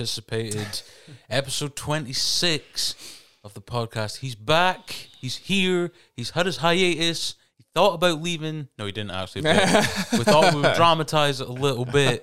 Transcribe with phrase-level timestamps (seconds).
[0.00, 0.82] anticipated
[1.30, 2.94] episode 26
[3.42, 4.18] of the podcast.
[4.18, 4.90] He's back.
[4.90, 5.90] He's here.
[6.14, 7.34] He's had his hiatus.
[7.56, 8.68] He thought about leaving.
[8.78, 9.42] No, he didn't actually.
[9.42, 12.22] we thought we would dramatize it a little bit.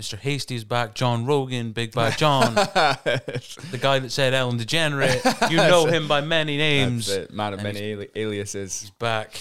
[0.00, 0.16] Mr.
[0.16, 0.94] Hasty is back.
[0.94, 5.50] John Rogan, Big Bad John, the guy that said Ellen DeGenerate.
[5.50, 7.06] You know him by many names.
[7.06, 7.34] That's it.
[7.34, 8.92] Man of And many ali- aliases.
[9.00, 9.32] Back.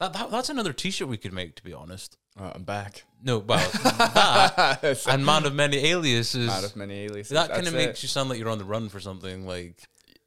[0.00, 2.16] That, that, that's another T-shirt we could make, to be honest.
[2.40, 3.04] Oh, I'm back.
[3.22, 3.58] No, well,
[4.22, 6.46] that and man of many aliases.
[6.48, 7.30] Man of many aliases.
[7.32, 7.76] that kind of it.
[7.76, 9.46] makes you sound like you're on the run for something.
[9.46, 9.76] Like,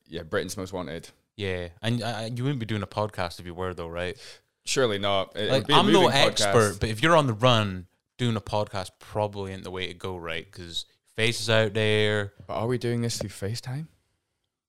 [0.07, 1.09] Yeah, Britain's most wanted.
[1.37, 4.17] yeah, and uh, you wouldn't be doing a podcast if you were, though, right?
[4.65, 5.35] Surely not.
[5.37, 6.25] It, Like, it'd be a I'm no podcast.
[6.27, 9.93] expert, but if you're on the run, doing a podcast probably ain't the way to
[9.93, 10.45] go, right?
[10.45, 13.87] Because faces out there, But are we doing this through FaceTime?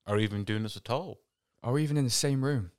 [0.07, 1.21] or even doing this at all.
[1.63, 2.72] Are we even in the same room?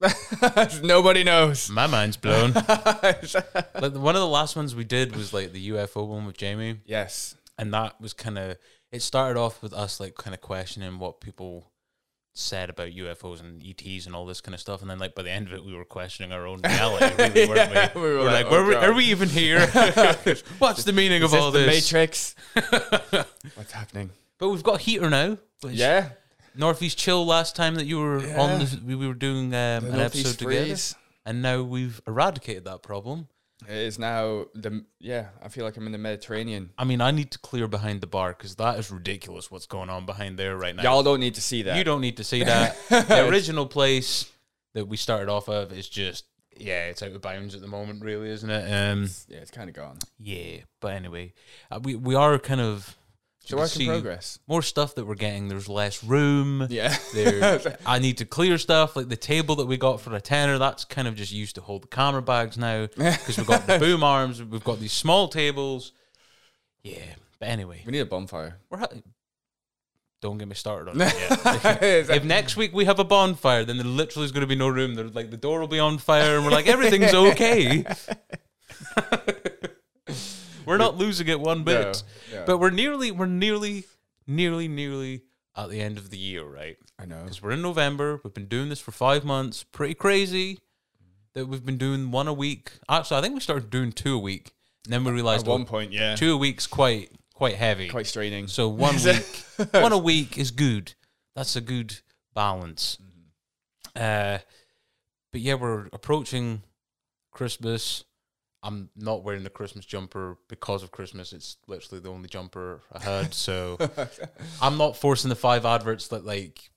[0.82, 1.68] Nobody knows.
[1.70, 2.52] My mind's blown.
[2.54, 3.22] like
[3.94, 6.80] one of the last ones we did was like the UFO one with Jamie.
[6.86, 7.34] yes.
[7.58, 8.56] and that was kind of
[8.92, 11.70] it started off with us like kind of questioning what people
[12.32, 15.22] said about UFOs and ETs and all this kind of stuff, and then like by
[15.22, 18.00] the end of it, we were questioning our own reality, really, weren't Yeah, we?
[18.00, 19.66] we were We're like, like, "Oh, "Were we- are we even here?
[20.58, 21.96] What's the meaning Is of all this the?
[21.98, 22.34] Matrix?
[23.54, 24.10] What's happening?
[24.38, 25.38] But we've got heater now.
[25.60, 26.10] which- Yeah.
[26.54, 28.40] Northeast chill last time that you were Yeah.
[28.40, 30.76] on, this, we we were doing um, an episode together,
[31.24, 33.28] and now we've eradicated that problem.
[33.68, 35.28] It is now the yeah.
[35.42, 36.70] I feel like I'm in the Mediterranean.
[36.78, 39.50] I mean, I need to clear behind the bar because that is ridiculous.
[39.50, 40.82] What's going on behind there right now?
[40.82, 41.76] Y'all don't need to see that.
[41.76, 42.76] You don't need to see that.
[42.88, 44.30] the original place
[44.72, 46.24] that we started off of is just
[46.56, 48.64] yeah, it's out of bounds at the moment, really, isn't it?
[48.72, 49.98] Um, Yeah, it's kind of gone.
[50.18, 51.34] yeah, but anyway,
[51.70, 52.96] uh, we we are kind of
[53.42, 54.38] It's a work in progress.
[54.46, 55.48] More stuff that we're getting.
[55.48, 56.66] There's less room.
[56.70, 56.94] Yeah.
[57.14, 60.58] There, I need to clear stuff like the table that we got for a tenner.
[60.58, 63.78] That's kind of just used to hold the camera bags now because we've got the
[63.78, 64.42] boom arms.
[64.42, 65.92] We've got these small tables.
[66.82, 68.58] Yeah, but anyway, we need a bonfire.
[68.70, 68.78] we're.
[68.78, 68.88] Ha-
[70.22, 72.10] don't get me started on it yet.
[72.10, 74.68] if next week we have a bonfire, then there literally is going to be no
[74.68, 74.94] room.
[74.94, 77.86] There, like the door will be on fire, and we're like everything's okay.
[80.70, 82.44] We're not losing it one bit, No, no.
[82.46, 83.84] but we're nearly, we're nearly,
[84.26, 85.22] nearly, nearly
[85.56, 86.76] at the end of the year, right?
[86.98, 87.22] I know.
[87.24, 88.20] Because we're in November.
[88.22, 89.64] We've been doing this for five months.
[89.64, 90.60] Pretty crazy
[91.34, 92.72] that we've been doing one a week.
[92.88, 94.52] Actually, I think we started doing two a week,
[94.84, 97.88] and then we realized At one oh, point, yeah, two a week's quite quite heavy.
[97.88, 98.46] quite straining.
[98.48, 100.94] So one week, one a week is good.
[101.34, 101.98] That's a good
[102.34, 102.98] balance.
[103.96, 104.38] Uh,
[105.32, 106.62] but yeah, we're approaching
[107.32, 108.04] Christmas.
[108.62, 111.32] I'm not wearing the Christmas jumper because of Christmas.
[111.32, 113.34] It's literally the only jumper I had.
[113.34, 113.78] So
[114.62, 116.70] I'm not forcing the five adverts that like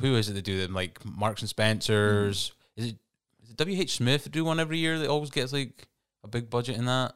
[0.00, 0.74] who is it that do them?
[0.74, 2.52] Like Marks and Spencers.
[2.78, 2.82] Mm.
[2.82, 2.96] Is it
[3.42, 5.88] is it WH Smith do one every year that always gets like
[6.22, 7.14] a big budget in that?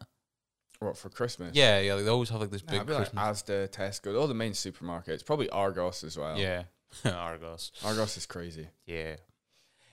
[0.81, 1.54] What for Christmas?
[1.54, 1.94] Yeah, yeah.
[1.94, 3.43] Like they always have like this Nah, big be like Christmas.
[3.43, 5.25] Asda, Tesco, all the main supermarkets.
[5.25, 6.38] Probably Argos as well.
[6.38, 6.65] yeah.
[7.04, 7.70] Argos.
[7.84, 8.69] Argos is crazy.
[8.87, 9.16] Yeah.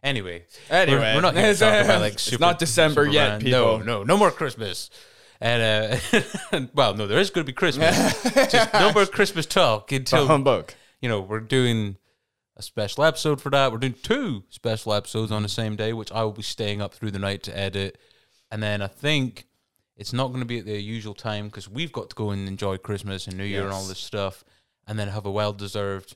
[0.04, 3.80] Anyway, Anyway, we're, we're not here to talk about like it's not December yet, people.
[3.80, 4.90] No, no, no more Christmas.
[5.42, 7.96] And uh, well, no, there is going to be Christmas.
[8.52, 10.72] Just no more Christmas talk until humbug.
[11.02, 11.98] you know we're doing
[12.56, 13.72] a special episode for that.
[13.72, 16.94] We're doing two special episodes on the same day, which I will be staying up
[16.94, 18.00] through the night to edit.
[18.50, 19.46] And then I think
[19.96, 22.48] it's not going to be at the usual time because we've got to go and
[22.48, 24.44] enjoy Christmas and New Year and all this stuff,
[24.88, 26.16] and then have a well deserved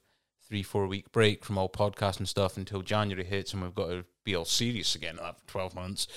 [0.52, 3.88] three four week break from all podcast and stuff until January hits, and we've got
[3.88, 6.08] to be all serious again after twelve months.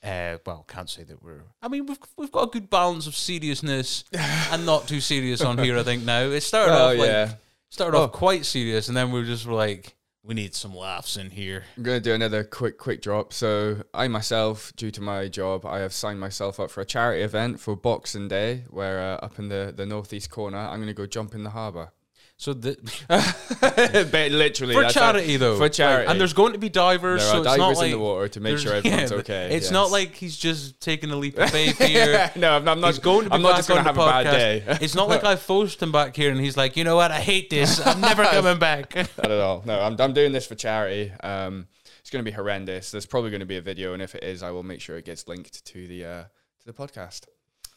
[0.00, 1.42] Uh, well, can't say that we're.
[1.60, 4.04] I mean, we've we've got a good balance of seriousness
[4.52, 5.76] and not too serious on here.
[5.76, 7.32] I think now it started Oh off like yeah.
[7.68, 8.02] started Oh.
[8.04, 11.64] off quite serious, and then we were just like, we need some laughs in here.
[11.76, 13.32] I'm gonna do another quick, quick drop.
[13.32, 17.22] So I myself, due to my job, I have signed myself up for a charity
[17.22, 21.06] event for Boxing Day, where uh, up in the the northeast corner, I'm gonna go
[21.06, 21.90] jump in the harbour.
[22.40, 22.76] So the,
[24.30, 27.30] literally for charity how- though, For Like, charity, and there's going to be divers, there
[27.32, 29.54] so are it's divers not like in the water to make sure everyone's yeah, okay.
[29.56, 29.72] It's yes.
[29.72, 32.30] not like he's just taking a leap of faith here.
[32.36, 32.88] no, I'm, I'm not.
[32.88, 34.62] He's going to be I'm not just gonna have the a bad day.
[34.80, 37.20] It's not like I forced him back here, and he's like, you know what, I
[37.20, 37.84] hate this.
[37.84, 38.94] I'm never coming back.
[38.94, 39.64] Not at all.
[39.66, 41.10] No, I'm, I'm doing this for charity.
[41.24, 41.66] Um,
[41.98, 42.92] it's going to be horrendous.
[42.92, 44.96] There's probably going to be a video, and if it is, I will make sure
[44.96, 47.24] it gets linked to the uh, to the podcast.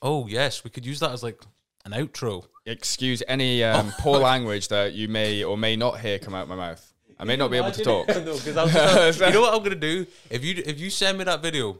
[0.04, 1.42] oh yes, we could use that as like
[1.86, 2.46] an outro.
[2.66, 6.56] Excuse any um, poor language that you may or may not hear come out my
[6.56, 6.94] mouth.
[7.20, 8.08] I may not be able to talk.
[8.08, 8.64] No, 'cause I
[9.08, 10.06] was you know what I'm gonna do?
[10.30, 11.80] If you if you send me that video,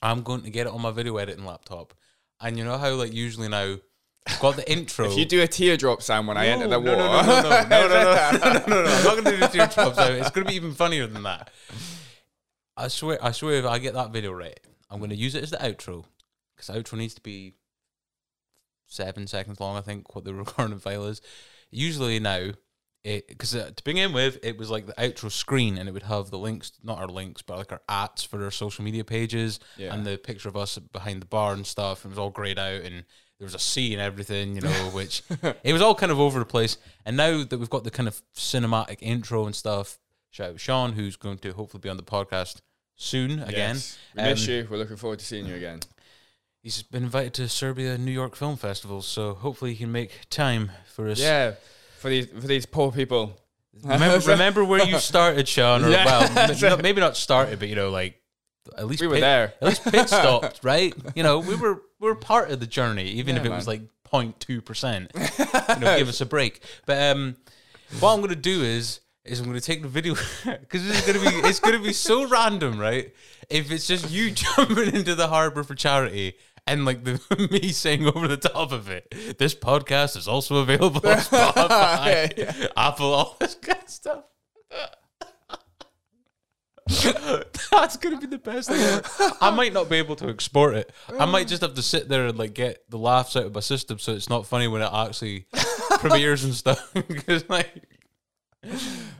[0.00, 1.94] I'm going to get it on my video editing laptop.
[2.40, 3.76] And you know how like usually now
[4.26, 5.06] I've got the intro.
[5.06, 7.40] If you do a teardrop sound when I enter the no, water, no, no, no,
[7.42, 8.90] no, no, no, no, no, no, no, no.
[8.90, 10.12] I'm not going to do the teardrops out.
[10.12, 11.50] It's going to be even funnier than that.
[12.76, 14.58] I swear, I swear, if I get that video right,
[14.90, 16.04] I'm going to use it as the outro
[16.54, 17.54] because the outro needs to be
[18.92, 19.76] seven seconds long.
[19.76, 21.20] I think what the recording file is.
[21.70, 22.50] Usually now,
[23.02, 26.30] because uh, to begin with, it was like the outro screen, and it would have
[26.30, 29.94] the links, not our links, but like our ats for our social media pages, Yeah.
[29.94, 32.04] and the picture of us behind the bar and stuff.
[32.04, 33.04] It was all grayed out, and
[33.38, 35.22] there was a sea and everything, you know, which
[35.64, 36.76] it was all kind of over the place.
[37.04, 39.98] And now that we've got the kind of cinematic intro and stuff,
[40.30, 42.60] shout out Sean, who's going to hopefully be on the podcast
[42.94, 43.74] soon again.
[43.76, 43.98] Yes.
[44.16, 44.68] We miss Um, you.
[44.70, 45.80] We're looking forward to seeing you again.
[46.62, 50.70] He's been invited to Serbia New York Film Festivals, so hopefully he can make time
[50.86, 51.18] for us.
[51.18, 51.54] Yeah,
[51.98, 53.36] for these for these poor people.
[53.82, 55.84] Remember, remember where you started, Sean?
[55.84, 56.04] Or, Yeah.
[56.04, 58.20] Well, maybe not started, but you know, like
[58.78, 59.54] at least We were pit, there.
[59.60, 60.94] At least pit stopped, right?
[61.16, 63.66] You know, we were we were part of the journey, even Yeah, if it was
[63.66, 63.82] like
[64.12, 65.10] 0.2 percent.
[65.16, 66.62] You know, give us a break.
[66.86, 67.34] But um,
[67.98, 71.06] what I'm going to do is is I'm going to take the video because it's
[71.06, 73.12] going to be it's going to be so random, right?
[73.50, 76.34] If it's just you jumping into the harbor for charity.
[76.66, 77.20] And like the
[77.50, 83.12] me saying over the top of it, this podcast is also available on Spotify, Apple,
[83.12, 84.24] all this kind of stuff.
[87.70, 89.02] That's gonna be the best thing ever.
[89.40, 90.92] I might not be able to export it.
[91.18, 93.60] I might just have to sit there and like get the laughs out of my
[93.60, 95.46] system, so it's not funny when it actually
[95.98, 96.92] premieres and stuff.
[96.94, 97.70] Because like,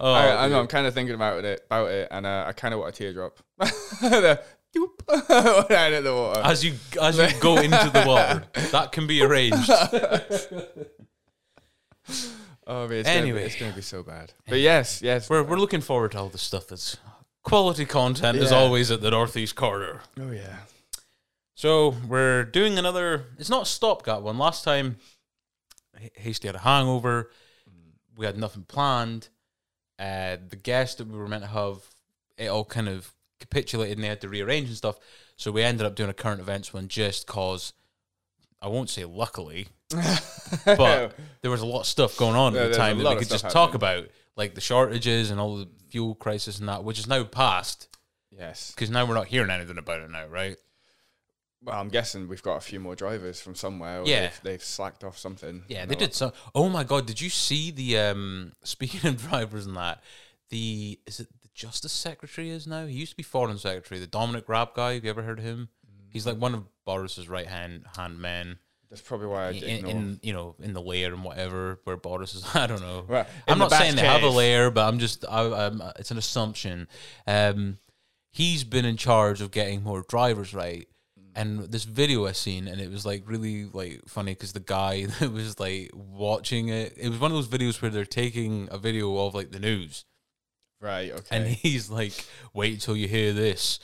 [0.00, 2.52] oh, I, I know I'm kind of thinking about it, about it, and uh, I
[2.52, 3.38] kind of want a teardrop.
[3.58, 4.42] the,
[4.74, 6.40] doop, out of the water.
[6.44, 9.70] as you as you go into the water, that can be arranged.
[12.66, 13.30] oh, it's Anyway.
[13.30, 14.32] gonna be, it's gonna be so bad.
[14.48, 15.28] But yes, yes.
[15.30, 16.96] We're we're looking forward to all the stuff that's
[17.42, 18.58] quality content as Yeah.
[18.58, 20.00] always at the northeast corner.
[20.20, 20.56] oh yeah.
[21.54, 23.26] So we're doing another.
[23.38, 24.38] It's not a stopgap one.
[24.38, 24.96] Last time,
[26.00, 27.30] H- Hasty had a hangover.
[28.16, 29.28] We had nothing planned.
[29.98, 31.78] Uh, the guest that we were meant to have,
[32.36, 34.98] it all kind of capitulated, and they had to rearrange and stuff.
[35.36, 37.72] So we ended up doing a current events one just cause.
[38.60, 39.66] I won't say luckily,
[40.64, 43.16] but there was a lot of stuff going on Yeah, at the time that we
[43.16, 44.06] could just stuff talk about,
[44.36, 47.88] like the shortages and all the fuel crisis and that, which is now past
[48.30, 48.70] yes.
[48.70, 50.56] because now we're not hearing anything about it now, right?
[51.64, 54.00] Well, I'm guessing we've got a few more drivers from somewhere.
[54.00, 54.22] Or Yeah.
[54.22, 55.62] They've, they've slacked off something.
[55.68, 56.32] Yeah, they know, did so.
[56.54, 60.02] Oh my god, did you see the um speaking of drivers and that?
[60.50, 62.86] The is it the Justice Secretary is now?
[62.86, 64.94] He used to be Foreign Secretary, the Dominic Raab guy.
[64.94, 65.68] Have you ever heard of him?
[66.08, 68.58] He's like one of Boris's right hand hand men
[68.90, 72.34] That's probably why I in, in you know in the lair and whatever where Boris
[72.34, 72.44] is.
[72.54, 73.04] I don't know.
[73.08, 76.18] Right, I'm not saying they have a lair, but I'm just I, I'm, it's an
[76.18, 76.88] assumption.
[77.26, 77.78] Um,
[78.30, 80.88] he's been in charge of getting more drivers right.
[81.34, 85.06] And this video I seen, and it was like really like funny because the guy
[85.20, 88.76] that was like watching it, it was one of those videos where they're taking a
[88.76, 90.04] video of like the news,
[90.82, 91.12] Right.
[91.12, 91.36] Okay.
[91.36, 92.12] and he's like,
[92.52, 93.78] "Wait till you hear this,"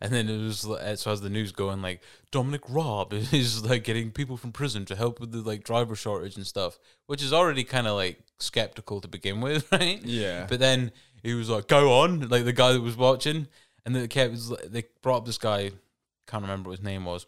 [0.00, 2.00] and then it was so as the news going like
[2.30, 6.36] Dominic Raab is like getting people from prison to help with the like driver shortage
[6.36, 10.00] and stuff, which is already kind of like skeptical to begin with, right?
[10.04, 10.46] yeah.
[10.48, 13.48] But then he was like, "Go on!" Like the guy that was watching,
[13.84, 14.36] and then it kept.
[14.72, 15.72] They brought up this guy,
[16.28, 17.26] can't remember what his name was,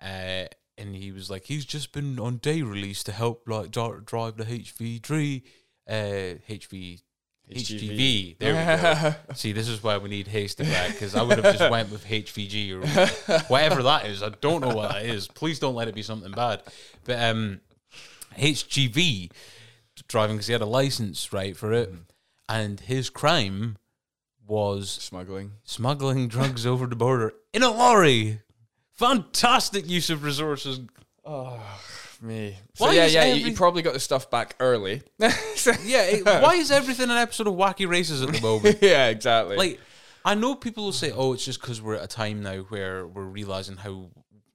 [0.00, 0.44] uh,
[0.78, 4.44] and he was like, "He's just been on day release to help like drive the
[4.44, 5.42] HV3,
[5.88, 5.92] uh,
[6.48, 7.02] HV."
[7.50, 8.38] HGV.
[8.38, 9.14] There we go.
[9.34, 12.04] See, this is why we need Hasty back because I would have just went with
[12.06, 14.22] HVG or whatever that is.
[14.22, 15.28] I don't know what that is.
[15.28, 16.62] Please don't let it be something bad.
[17.04, 17.60] But um,
[18.38, 19.30] HGV
[20.08, 21.92] driving because he had a license right for it,
[22.48, 23.76] and his crime
[24.46, 25.52] was Smuggling.
[25.62, 28.40] smuggling drugs over the border in a lorry.
[28.94, 30.80] Fantastic use of resources.
[31.24, 31.60] Oh,
[32.22, 32.56] me.
[32.74, 33.24] So Why yeah, yeah.
[33.24, 35.02] You, every- you probably got the stuff back early.
[35.84, 38.78] Yeah, it- why is everything an episode of Wacky Races at the moment?
[38.82, 39.56] yeah, exactly.
[39.56, 39.80] like
[40.24, 43.06] I know people will say, "Oh, it's just because we're at a time now where
[43.06, 43.90] we're realizing how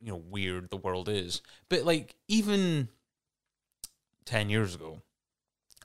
[0.02, 2.90] you know weird the world is." But like even
[4.26, 5.02] ten years ago,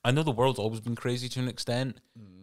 [0.05, 1.99] I know the world's always been crazy to an extent,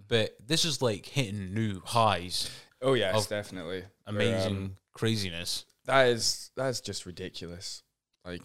[0.08, 2.50] but this is like hitting new highs,
[2.82, 3.84] oh yes, definitely.
[4.06, 5.66] Amazing um, craziness.
[5.86, 7.84] that is that is just ridiculous.
[8.26, 8.42] Like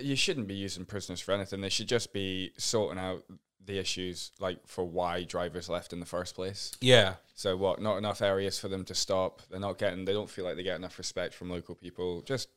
[0.00, 1.60] you shouldn't be using prisoners for anything.
[1.60, 3.24] They should just be sorting out
[3.64, 6.72] the issues, like for why drivers left in the first place.
[6.80, 7.80] Yeah, So what?
[7.80, 9.42] Not enough areas for them to stop.
[9.50, 10.04] They're not getting.
[10.04, 12.22] They don't feel like they get enough respect from local people.
[12.22, 12.48] Just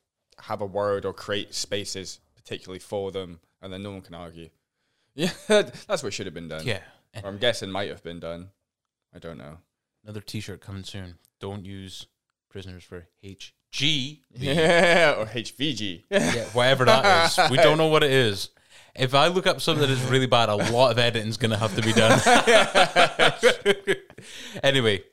[0.42, 4.50] have a word or create spaces particularly for them, and then no one can argue.
[5.16, 6.66] Yeah, that's what should have been done.
[6.66, 6.80] yeah.
[7.24, 8.50] Or I'm guessing might have been done.
[9.16, 9.58] I don't know.
[10.04, 11.20] another T-shirt coming soon.
[11.40, 12.08] Don't use
[12.50, 13.06] prisoners for
[13.74, 14.20] HG.
[14.36, 16.04] Yeah, or HVG.
[16.10, 17.50] yeah, whatever that is.
[17.52, 18.50] We don't know what it is.
[18.96, 21.58] If I look up something that is really bad, a lot of editing's going to
[21.58, 22.20] have to be done.
[24.64, 25.04] anyway,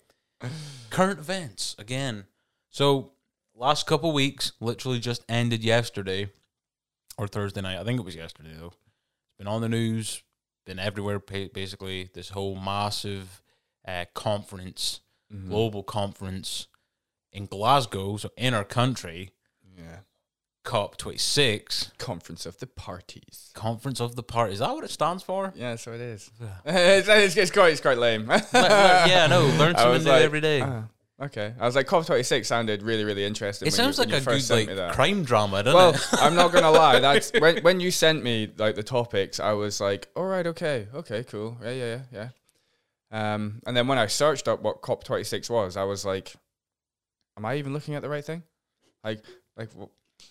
[0.91, 2.25] current events again.
[2.69, 3.13] So,
[3.55, 6.31] last couple weeks, literally just ended yesterday.
[7.17, 7.79] or Thursday night.
[7.79, 8.67] I think it was yesterday though.
[8.69, 10.23] It's been on the news,
[10.67, 11.19] been everywhere.
[11.19, 13.43] Basically, this whole massive
[13.87, 15.01] uh, conference,
[15.33, 15.49] Mm-hmm.
[15.49, 16.67] global conference
[17.33, 19.31] in Glasgow, so in our country,
[19.79, 20.01] Yeah.
[20.65, 23.51] COP twenty six, Conference of the Parties.
[23.55, 24.55] Conference of the Parties.
[24.55, 25.53] Is that what it stands for?
[25.57, 26.31] Yeah, so it is.
[26.67, 28.27] It's, it's, it's quite it's quite lame.
[28.27, 28.69] Le- le-
[29.09, 30.61] yeah, no, learn something new like, every day.
[30.61, 30.85] ah,
[31.23, 33.67] okay, I was like, COP26 sounded really really interesting.
[33.67, 36.09] it you- sounds when like you a good like crime drama, doesn't Well, it?
[36.21, 37.01] I'm not gonna lie.
[37.09, 40.89] That's when when you sent me like the topics, I was like, all right, okay,
[40.95, 42.29] okay, cool, yeah, yeah, yeah, yeah.
[43.35, 46.35] Um, and then when I searched up what COP26 was, I was like,
[47.37, 48.43] am I even looking at the right thing?
[49.05, 49.25] Like,
[49.57, 49.71] like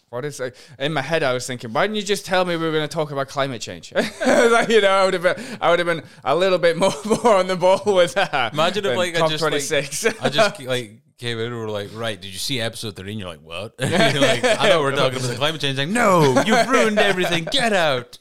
[0.09, 1.23] what is like in my head?
[1.23, 3.27] I was thinking, why didn't you just tell me we were going to talk about
[3.27, 3.93] climate change?
[4.25, 6.93] like, you know, I would have been, I would have been a little bit more
[7.05, 8.53] more on the ball with that.
[8.53, 10.17] Imagine if, like, I just, like, COP26.
[10.21, 13.11] I just like came in and were like, right, did you see episode three?
[13.11, 13.75] And you're like, what?
[13.79, 15.77] You're like, I know we're talking about the climate change.
[15.77, 17.45] Like, no, you've ruined everything.
[17.45, 18.17] Get out.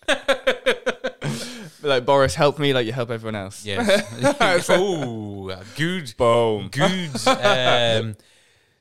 [1.83, 3.65] like Boris, help me, like you help everyone else.
[3.65, 4.69] Yes.
[4.69, 6.69] oh, good, Boom.
[6.69, 8.17] good um,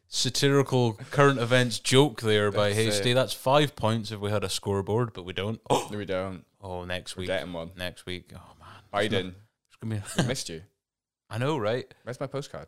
[0.08, 3.12] satirical current events joke there by That's Hasty.
[3.12, 3.14] it.
[3.16, 5.60] That's five points if we had a scoreboard, but we don't.
[5.70, 6.46] Oh, We don't.
[6.62, 7.28] oh next week.
[7.28, 7.72] Getting one.
[7.78, 8.32] Next week.
[8.36, 9.34] Oh man, Biden.
[9.68, 10.62] It's gonna be- Missed you.
[11.30, 11.94] I know, right?
[12.04, 12.68] Where's my postcard?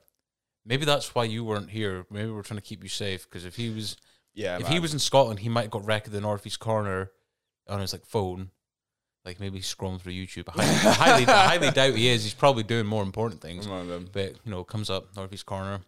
[0.65, 2.05] Maybe that's why you weren't here.
[2.12, 3.96] Maybe we're trying to keep you safe because if he was
[4.34, 7.12] Yeah, if he was in Scotland, he might have got wrecked at the northeast corner
[7.67, 8.51] on his like phone.
[9.25, 10.46] Like maybe scrolling through YouTube.
[10.50, 12.24] I highly, I highly, I highly doubt he is.
[12.24, 13.67] He's probably doing more important things.
[13.67, 14.08] one of them.
[14.12, 15.81] But you know, comes up northeast corner.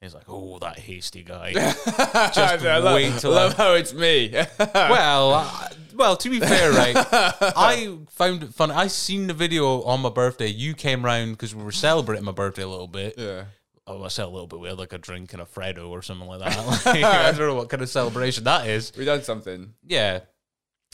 [0.00, 4.32] He's like, "Oh, that hasty guy." Just I love- wait till love how it's me.
[4.74, 6.94] well, uh, well, to be fair, right?
[7.06, 8.72] I found it funny.
[8.72, 10.46] I seen the video on my birthday.
[10.46, 13.14] You came round because we were celebrating my birthday a little bit.
[13.18, 13.44] yeah.
[13.86, 14.60] Oh, I said a little bit.
[14.60, 16.56] We had like a drink and a Freddo or something like that.
[16.86, 18.92] Like, I don't know what kind of celebration that is.
[18.96, 19.74] We done something.
[19.84, 20.20] Yeah.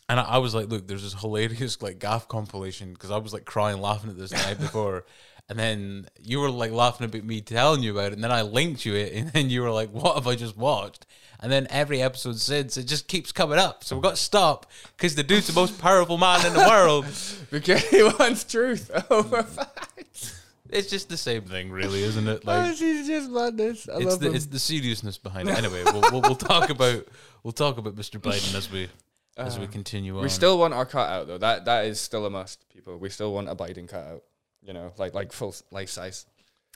[0.08, 3.32] And I, I was like, look, there's this hilarious like gaff compilation because I was
[3.34, 5.04] like crying laughing at this night before.
[5.48, 8.14] And then you were like laughing about me telling you about it.
[8.14, 9.12] And then I linked you it.
[9.16, 11.06] And then you were like, what have I just watched?
[11.38, 13.84] And then every episode since, it just keeps coming up.
[13.84, 17.06] So we've got to stop because the dude's the most powerful man in the world.
[17.50, 20.32] Because he wants truth oh, over facts.
[20.32, 20.40] Mm.
[20.70, 22.42] It's just the same thing, really, isn't it?
[22.44, 23.88] Oh, Like, she's just madness.
[23.88, 24.34] I it's love the, him.
[24.34, 25.56] it's the seriousness behind it.
[25.56, 27.06] Anyway, we'll, we'll, we'll talk about
[27.44, 28.20] we'll talk about Mr.
[28.20, 28.88] Biden as we
[29.36, 30.22] as we uh, continue on.
[30.22, 31.38] we still want our cutout though.
[31.38, 32.98] That that is still a must, people.
[32.98, 34.24] We still want a Biden cutout.
[34.66, 36.26] You know, like like full life size.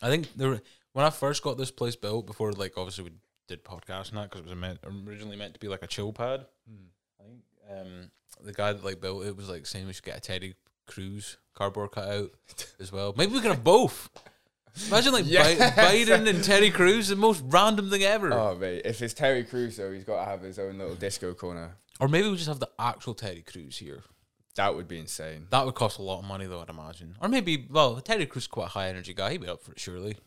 [0.00, 0.60] I think there
[0.92, 3.10] when I first got this place built before, like obviously we
[3.48, 6.12] did podcast and that because it was meant originally meant to be like a chill
[6.12, 6.46] pad.
[7.20, 8.10] I think um,
[8.44, 10.54] the guy that like built it was like saying we should get a Teddy
[10.86, 12.30] Cruz cardboard cutout
[12.80, 13.12] as well.
[13.16, 14.08] Maybe we could have both.
[14.86, 15.58] Imagine like Yes.
[15.76, 18.32] Biden and Teddy Cruz, the most random thing ever.
[18.32, 21.34] Oh mate, if it's Terry Crews though, he's got to have his own little disco
[21.34, 21.76] corner.
[21.98, 24.02] or maybe we just have the actual Teddy Cruz here.
[24.60, 25.46] That would be insane.
[25.48, 27.16] That would cost a lot of money though, I'd imagine.
[27.18, 29.30] Or maybe, well, Teddy Cruz is quite a high energy guy.
[29.30, 30.18] He'd be up for it, surely.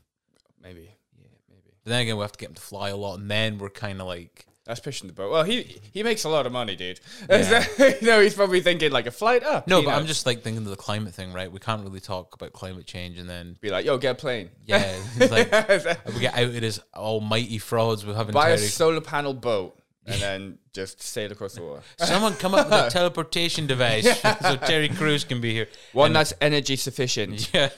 [0.60, 0.90] Maybe.
[1.16, 1.76] Yeah, maybe.
[1.84, 3.70] But then again, we have to get him to fly a lot, and then we're
[3.70, 5.32] kind of like, That's pushing the boat.
[5.32, 7.00] Well, he he makes a lot of money, dude.
[7.30, 7.64] Yeah.
[8.02, 9.68] you know, he's probably thinking like a flight up.
[9.68, 9.98] no, but know.
[9.98, 11.52] I'm just like thinking of the climate thing, right?
[11.52, 14.50] We can't really talk about climate change and then, be like, yo, get a plane.
[14.66, 19.36] yeah, it's like we get outed as almighty frauds We're having Buy a solar panel
[19.36, 21.82] boat and then just sail across the water.
[21.98, 25.68] Someone come up with a teleportation device so Terry Crews can be here.
[25.94, 27.50] One And- that's energy sufficient.
[27.54, 27.70] Yeah.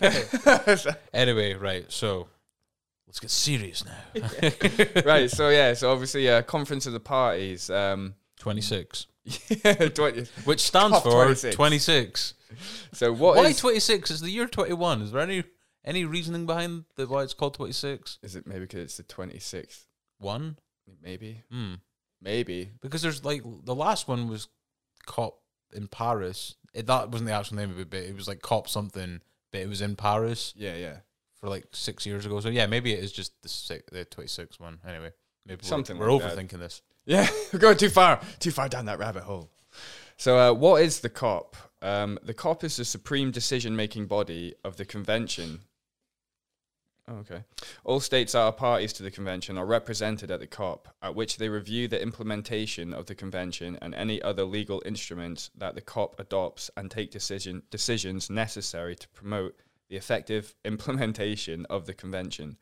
[1.13, 1.91] anyway, right.
[1.91, 2.27] So
[3.07, 5.01] let's get serious now.
[5.05, 5.29] right.
[5.29, 5.73] So yeah.
[5.73, 7.69] So obviously, uh, conference of the parties.
[7.69, 9.07] Um, 26,
[9.95, 11.55] 20 which stands Top for 26.
[11.55, 12.33] 26.
[12.93, 14.11] so what Why is- 26?
[14.11, 15.01] Is the year 21.
[15.01, 15.43] Is there any
[15.83, 18.19] any reasoning behind the why it's called 26?
[18.23, 18.45] is it?
[18.45, 19.87] Maybe because it's the twenty sixth.
[20.19, 20.57] One?
[21.01, 21.43] Maybe.
[21.51, 21.75] Hmm.
[22.25, 22.71] Maybe.
[22.81, 24.49] Because there's like the last one was
[25.05, 25.39] Cop
[25.73, 26.55] in Paris.
[26.73, 29.61] It, that wasn't the actual name of it, but it was like Cop something, but
[29.61, 30.75] it was in Paris Yeah.
[30.75, 30.97] Yeah.
[31.39, 32.39] for like six years ago.
[32.41, 34.79] So yeah, maybe it is just the six, the 26 one.
[34.85, 35.11] Anyway,
[35.45, 36.37] maybe we're- Something we're, like that.
[36.37, 36.81] overthinking this.
[37.07, 39.51] Yeah, we're going too far, too far down that rabbit hole.
[40.17, 41.55] So, uh, what is the COP?
[41.83, 45.59] Um, the COP is the supreme decision-making body of the convention.
[47.07, 47.43] Oh, okay.
[47.83, 51.37] All states that are parties to the convention are represented at the COP, at which
[51.37, 56.15] they review the implementation of the convention and any other legal instruments that the COP
[56.19, 59.55] adopts and take decision decisions necessary to promote
[59.87, 62.57] the effective implementation of the convention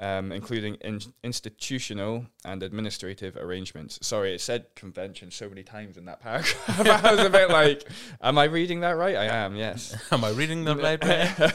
[0.00, 3.98] um, including in- institutional and administrative arrangements.
[4.00, 6.80] Sorry, it said convention so many times in that paragraph.
[7.04, 7.86] I was a bit like,
[8.22, 9.14] am I reading that right?
[9.14, 9.94] I am, yes.
[10.10, 11.52] Am I reading the right?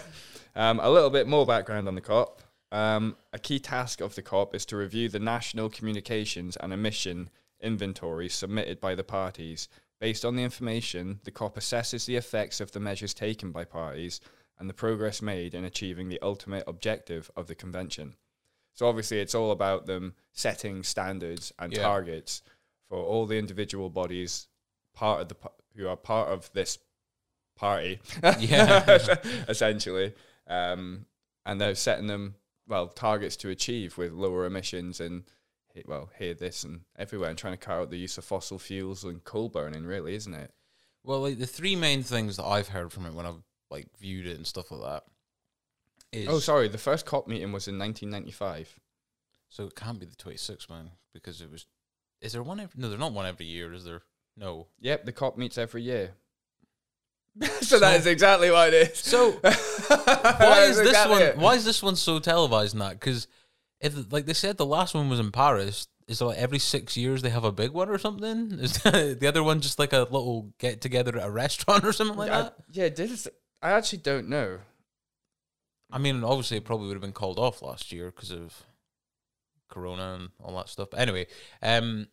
[0.56, 2.42] Um, a little bit more background on the COP.
[2.72, 7.30] Um, a key task of the COP is to review the national communications and emission
[7.62, 9.68] inventories submitted by the parties.
[10.00, 14.20] Based on the information, the COP assesses the effects of the measures taken by parties
[14.60, 18.16] and the progress made in achieving the ultimate objective of the convention.
[18.74, 21.84] So obviously, it's all about them setting standards and Yeah.
[21.84, 22.42] targets
[22.90, 24.48] for all the individual bodies
[24.94, 25.36] part of the
[25.76, 26.78] who are part of this
[27.56, 28.00] party.
[28.40, 28.86] Yeah.
[29.48, 30.14] essentially,
[30.48, 31.06] um,
[31.46, 32.36] and they're setting them
[32.68, 35.24] well targets to achieve with lower emissions and
[35.86, 39.04] well here this and everywhere and trying to cut out the use of fossil fuels
[39.04, 39.86] and coal burning.
[39.86, 40.52] Really, isn't it?
[41.04, 44.26] Well, like the three main things that I've heard from it when I've like viewed
[44.28, 45.04] it and stuff like that
[46.12, 46.68] is Oh, sorry.
[46.70, 48.80] The first COP meeting was in 1995.
[49.50, 51.66] so it can't be the twenty sixth man because it was.
[52.22, 52.80] Is there one every?
[52.82, 53.74] No, there's not one every year.
[53.74, 54.02] Is there?
[54.38, 54.68] No.
[54.80, 56.12] Yep, the COP meets every year.
[57.42, 58.98] So, So- that is exactly what it is.
[59.00, 61.22] So why That is this exactly one?
[61.24, 61.38] it.
[61.38, 62.74] Why is this one so televised?
[62.74, 63.28] And that because
[63.82, 65.88] if like they said the last one was in Paris.
[66.08, 68.52] Is it like every six years they have a big one or something?
[68.60, 72.16] Is the other one just like a little get together at a restaurant or something
[72.16, 72.56] like I- that?
[72.72, 73.10] yeah, did
[73.64, 74.60] I actually don't know.
[75.92, 78.54] I mean, obviously, it probably would have been called off last year because of
[79.70, 80.90] Corona and all that stuff.
[80.92, 81.26] But anyway,
[81.64, 82.08] um,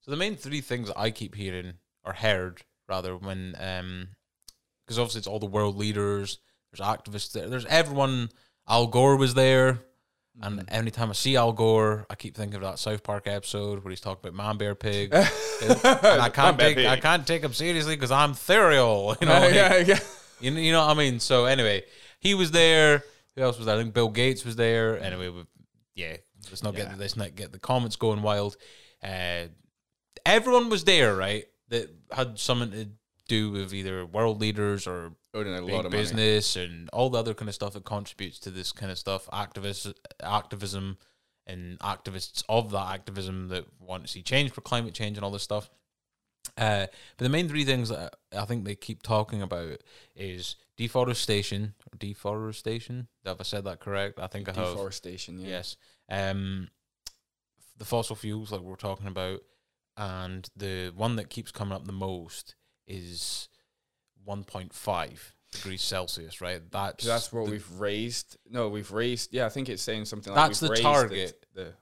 [0.00, 4.08] so the main three things that I keep hearing or heard rather when um,
[4.84, 6.38] because obviously it's all the world leaders.
[6.72, 7.48] There's activists there.
[7.48, 8.30] There's everyone.
[8.66, 9.80] Al Gore was there,
[10.40, 13.90] and anytime I see Al Gore, I keep thinking of that South Park episode where
[13.90, 15.26] he's talking about Man Bear Pig, and
[15.84, 19.16] I can't take I can't take him seriously because I'm Therial.
[19.20, 19.98] You know, Uh, like- yeah, yeah.
[20.40, 21.20] you you know what I mean?
[21.20, 21.84] So anyway,
[22.20, 23.04] he was there.
[23.36, 23.76] Who else was there?
[23.76, 24.98] I think Bill Gates was there.
[24.98, 25.44] Anyway, we,
[25.94, 26.16] yeah,
[26.50, 26.86] let's not Yeah.
[26.86, 28.56] get let's not get the comments going wild.
[29.02, 29.48] Uh,
[30.24, 31.44] everyone was there, right?
[31.68, 32.88] That had something to
[33.28, 35.96] do with either world leaders or Owning a lot big of money.
[35.96, 39.26] business and all the other kind of stuff that contributes to this kind of stuff.
[39.32, 40.98] Activists, activism,
[41.46, 45.30] and activists of that activism that want to see change for climate change and all
[45.30, 45.70] this stuff.
[46.58, 49.78] Uh, but the main three things that I think they keep talking about
[50.14, 51.74] is deforestation.
[51.98, 53.08] Deforestation.
[53.24, 54.18] Have I said that correct?
[54.20, 54.68] I think I have.
[54.68, 55.48] Deforestation, yeah.
[55.48, 55.76] Yes.
[56.08, 56.68] Um,
[57.78, 59.40] the fossil fuels, like we're talking about,
[59.96, 62.54] and the one that keeps coming up the most
[62.86, 63.48] is
[64.26, 65.18] 1.5
[65.52, 66.40] degrees Celsius.
[66.40, 66.60] Right.
[66.70, 68.36] That's that's what the- we've raised.
[68.50, 69.32] No, we've raised.
[69.32, 71.46] Yeah, I think it's saying something like That's we've the raised target.
[71.54, 71.72] The,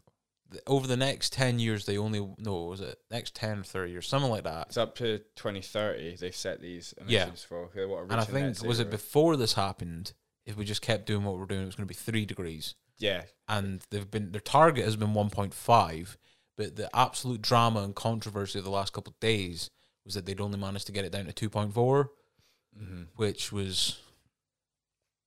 [0.51, 1.87] the, over the next 10 years.
[1.87, 4.67] They only no, was it next 10 or 30 years, something like that.
[4.69, 6.17] it's up to 2030.
[6.17, 7.31] They've set these Yeah.
[7.31, 7.71] for.
[7.75, 10.13] And I think was it before this happened.
[10.45, 12.75] If we just kept doing what we're doing, it was going to be three degrees.
[12.99, 16.17] Yeah, and they've been their target has been 1.5
[16.57, 19.71] but the absolute drama and controversy of the last couple of days
[20.05, 23.03] was that they'd only managed to get it down to 2.4 mm-hmm.
[23.17, 23.99] which was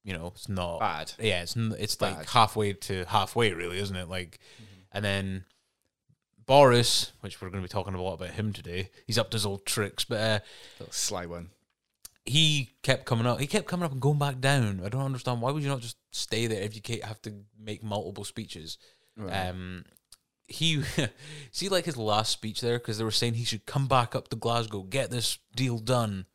[0.03, 1.11] you know it's not bad.
[1.19, 4.39] yeah it's it's like halfway to halfway really isn't it like
[4.91, 5.45] and then
[6.45, 9.35] Boris which we're going to be talking a lot about him today he's up to
[9.35, 10.39] his old tricks but uh,
[10.79, 11.49] Little sly one.
[12.25, 13.39] he kept coming up.
[13.39, 14.81] He kept coming up and going back down.
[14.85, 15.41] I don't understand.
[15.41, 18.77] Why would you not just stay there if you ca- have to make multiple speeches?
[19.17, 19.47] Right.
[19.49, 19.85] Um,
[20.47, 20.83] he
[21.51, 24.27] see like his last speech there because they were saying he should come back up
[24.29, 26.25] to Glasgow, get this deal done,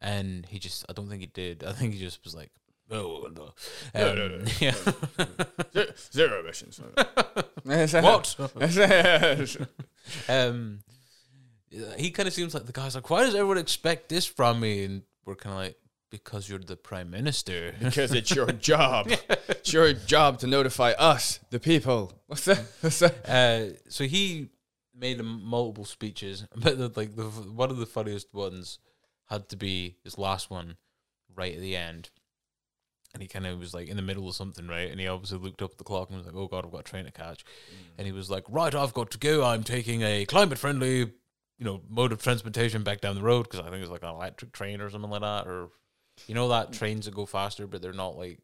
[0.00, 1.64] and he just I don't think he did.
[1.64, 2.50] I think he just was like,
[2.90, 3.52] oh no,
[3.94, 4.74] No, Um, no, no, yeah.
[5.74, 6.80] Ze- Zero emissions.
[8.02, 8.34] what?
[8.38, 8.52] what?
[10.28, 10.80] um,
[11.96, 14.84] he kind of seems like the guy's like, why does everyone expect this from me?
[14.84, 15.76] And we're kind of like,
[16.10, 17.74] because you're the prime minister.
[17.82, 19.10] because it's your job.
[19.48, 22.12] It's your job to notify us, the people.
[22.26, 22.62] What's that?
[22.80, 23.28] What's that?
[23.28, 24.50] Uh, so he
[24.94, 28.78] made multiple speeches, but the, like the one of the funniest ones
[29.28, 30.76] had to be his last one,
[31.34, 32.10] right at the end.
[33.14, 34.90] And he kind of was like in the middle of something, right?
[34.90, 36.80] And he obviously looked up at the clock and was like, "Oh God, I've got
[36.80, 37.44] a train to catch."
[37.96, 39.44] And he was like, "Right, I've got to go.
[39.44, 43.70] I'm taking a climate-friendly, you know, mode of transportation back down the road because I
[43.70, 45.70] think it's like an electric train or something like that, or
[46.26, 48.40] you know that trains that go faster, but they're not like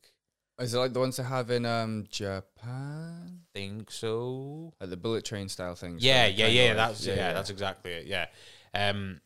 [0.59, 3.41] Is it like the ones they have in um Japan?
[3.55, 6.03] think so." Like the bullet train style things.
[6.05, 6.67] Yeah, where yeah, kind yeah.
[6.69, 8.07] like- That's yeah, that's exactly it.
[8.07, 8.27] Yeah.
[8.75, 9.21] Um,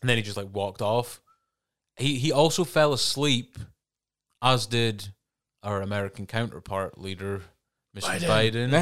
[0.00, 1.20] and then he just like walked off.
[1.96, 3.58] He he also fell asleep,
[4.42, 5.08] as did
[5.62, 7.42] our American counterpart leader,
[7.96, 8.20] Mr.
[8.20, 8.72] Biden.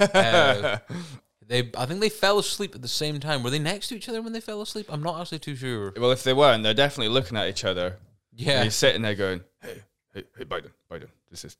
[0.14, 0.78] Uh,
[1.48, 3.42] they I think they fell asleep at the same time.
[3.42, 4.86] Were they next to each other when they fell asleep?
[4.88, 5.92] I'm not actually too sure.
[5.96, 7.96] well, if they weren't, they're definitely looking at each other.
[8.38, 8.62] And Yeah.
[8.64, 9.82] he's sitting there going, "Hey,
[10.14, 11.56] hey, hey, Biden, Biden, this is,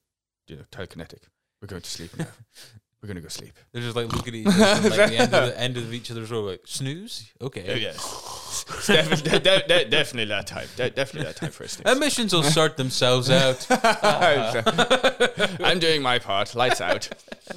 [0.47, 1.23] you know, telekinetic.
[1.61, 2.27] We're going to sleep now.
[3.03, 5.35] We're going to go sleep." They're just like looking at each other like the end
[5.35, 7.33] of the end of each other's row, like snooze.
[7.41, 7.65] Okay.
[7.69, 8.65] Oh, yes.
[8.87, 10.69] Definitely, de- de- de- definitely that time.
[10.77, 11.97] De- definitely that time for a snooze.
[11.97, 13.67] Emissions will sort themselves out.
[15.61, 16.55] I'm doing my part.
[16.55, 17.09] Lights out.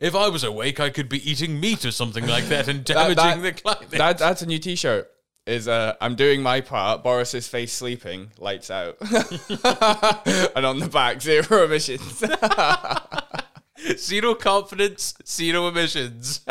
[0.00, 3.16] if I was awake, I could be eating meat or something like that and damaging
[3.16, 3.90] that- the climate.
[3.90, 5.10] That, that's a new T-shirt.
[5.48, 7.02] Is uh, I'm doing my part.
[7.02, 12.22] Boris's face sleeping, lights out, and on the back, zero emissions.
[13.98, 16.42] zero confidence, zero emissions.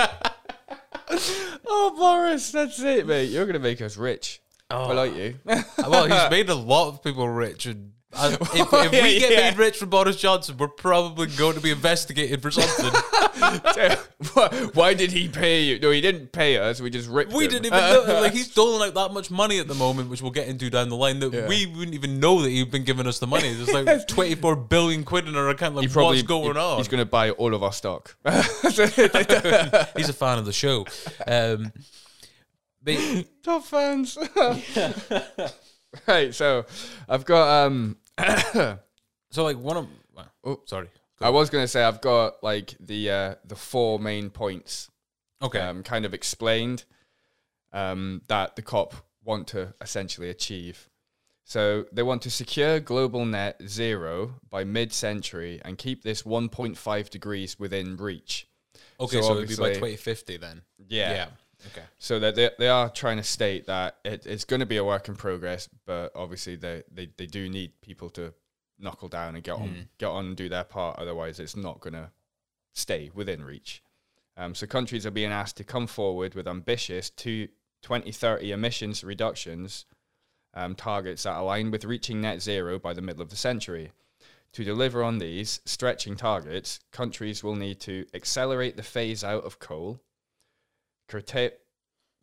[1.68, 3.30] oh, Boris, that's it, mate.
[3.30, 4.42] You're gonna make us rich.
[4.72, 4.86] Oh.
[4.86, 5.36] I like you.
[5.46, 9.32] well, he's made a lot of people rich, and uh, if, if Yeah, we get
[9.32, 9.50] yeah.
[9.50, 12.92] made rich from Boris Johnson, we're probably going to be investigated for something.
[14.74, 15.80] Why did he pay you?
[15.80, 16.80] No, he didn't pay us.
[16.82, 17.34] We just ripped.
[17.34, 17.52] we him.
[17.52, 18.04] didn't even know.
[18.22, 20.90] Like he's doling out that much money at the moment, which we'll get into down
[20.90, 21.20] the line.
[21.20, 21.48] That Yeah.
[21.48, 23.54] we wouldn't even know that he'd been giving us the money.
[23.54, 25.76] There's like 24 billion quid in our account.
[25.76, 26.78] Like probably what's going he- on?
[26.78, 28.16] He's going to buy all of our stock.
[28.26, 30.86] he's a fan of the show.
[31.28, 31.72] Um,
[33.44, 34.18] Top fans.
[36.08, 36.66] right, so
[37.08, 37.98] I've got um
[39.32, 39.88] so like one of
[40.44, 40.62] Oh.
[40.66, 40.90] sorry.
[41.20, 44.90] I was gonna say I've got like the uh the four main points
[45.42, 45.60] Okay.
[45.60, 46.86] um kind of explained
[47.74, 50.90] um that the COP want to essentially achieve.
[51.44, 57.10] So they want to secure global net zero by mid century and keep this 1.5
[57.10, 58.48] degrees within reach.
[59.00, 60.62] okay, so so, it'd be by 2050 then.
[60.88, 61.12] Yeah.
[61.12, 61.28] Yeah.
[61.68, 61.86] Okay.
[61.98, 64.84] So that they, they are trying to state that it, it's going to be a
[64.84, 68.34] work in progress, but obviously they, they, they do need people to
[68.80, 71.00] knuckle down and get on get on and do their part.
[71.00, 72.12] Otherwise, it's not going to
[72.74, 73.82] stay within reach.
[74.38, 77.48] Um, so countries are being asked to come forward with ambitious to
[77.82, 79.86] 2030 emissions reductions
[80.54, 83.92] um, targets that align with reaching net zero by the middle of the century.
[84.54, 89.60] To deliver on these stretching targets, countries will need to accelerate the phase out of
[89.60, 90.00] coal,
[91.08, 91.52] curtail,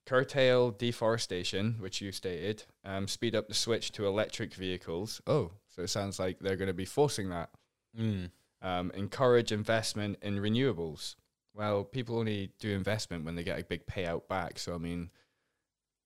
[0.07, 5.21] curtail deforestation, which you stated, um, speed up the switch to electric vehicles.
[5.27, 7.51] Oh, so it sounds like they're going to be forcing that.
[7.99, 8.31] Mm.
[8.63, 11.17] Um, encourage investment in renewables.
[11.55, 14.59] Well, people only do investment when they get a big payout back.
[14.59, 15.11] So, I mean,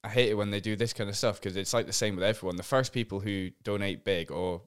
[0.04, 2.16] I hate it when they do this kind of stuff because it's like the same
[2.16, 2.56] with everyone.
[2.56, 4.62] The first people who donate big or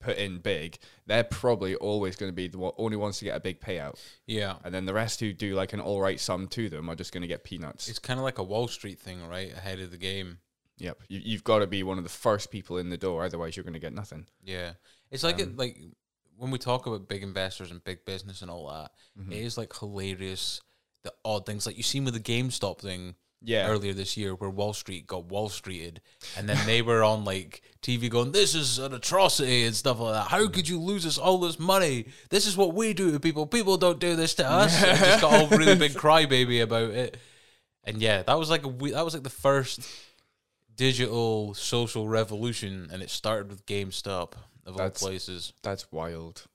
[0.00, 3.36] put in big, they're probably always going to be the one, only ones to get
[3.36, 3.98] a big payout.
[4.26, 4.56] Yeah.
[4.64, 7.12] And then the rest who do like an all right sum to them are just
[7.12, 7.88] going to get peanuts.
[7.88, 9.52] It's kind of like a Wall Street thing, right?
[9.52, 10.38] Ahead of the game.
[10.78, 10.98] Yep.
[11.08, 13.64] You, you've got to be one of the first people in the door, otherwise you're
[13.64, 14.26] going to get nothing.
[14.44, 14.72] Yeah.
[15.10, 15.78] It's like Um, it, like
[16.36, 19.32] when we talk about big investors and big business and all that, Mm-hmm.
[19.32, 20.60] it is like hilarious
[21.02, 23.68] the odd things like you seen with the GameStop thing Yeah.
[23.68, 25.98] earlier this year where Wall Street got Wall Streeted
[26.36, 30.14] and then they were on like TV going, This is an atrocity and stuff like
[30.14, 30.28] that.
[30.28, 32.06] How could you lose us all this money?
[32.30, 33.46] This is what we do to people.
[33.46, 34.82] People don't do this to us.
[34.82, 37.16] and just got all really big crybaby about it.
[37.84, 39.88] And yeah, that was like a we- that was like the first
[40.74, 44.32] digital social revolution and it started with GameStop
[44.66, 45.52] of That's- all places.
[45.62, 46.46] That's wild.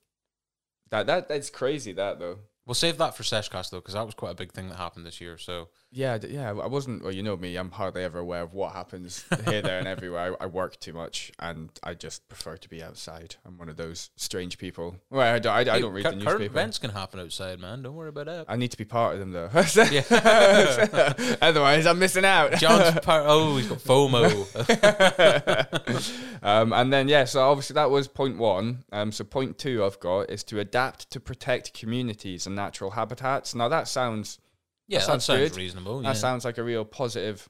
[0.90, 1.92] That that that's crazy.
[1.92, 2.38] That though.
[2.66, 5.04] We'll save that for Seshcast though, because that was quite a big thing that happened
[5.04, 5.36] this year.
[5.38, 6.50] So Yeah, yeah.
[6.50, 7.04] I wasn't.
[7.04, 7.54] Well, you know me.
[7.54, 10.36] I'm hardly ever aware of what happens here, there, and everywhere.
[10.40, 13.36] I, I work too much, and I just prefer to be outside.
[13.46, 14.96] I'm one of those strange people.
[15.08, 15.52] Well, I don't.
[15.52, 16.42] I, I don't read the newspaper.
[16.42, 17.82] events can happen outside, man.
[17.82, 18.46] Don't worry about that.
[18.48, 19.48] I need to be part of them though.
[19.92, 21.36] Yeah.
[21.40, 22.52] Otherwise, I'm missing out.
[22.58, 23.22] John's part.
[23.26, 24.24] Oh, he's got FOMO.
[26.42, 28.82] um, and then yeah, so obviously that was point one.
[28.90, 33.54] Um, so point two I've got is to adapt to protect communities and natural habitats.
[33.54, 34.40] Now that sounds
[34.86, 35.56] yeah, that sounds sounds, good.
[35.56, 36.00] reasonable.
[36.02, 37.48] that sounds like a real positive,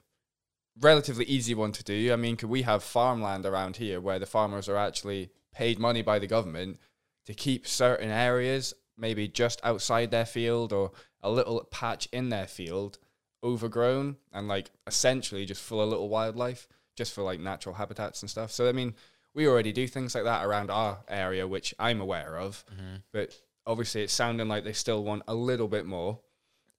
[0.80, 2.12] relatively easy one to do.
[2.12, 6.02] I mean, could we have farmland around here where the farmers are actually paid money
[6.02, 6.78] by the government
[7.26, 10.92] to keep certain areas, maybe just outside their field or
[11.22, 12.98] a little patch in their field,
[13.42, 18.30] overgrown and like essentially just full of little wildlife, just for like natural habitats and
[18.30, 18.50] stuff.
[18.50, 18.94] So I mean,
[19.34, 22.64] we already do things like that around our area, which I'm aware of.
[22.72, 22.96] Mm-hmm.
[23.12, 26.20] But obviously, it's sounding like they still want a little bit more,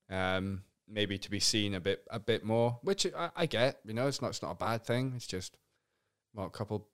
[0.10, 3.80] um, maybe to be seen a bit a bit more, which I, I get.
[3.86, 5.14] You know, it's not it's not a bad thing.
[5.16, 5.58] It's just
[6.34, 6.88] well, a couple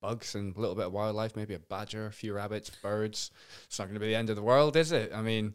[0.00, 3.30] bugs and a little bit of wildlife, maybe a badger, a few rabbits, birds.
[3.64, 5.12] It's not going to be the end of the world, is it?
[5.14, 5.54] I mean,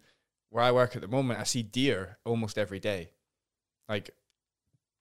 [0.49, 3.12] where I work at the moment, I see deer almost every day.
[3.88, 4.12] Like,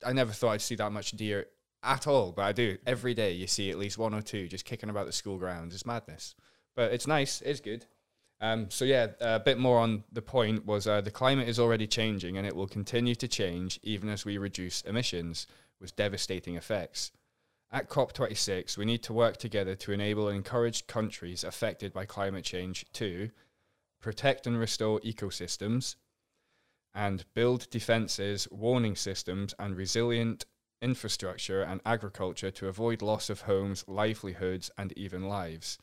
[0.04, 1.46] I never thought I'd see that much deer
[1.82, 2.78] at all, but I do.
[2.86, 5.74] Every day you see at least one or two just kicking about the school grounds.
[5.74, 6.34] It's madness.
[6.74, 7.42] But it's nice.
[7.42, 7.86] It's good.
[8.42, 11.86] Um, so yeah, a bit more on the point was uh, the climate is already
[11.86, 15.46] changing and it will continue to change even as we reduce emissions
[15.80, 17.12] with devastating effects.
[17.70, 22.44] At COP26, we need to work together to enable and encourage countries affected by climate
[22.44, 23.30] change to
[24.00, 25.94] protect and restore ecosystems
[26.92, 30.46] and build defenses, warning systems, and resilient
[30.82, 35.78] infrastructure and agriculture to avoid loss of homes, livelihoods, and even lives.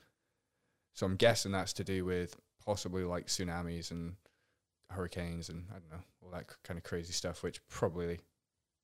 [0.94, 2.36] So I'm guessing that's to do with
[2.70, 4.14] possibly like tsunamis and
[4.92, 8.20] hurricanes and I don't know all that kind of crazy stuff, which probably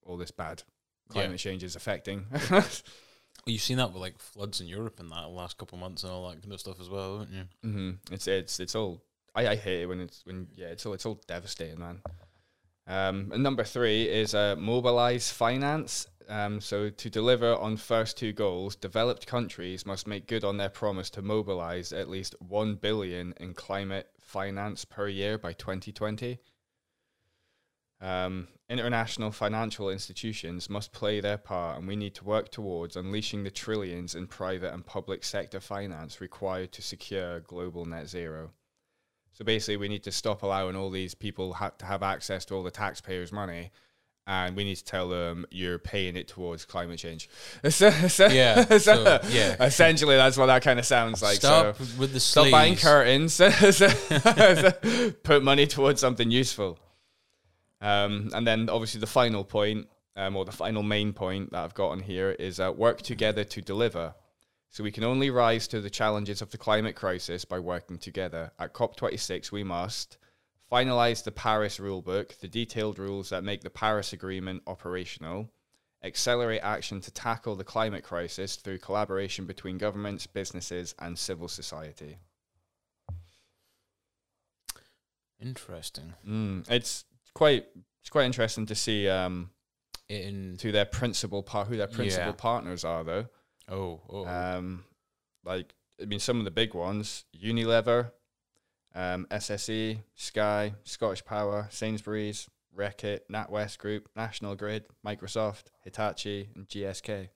[0.04, 0.64] all this bad
[1.08, 2.26] climate change is affecting.
[3.46, 6.02] You've seen that with like floods in Europe and that the last couple of months
[6.02, 7.44] and all that kind of stuff as well, haven't you?
[7.62, 9.04] hmm It's it's it's all.
[9.36, 12.00] I, I hate it when it's when yeah it's all it's all devastating, man.
[12.88, 16.08] Um, and number three is uh, mobilize finance.
[16.28, 20.68] Um, so to deliver on first two goals, developed countries must make good on their
[20.68, 26.38] promise to mobilize at least one billion in climate finance per year by 2020.
[28.00, 33.44] Um, international financial institutions must play their part, and we need to work towards unleashing
[33.44, 38.50] the trillions in private and public sector finance required to secure global net zero.
[39.32, 42.54] So basically, we need to stop allowing all these people ha- to have access to
[42.54, 43.70] all the taxpayers' money,
[44.26, 47.28] and we need to tell them you're paying it towards climate change.
[47.68, 49.62] so, so- Yeah, so so, yeah.
[49.62, 51.36] Essentially, that's what that kind of sounds like.
[51.36, 53.38] Stop so with the stop buying curtains.
[55.22, 56.78] Put money towards something useful.
[57.80, 59.86] Um, and then obviously the final point,
[60.16, 63.44] um, or the final main point that I've got on here is uh, work together
[63.44, 64.14] to deliver.
[64.70, 68.50] So we can only rise to the challenges of the climate crisis by working together.
[68.58, 70.18] At COP26, we must
[70.70, 75.48] finalize the Paris rulebook, the detailed rules that make the Paris Agreement operational,
[76.02, 82.18] accelerate action to tackle the climate crisis through collaboration between governments, businesses, and civil society.
[85.40, 86.14] Interesting.
[86.26, 87.66] Mm, it's quite
[88.00, 89.50] it's quite interesting to see um,
[90.08, 92.32] In who their principal par- who their principal Yeah.
[92.32, 93.26] partners are though.
[93.68, 94.84] oh oh Um,
[95.44, 98.12] like I mean, some of the big ones: Unilever,
[98.96, 107.28] um, SSE, Sky, Scottish Power, Sainsbury's, Reckitt, NatWest Group, National Grid, Microsoft, Hitachi, and GSK.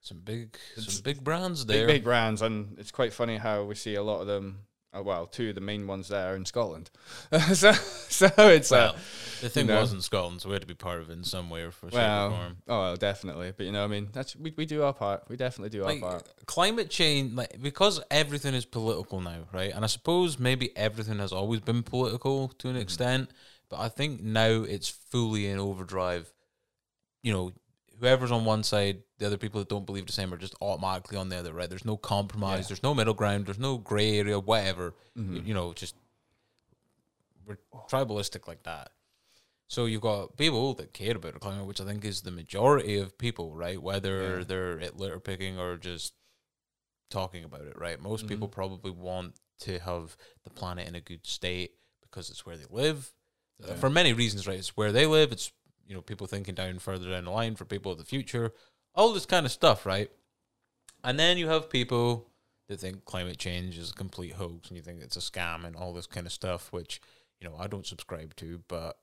[0.00, 1.86] some big some big brands Big there.
[1.86, 4.60] big brands, and it's quite funny how we see a lot of them.
[4.96, 6.90] Uh, well, two of the main ones there in Scotland.
[7.54, 8.98] so, so it's well, uh,
[9.40, 9.80] the thing know.
[9.80, 11.70] was in Scotland, so we had to be part of it in some way or
[11.70, 12.56] for well, form.
[12.66, 13.52] oh, well, definitely.
[13.56, 15.24] But you know, I mean, that's we, we do our part.
[15.28, 16.28] We definitely do Like our part.
[16.46, 19.72] climate change, like because everything is political now, right?
[19.72, 22.76] And I suppose maybe everything has always been political to Mm-hmm.
[22.76, 23.30] an extent,
[23.68, 26.32] but I think now it's fully in overdrive.
[27.22, 27.52] You know,
[28.00, 31.16] whoever's on one side, the other people that don't believe the same are just automatically
[31.18, 31.68] on the other, right?
[31.68, 32.68] There's no compromise, Yeah.
[32.68, 34.94] there's no middle ground, there's no gray area, whatever.
[35.18, 35.36] Mm-hmm.
[35.36, 35.94] You, you know, just
[37.46, 37.58] we're
[37.88, 38.90] tribalistic like that.
[39.68, 42.96] So you've got people that care about the climate, which I think is the majority
[42.98, 43.80] of people, right?
[43.80, 44.44] Whether Yeah.
[44.44, 46.14] they're at litter picking or just
[47.08, 48.00] talking about it, right?
[48.00, 48.54] Most people Mm-hmm.
[48.54, 53.12] probably want to have the planet in a good state because it's where they live.
[53.58, 53.74] Yeah.
[53.74, 54.58] For many reasons, right?
[54.58, 55.32] It's where they live.
[55.32, 55.52] It's
[55.90, 58.52] you know people thinking down further down the line for people of the future,
[58.94, 60.08] all this kind of stuff, right?
[61.02, 62.28] And then you have people
[62.68, 65.74] that think climate change is a complete hoax and you think it's a scam and
[65.74, 67.00] all this kind of stuff, which
[67.40, 68.98] you know I don't subscribe to, but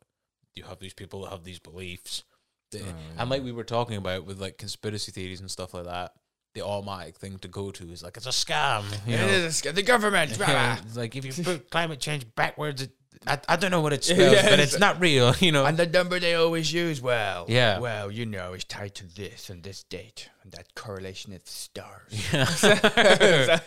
[0.55, 2.23] you have these people that have these beliefs.
[2.71, 5.83] that- Oh, And like we were talking about with like conspiracy theories and stuff like
[5.85, 6.13] that,
[6.55, 8.83] the automatic thing to go to is like it's a scam.
[9.05, 9.27] You know?
[9.27, 10.31] is the government.
[10.85, 12.91] It's like if you put climate change backwards, it,
[13.25, 15.65] I, I don't know what it spells, Yeah, but it's- not real, you know.
[15.65, 17.79] And the number they always use, well, Yeah.
[17.79, 22.11] well, you know, is tied to this and this date, and that correlation is stars.
[22.31, 23.59] Yeah.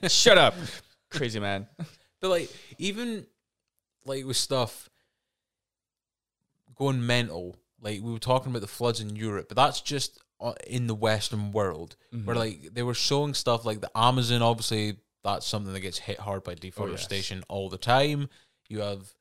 [0.08, 0.54] Shut up,
[1.10, 1.66] crazy man.
[2.20, 3.26] But like even
[4.04, 4.88] like with stuff
[6.76, 10.52] going mental, like we were talking about the floods in Europe, but that's just uh,
[10.66, 14.42] in the Western world where like they were showing stuff like the Amazon.
[14.42, 18.28] Obviously, that's something that gets hit hard by deforestation all the time.
[18.72, 19.12] You have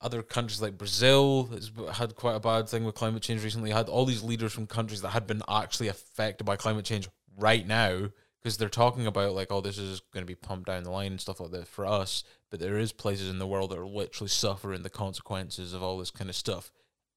[0.00, 3.72] other countries like Brazil has had quite a bad thing with climate change recently.
[3.72, 7.66] Had all these leaders from countries that had been actually affected by climate change right
[7.66, 10.90] now because they're talking about like, oh, this is going to be pumped down the
[10.92, 12.22] line and stuff like that for us.
[12.48, 15.98] But there is places in the world that are literally suffering the consequences of all
[15.98, 16.70] this kind of stuff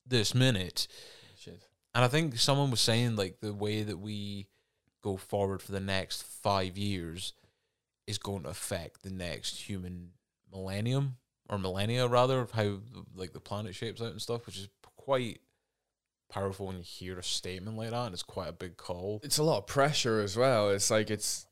[0.08, 0.88] this minute.
[1.38, 1.62] Shit.
[1.94, 4.48] And I think someone was saying like the way that we
[5.04, 7.34] go forward for the next five years
[8.08, 10.10] is going to affect the next human
[10.56, 11.18] millennium
[11.50, 12.80] or millennia rather of how
[13.16, 15.40] like the planet shapes out and stuff, which is quite
[16.30, 19.20] powerful when you hear a statement like that and it's quite a big call.
[19.24, 20.70] It's a lot of pressure as well.
[20.72, 21.46] It's like it's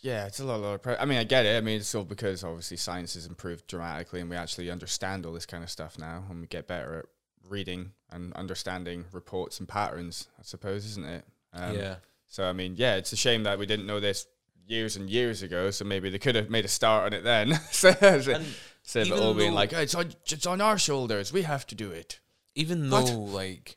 [0.00, 1.00] yeah, it's a lot, lot of pressure.
[1.00, 1.56] I mean, I get it.
[1.56, 5.32] I mean, it's all because obviously science has improved dramatically, and we actually understand all
[5.32, 7.06] this kind of stuff now, and we get better at
[7.50, 10.28] reading and understanding reports and patterns.
[10.38, 11.24] I suppose, isn't it?
[11.52, 11.96] Um, yeah.
[12.28, 14.26] So I mean, yeah, it's a shame that we didn't know this
[14.68, 15.70] years and years ago.
[15.70, 17.54] So maybe they could have made a start on it then.
[17.70, 18.46] so, so- And
[18.82, 21.32] instead of it all being like, oh, it's on, it's on our shoulders.
[21.32, 22.20] We have to do it.
[22.54, 23.76] even though like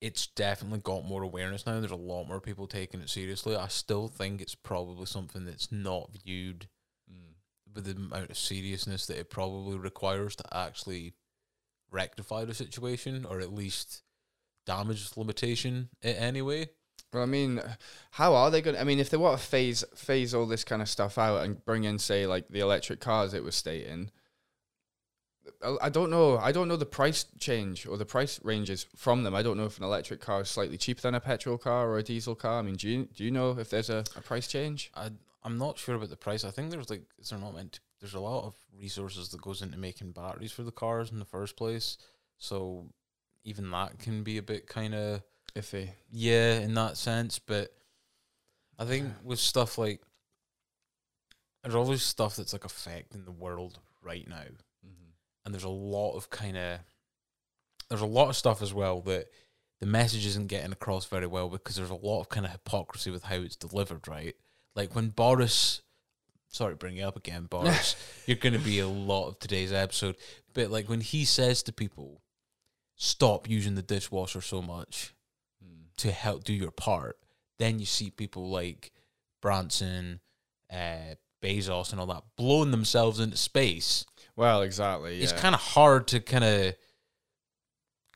[0.00, 3.66] it's definitely got more awareness now there's a lot more people taking it seriously i
[3.66, 6.68] still think it's probably something that's not viewed
[7.12, 7.34] mm.
[7.74, 11.14] with the amount of seriousness that it probably requires to actually
[11.90, 14.02] rectify the situation or at least
[14.66, 16.68] damage limitation it anyway.
[17.12, 17.60] Well, I mean,
[18.12, 18.74] how are they going?
[18.74, 21.44] to I mean, if they want to phase phase all this kind of stuff out
[21.44, 24.10] and bring in, say, like the electric cars it was stating,
[25.82, 26.38] I- don't know.
[26.38, 29.34] I don't know the price change or the price ranges from them.
[29.34, 31.98] I don't know if an electric car is slightly cheaper than a petrol car or
[31.98, 32.58] a diesel car.
[32.58, 34.90] I mean, do you do you know if there's a, a price change?
[34.94, 35.10] I
[35.42, 36.44] I'm not sure about the price.
[36.44, 39.40] I think there's like is there not meant to, there's a lot of resources that
[39.40, 41.96] goes into making batteries for the cars in the first place.
[42.36, 42.86] So
[43.44, 45.22] even that can be a bit kind of
[45.54, 45.90] Iffy.
[46.10, 47.38] yeah in that sense.
[47.38, 47.72] But
[48.78, 50.00] I think with stuff like
[51.62, 55.10] there's always stuff that's like affecting the world right now, mm-hmm.
[55.44, 56.78] and there's a lot of kind of
[57.88, 59.26] there's a lot of stuff as well that
[59.80, 63.10] the message isn't getting across very well because there's a lot of kind of hypocrisy
[63.10, 64.34] with how it's delivered, right?
[64.74, 65.82] Like when Boris,
[66.48, 69.72] sorry, to bring you up again, Boris, you're going to be a lot of today's
[69.72, 70.16] episode,
[70.52, 72.20] but like when he says to people,
[72.96, 75.14] stop using the dishwasher so much
[75.98, 77.18] to help do your part,
[77.58, 78.92] then you see people like
[79.40, 80.20] Branson,
[80.72, 84.04] uh, Bezos, and all that blowing themselves into space
[84.36, 85.20] Well, exactly.
[85.20, 86.74] it's kind of hard to kind of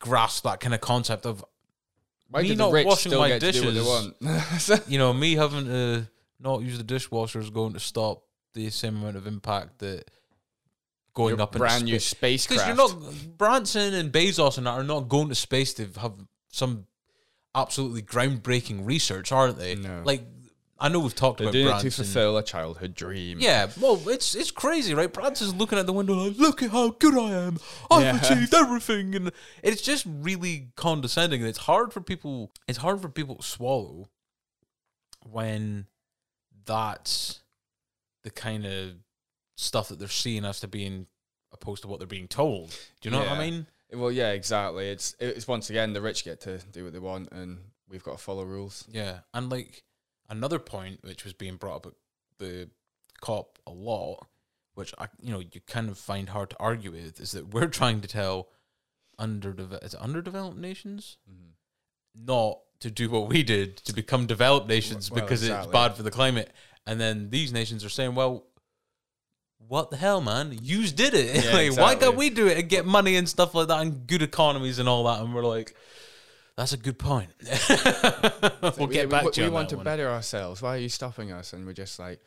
[0.01, 1.45] grasp that kind of concept of
[2.29, 4.81] Why me not washing my get to do what dishes.
[4.89, 6.09] you know me having to
[6.41, 10.11] not use the dishwasher is going to stop the same amount of impact that
[11.15, 12.47] going Your up brand into new space.
[12.47, 12.95] Because you're not
[13.37, 16.15] Branson and Bezos and that are not going to space to have
[16.49, 16.87] some
[17.55, 19.75] absolutely groundbreaking research, aren't they?
[19.75, 20.03] No.
[20.05, 20.25] Like
[20.79, 23.39] I know we've talked They're about doing it to fulfill a childhood dream.
[23.39, 25.13] Yeah, well, it's it's crazy, right?
[25.13, 27.59] Branson's looking at the window like, "Look at how good I am!
[27.89, 28.17] I've Yeah.
[28.23, 29.31] achieved everything," and
[29.63, 32.51] it's just really condescending, and it's hard for people.
[32.67, 34.09] It's hard for people to swallow
[35.25, 35.87] when
[36.65, 37.43] that's
[38.25, 38.95] the kind of
[39.57, 41.07] stuff that they're seeing as to being
[41.53, 42.71] opposed to what they're being told.
[43.01, 43.67] Do you know what I mean?
[43.93, 44.89] Well, yeah, exactly.
[44.89, 48.13] It's it's once again the rich get to do what they want, and we've got
[48.13, 48.85] to follow rules.
[48.91, 49.85] Yeah, and like
[50.29, 51.93] another point which was being brought up at
[52.39, 52.71] the
[53.21, 54.27] cop a lot,
[54.75, 57.69] which I you know you kind of find hard to argue with, is that we're
[57.69, 58.49] trying to tell
[59.19, 61.51] underdeveloped is it underdeveloped nations mm-hmm.
[62.27, 66.03] not to do what we did to become developed nations Well, because it's bad for
[66.03, 66.51] the climate,
[66.87, 68.47] and then these nations are saying, well.
[69.69, 70.59] What the hell, man?
[70.63, 71.45] You did it.
[71.45, 74.07] Yeah, like, Why can't we do it and get money and stuff like that and
[74.07, 75.21] good economies and all that?
[75.21, 75.75] And we're like,
[76.57, 77.31] that's a good point.
[78.63, 79.85] we'll we, get back we, to you we want to one.
[79.85, 80.61] better ourselves.
[80.61, 81.53] Why are you stopping us?
[81.53, 82.21] And we're just like,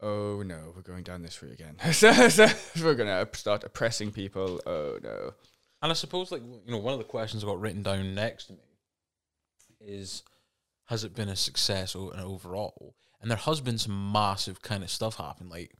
[0.00, 1.76] oh no, we're going down this route again.
[1.92, 2.48] so, so
[2.82, 4.60] we're gonna start oppressing people.
[4.66, 5.32] Oh no.
[5.82, 8.46] And I suppose, like you know, one of the questions I got written down next
[8.46, 8.58] to me
[9.80, 10.22] is,
[10.86, 12.94] has it been a success o- and overall?
[13.20, 15.48] And there has been some massive kind of stuff happen.
[15.48, 15.72] Like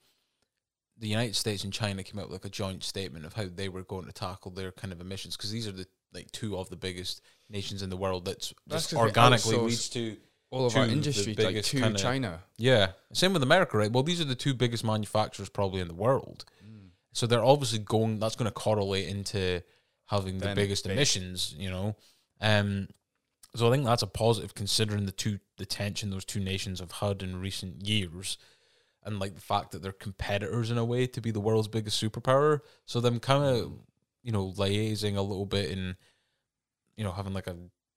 [0.98, 3.68] the United States and China came out with like a joint statement of how they
[3.68, 6.68] were going to tackle their kind of emissions because these are the like two of
[6.70, 10.16] the biggest nations in the world that's That's just organically leads to
[10.50, 12.42] All of to our industry like to kinda- China.
[12.56, 12.92] yeah.
[13.12, 13.92] Same with America, right?
[13.92, 16.44] Well, these are the two biggest manufacturers probably in the world.
[17.12, 19.62] So they're obviously going that's going to correlate into
[20.06, 21.96] having the biggest emissions, you know.
[22.40, 22.88] Um
[23.56, 26.92] so I think that's a positive considering the two the tension those two nations have
[26.92, 28.36] had in recent years
[29.04, 32.02] and like the fact that they're competitors in a way to be the world's biggest
[32.02, 32.60] superpower.
[32.86, 33.72] So them kind of
[34.22, 35.96] you know liaising a little bit and
[36.96, 37.56] you know having like a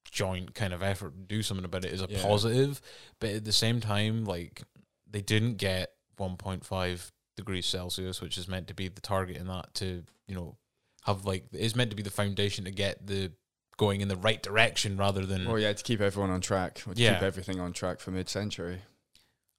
[0.10, 2.22] joint kind of effort to do something about it is a Yeah.
[2.22, 2.82] positive,
[3.20, 4.64] but at the same time like
[5.10, 9.74] they didn't get 1.5 degrees Celsius, which is meant to be the target in that
[9.76, 10.58] to, you know,
[11.06, 13.32] have like is meant to be the foundation to get the
[13.78, 16.84] going in the right direction rather than Well, yeah, to keep everyone on track.
[16.88, 17.16] Or to Yeah.
[17.16, 18.82] keep everything on track for mid-century.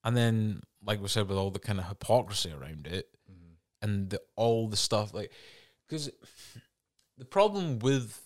[0.05, 3.09] And then like we said with all the kind of hypocrisy around it
[3.81, 5.33] and the, all the stuff like
[5.89, 6.11] because
[7.19, 8.21] the problem with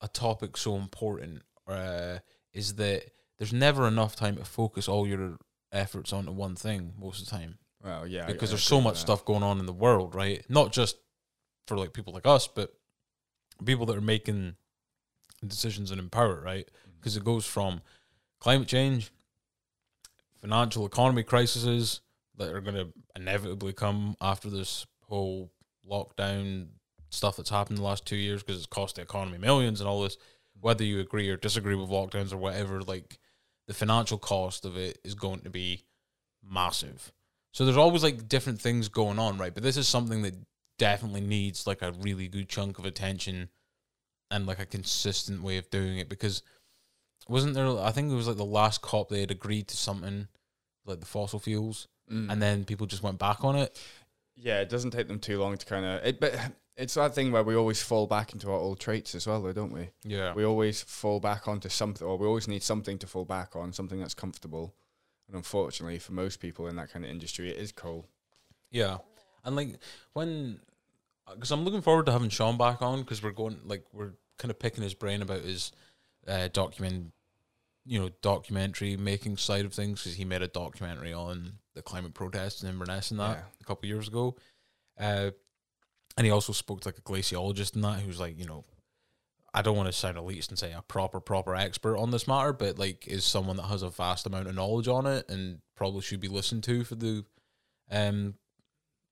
[0.00, 2.18] a topic so important uh,
[2.52, 3.04] is that
[3.38, 5.38] there's never enough time to focus all your
[5.72, 8.80] efforts onto one thing most of the time Well, yeah, because I there's agree so
[8.80, 9.00] much that.
[9.00, 10.44] stuff going on in the world, right?
[10.48, 10.96] Not just
[11.66, 12.72] for like people like us, but
[13.64, 14.56] people that are making
[15.46, 16.66] decisions and in power, right?
[16.66, 16.96] Mm-hmm.
[16.98, 17.82] Because it goes from
[18.40, 19.10] climate change,
[20.40, 22.00] financial economy crises
[22.36, 25.50] that are going to inevitably come after this whole
[25.88, 26.68] lockdown
[27.10, 30.02] stuff that's happened the last two years because it's cost the economy millions and all
[30.02, 30.16] this.
[30.60, 33.18] Whether you agree or disagree with lockdowns or whatever, like
[33.66, 35.84] the financial cost of it is going to be
[36.42, 37.12] massive.
[37.52, 39.54] So there's always like different things going on, right?
[39.54, 40.34] But this is something that
[40.78, 43.48] definitely needs like a really good chunk of attention
[44.30, 46.42] and like a consistent way of doing it because
[47.28, 50.28] wasn't there I think it was like the last cop they had agreed to something
[50.86, 52.32] like the fossil fuels Mm.
[52.32, 53.78] and then people just went back on it.
[54.34, 56.02] Yeah, it doesn't take them too long to kind of.
[56.06, 56.34] It, but
[56.74, 59.52] it's that thing where we always fall back into our old traits as well, though,
[59.52, 59.90] don't we?
[60.04, 60.32] Yeah.
[60.32, 63.74] We always fall back onto something, or we always need something to fall back on,
[63.74, 64.74] something that's comfortable.
[65.26, 68.06] And unfortunately, for most people in that kind of industry, it is coal.
[68.70, 68.98] Yeah,
[69.44, 69.76] and like
[70.14, 70.60] when,
[71.34, 74.50] because I'm looking forward to having Sean back on because we're going like we're kind
[74.50, 75.72] of picking his brain about his
[76.26, 77.12] uh, document,
[77.84, 82.14] you know, documentary making side of things because he made a documentary on the climate
[82.14, 83.42] protests in Inverness and that Yeah.
[83.60, 84.36] a couple of years ago,
[84.98, 85.30] uh,
[86.16, 88.64] and he also spoke to like a glaciologist and that who's like you know.
[89.54, 92.52] I don't want to sound elitist and say a proper, proper expert on this matter,
[92.52, 96.02] but like is someone that has a vast amount of knowledge on it and probably
[96.02, 97.24] should be listened to for the
[97.90, 98.34] um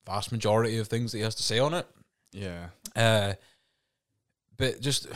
[0.05, 1.87] vast majority of things that he has to say on it.
[2.33, 2.69] Yeah.
[2.95, 3.33] Uh,
[4.59, 5.07] but just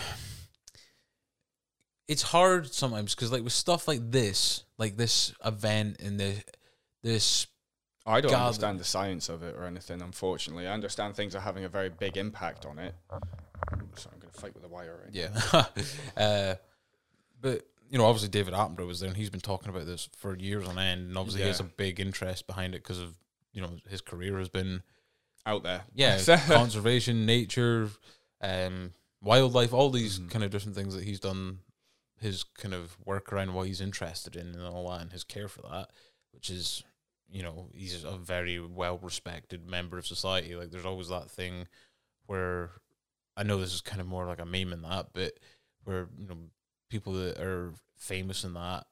[2.10, 6.34] it's hard sometimes because like with stuff like this, like this event and the
[7.02, 7.46] this
[8.04, 10.66] I don't gather- understand the science of it or anything, unfortunately.
[10.66, 12.94] I understand things are having a very big impact on it.
[13.96, 15.64] Sorry, I'm going to fight with the wire right yeah,
[16.16, 16.54] uh,
[17.40, 20.36] but you know obviously David Attenborough was there and he's been talking about this for
[20.36, 23.14] years on end, and obviously he has a big interest behind it because of
[23.52, 24.82] you know his career has been
[25.46, 25.82] out there.
[25.94, 27.88] yeah, conservation, nature,
[28.40, 28.92] um,
[29.22, 30.30] wildlife, all these Mhm.
[30.30, 31.58] kind of different things that he's done
[32.20, 35.48] his kind of work around what he's interested in and all that and his care
[35.48, 35.90] for that,
[36.32, 36.84] which is,
[37.30, 40.54] you know, he's a very well respected member of society.
[40.54, 41.66] Like there's always that thing
[42.26, 42.70] where
[43.36, 45.32] I know this is kind of more like a meme in that, but
[45.84, 46.36] where, you know,
[46.90, 48.86] people that are famous in that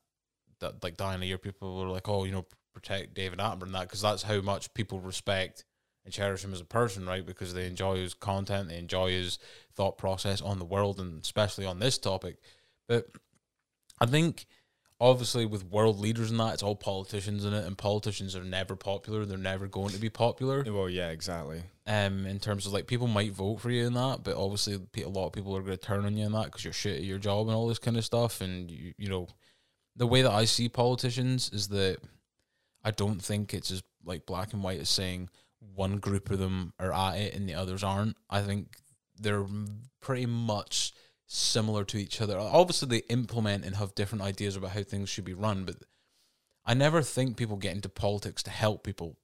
[0.60, 3.74] that like dying a year, people are like, oh, you know, protect David Attenborough and
[3.74, 5.64] that because that's how much people respect
[6.04, 7.26] and cherish him as a person, right?
[7.26, 9.38] Because they enjoy his content, they enjoy his
[9.74, 12.38] thought process on the world, and especially on this topic.
[12.88, 13.06] But
[14.00, 14.46] I think,
[15.00, 18.74] obviously, with world leaders and that, it's all politicians in it, and politicians are never
[18.74, 19.24] popular.
[19.24, 20.64] They're never going to be popular.
[20.66, 21.62] Well, yeah, exactly.
[21.86, 24.74] Um, in terms of like people might vote for you in that, but obviously
[25.04, 26.96] a lot of people are going to turn on you in that because you're shit
[26.98, 28.40] at your job and all this kind of stuff.
[28.40, 29.28] And you, you know,
[29.96, 31.98] the way that I see politicians is that
[32.84, 35.28] I don't think it's as like black and white as saying
[35.74, 38.16] one group of them are at it and the others aren't.
[38.30, 38.76] I think
[39.18, 39.44] they're
[40.00, 40.92] pretty much
[41.28, 42.38] similar to each other.
[42.38, 45.76] Obviously, they implement and have different ideas about how things should be run, but
[46.64, 49.16] I never think people get into politics to help people.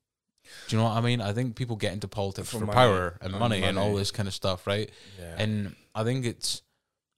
[0.68, 1.22] Do you know what I mean?
[1.22, 2.76] I think people get into politics For for, money.
[2.76, 4.90] power and And money, and all this kind of stuff, right?
[5.18, 5.34] Yeah.
[5.38, 6.60] And I think it's,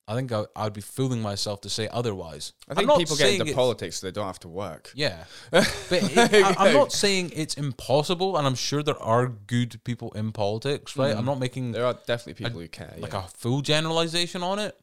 [0.09, 2.53] I think I, I'd be fooling myself to say otherwise.
[2.69, 4.93] I think people get into politics so they don't have to work.
[4.95, 9.83] Yeah, but it, I, I'm not saying it's impossible, and I'm sure there are good
[9.83, 11.15] people in politics, right?
[11.15, 11.19] Mm.
[11.19, 12.95] I'm not making There are definitely people who care.
[12.99, 14.79] like a full generalization on it,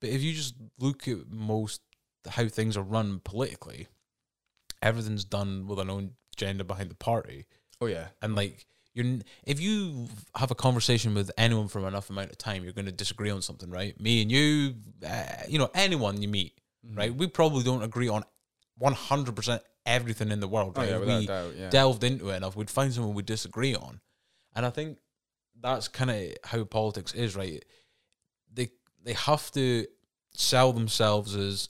[0.00, 1.80] but if you just look at most
[2.28, 3.88] how things are run politically,
[4.80, 7.46] everything's done with an own agenda behind the party,
[7.80, 8.64] oh yeah, and like
[8.94, 12.86] you're if you have a conversation with anyone for enough amount of time, you're going
[12.86, 13.98] to disagree on something, right?
[14.00, 14.74] Me and you,
[15.06, 16.54] uh, you know, anyone you meet,
[16.86, 16.96] Mm-hmm.
[16.98, 17.14] right?
[17.14, 18.22] We probably don't agree on
[18.78, 20.90] 100 percent everything in the world, oh right?
[20.90, 21.52] yeah, If without we doubt.
[21.56, 21.70] Yeah.
[21.70, 24.00] delved into it enough, we'd find someone we disagree on.
[24.54, 24.98] And I think
[25.60, 27.64] that's kind of how politics is, right?
[28.52, 28.70] They
[29.04, 29.86] they have to
[30.34, 31.68] sell themselves as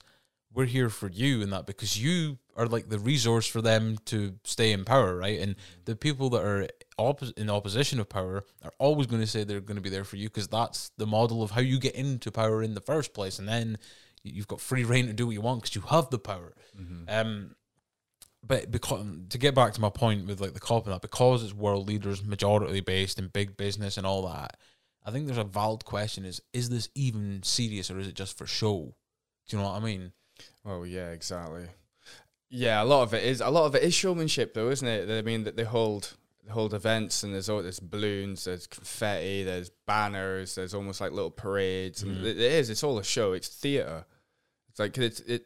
[0.53, 4.35] we're here for you and that because you are like the resource for them to
[4.43, 5.39] stay in power, right?
[5.39, 5.55] And
[5.85, 6.67] the people that are
[6.99, 10.03] oppos- in opposition of power are always going to say they're going to be there
[10.03, 13.13] for you because that's the model of how you get into power in the first
[13.13, 13.39] place.
[13.39, 13.77] And then
[14.23, 16.53] you've got free reign to do what you want because you have the power.
[17.07, 17.55] Um,
[18.45, 21.43] but because to get back to my point with like the cop and that, because
[21.43, 24.57] it's world leaders majority based in big business and all that,
[25.05, 28.37] I think there's a valid question: is is this even serious or is it just
[28.37, 28.95] for show?
[29.47, 30.13] Do you know what I mean?
[30.65, 31.67] Oh yeah, exactly.
[32.49, 35.09] Yeah, a lot of it is a lot of it is showmanship, though, isn't it?
[35.09, 36.15] I mean, that they hold
[36.49, 41.31] hold events, and there's all there's balloons, there's confetti, there's banners, there's almost like little
[41.31, 42.69] parades, and it is.
[42.69, 43.33] It's all a show.
[43.33, 44.05] It's theater.
[44.69, 45.45] It's like it's it.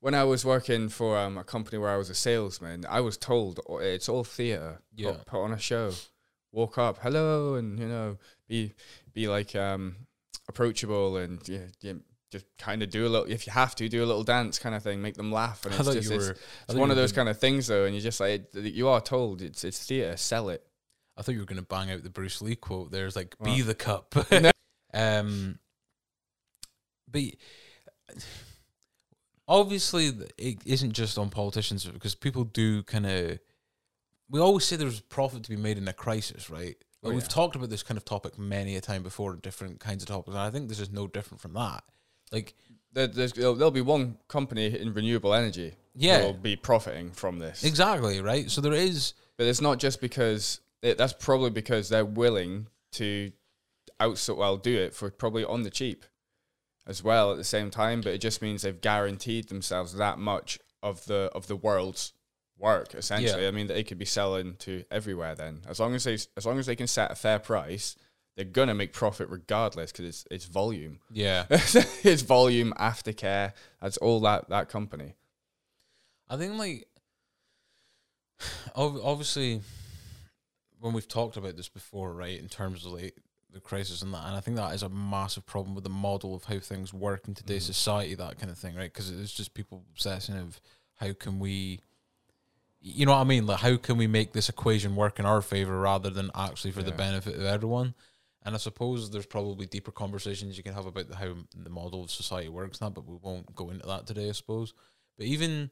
[0.00, 3.16] When I was working for um, a company where I was a salesman, I was
[3.16, 4.80] told oh, it's all theater.
[4.94, 5.12] Yeah.
[5.12, 5.92] Put, put on a show.
[6.52, 8.74] Walk up, hello, and you know, be
[9.12, 9.96] be like um,
[10.48, 11.92] approachable and yeah, yeah,
[12.30, 13.26] just kind of do a little.
[13.30, 15.64] If you have to, do a little dance kind of thing, make them laugh.
[15.64, 16.36] And I it's just it's, were.
[16.68, 19.00] It's one of those gonna- kind of things though, and you're just like you are
[19.00, 20.64] told it's it's theater, sell it.
[21.16, 22.92] I thought you were going to bang out the Bruce Lee quote.
[22.92, 23.54] There's like, What?
[23.54, 24.14] "Be the cup."
[24.94, 25.58] um,
[27.10, 27.22] but
[29.48, 33.38] obviously, it isn't just on politicians because people do kind of.
[34.28, 36.76] We always say there's profit to be made in a crisis, right?
[37.02, 37.28] Oh, Like, we've yeah.
[37.28, 40.38] talked about this kind of topic many a time before, different kinds of topics, and
[40.38, 41.82] I think this is no different from that.
[42.32, 42.54] Like,
[42.92, 46.22] There, there's there'll, there'll be one company in renewable energy Yeah.
[46.24, 47.64] will be profiting from this.
[47.64, 48.50] exactly, right?
[48.50, 53.32] So there is, But it's not just because it, that's probably because they're willing to
[54.00, 56.04] outsource, well, do it for probably on the cheap
[56.86, 58.00] as well at the same time.
[58.00, 62.12] But it just means they've guaranteed themselves that much of the of the world's
[62.58, 63.42] work essentially.
[63.42, 63.48] Yeah.
[63.48, 66.58] I mean, they could be selling to everywhere then, as long as they as long
[66.58, 67.96] as they can set a fair price.
[68.40, 71.00] They're gonna make profit regardless because it's it's volume.
[71.12, 71.44] Yeah.
[71.50, 73.52] it's volume, aftercare.
[73.82, 75.12] That's all that that company.
[76.26, 76.88] I think like
[78.74, 79.60] obviously
[80.78, 83.14] when we've talked about this before, right, in terms of like
[83.52, 86.34] the crisis and that, and I think that is a massive problem with the model
[86.34, 87.74] of how things work in today's mm.
[87.74, 88.90] society, that kind of thing, right?
[88.90, 90.62] Because it's just people obsessing of
[90.96, 91.80] how can we,
[92.80, 93.44] you know what I mean?
[93.44, 96.82] Like how can we make this equation work in our favor rather than actually for
[96.82, 97.92] the benefit of everyone?
[98.42, 102.10] And I suppose there's probably deeper conversations you can have about how the model of
[102.10, 104.72] society works now, but we won't go into that today, I suppose.
[105.18, 105.70] But even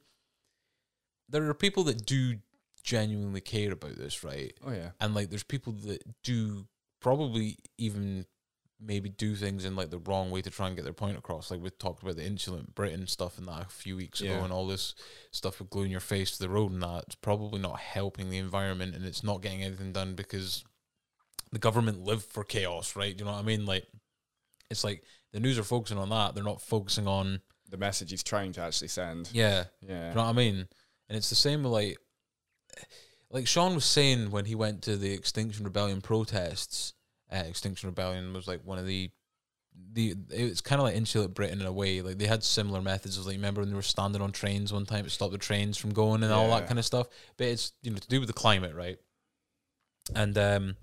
[1.29, 2.37] there are people that do
[2.83, 4.53] genuinely care about this, right?
[4.67, 4.91] Oh yeah.
[5.01, 6.67] And like there's people that do
[7.01, 8.27] probably even
[8.81, 11.51] maybe do things in like the wrong way to try and get their point across.
[11.51, 14.53] Like we talked about the Insulate Britain stuff and that a few weeks ago and
[14.53, 14.95] all this
[15.33, 18.39] stuff with gluing your face to the road and that it's probably not helping the
[18.39, 20.65] environment and it's not getting anything done because
[21.53, 23.17] the government live for chaos, right?
[23.19, 23.67] You know what I mean?
[23.67, 23.87] Like
[24.71, 26.35] it's like the news are focusing on that.
[26.35, 27.41] They're not focusing on
[27.71, 29.31] The message he's trying to actually send.
[29.33, 29.65] yeah.
[29.81, 30.09] Yeah.
[30.11, 30.69] You know what I mean?
[31.09, 31.99] And it's the same with like,
[33.31, 36.95] like Sean was saying when he went to the Extinction Rebellion protests.
[37.31, 39.11] Uh, Extinction Rebellion was like one of the,
[39.93, 42.01] the it's kind of like Insulate Britain in a way.
[42.01, 43.19] Like they had similar methods.
[43.19, 45.77] Of, like remember when they were standing on trains one time to stop the trains
[45.77, 47.07] from going and all that kind of stuff.
[47.37, 48.99] But it's you know to do with the climate, right?
[50.15, 50.77] And um,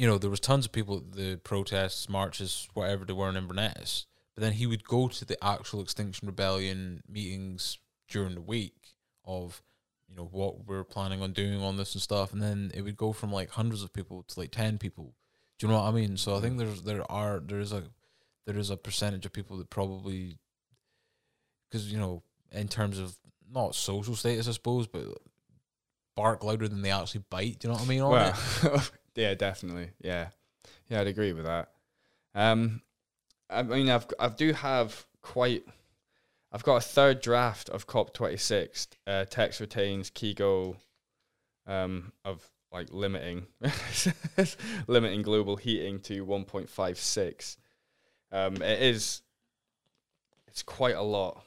[0.00, 3.36] you know there was tons of people at the protests, marches, whatever they were in
[3.36, 4.06] Inverness.
[4.34, 7.76] But then he would go to the actual Extinction Rebellion meetings
[8.08, 8.94] during the week
[9.26, 9.62] of
[10.08, 12.96] you know what we're planning on doing on this and stuff, and then it would
[12.96, 15.12] go from like hundreds of people to like ten people.
[15.58, 16.16] Do you know what I mean?
[16.16, 16.60] So I think mm.
[16.60, 17.82] there's there are there is a
[18.46, 20.38] there is a percentage of people that probably
[21.68, 22.22] because you know
[22.52, 23.18] in terms of
[23.52, 25.04] not social status, I suppose, but
[26.16, 27.58] bark louder than they actually bite.
[27.58, 28.06] Do you know what I mean?
[28.06, 28.82] Well?
[29.14, 29.90] yeah, definitely.
[30.00, 30.28] Yeah,
[30.88, 31.70] yeah, I'd agree with that.
[32.34, 32.82] Um,
[33.48, 35.64] I mean, I've I do have quite.
[36.52, 38.88] I've got a third draft of COP twenty six.
[39.06, 40.76] Uh, text retains key goal,
[41.66, 43.46] um, of like limiting,
[44.86, 47.56] limiting global heating to one point five six.
[48.32, 49.22] Um, it is.
[50.46, 51.44] It's quite a lot.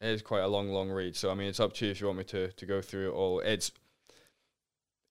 [0.00, 1.16] It is quite a long, long read.
[1.16, 3.10] So I mean, it's up to you if you want me to to go through
[3.10, 3.40] it all.
[3.40, 3.72] It's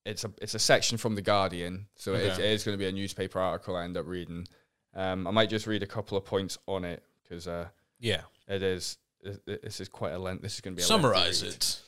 [0.07, 2.49] it's a it's a section from the Guardian, so it, is, Okay.
[2.49, 4.47] it is going to be a newspaper article I end up reading.
[4.95, 7.67] Um, I might just read a couple of points on it because uh,
[7.99, 8.21] yeah.
[8.47, 10.41] it is it, it- this is quite a length.
[10.41, 11.81] This is going to be a Summarize it.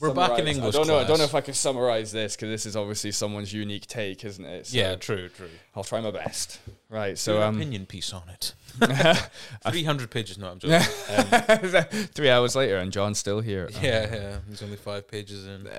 [0.00, 0.98] We're back in Summarise- English I don't know.
[0.98, 4.24] I don't know if I can summarize this because this is obviously someone's unique take,
[4.24, 4.66] isn't it?
[4.66, 5.48] So yeah, true, true.
[5.76, 6.58] I'll try my best.
[6.88, 7.16] Right.
[7.16, 8.54] So So um, opinion piece on it.
[9.70, 10.38] Three hundred pages.
[10.38, 10.76] No, I'm joking.
[10.76, 11.84] Um,
[12.14, 13.68] three hours later, and John's still here.
[13.82, 14.38] yeah, yeah.
[14.46, 15.68] There's only five pages in.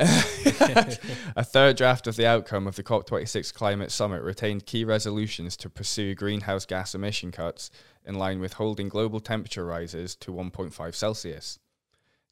[1.36, 5.70] a third draft of the outcome of the COP26 climate summit retained key resolutions to
[5.70, 7.72] pursue greenhouse gas emission cuts
[8.06, 11.58] in line with holding global temperature rises to 1.5 Celsius.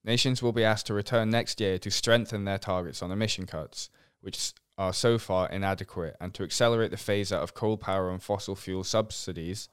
[0.04, 3.90] Nations will be asked to return next year to strengthen their targets on emission cuts,
[4.22, 8.24] which are so far inadequate, and to accelerate the phase out of coal power and
[8.24, 9.70] fossil fuel subsidies.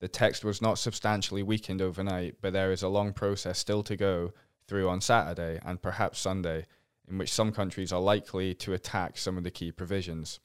[0.00, 3.96] The text was not substantially weakened overnight, but there is a long process still to
[3.96, 4.32] go
[4.66, 6.66] through on Saturday and perhaps Sunday
[7.08, 10.40] in which some countries are likely to attack some of the key provisions.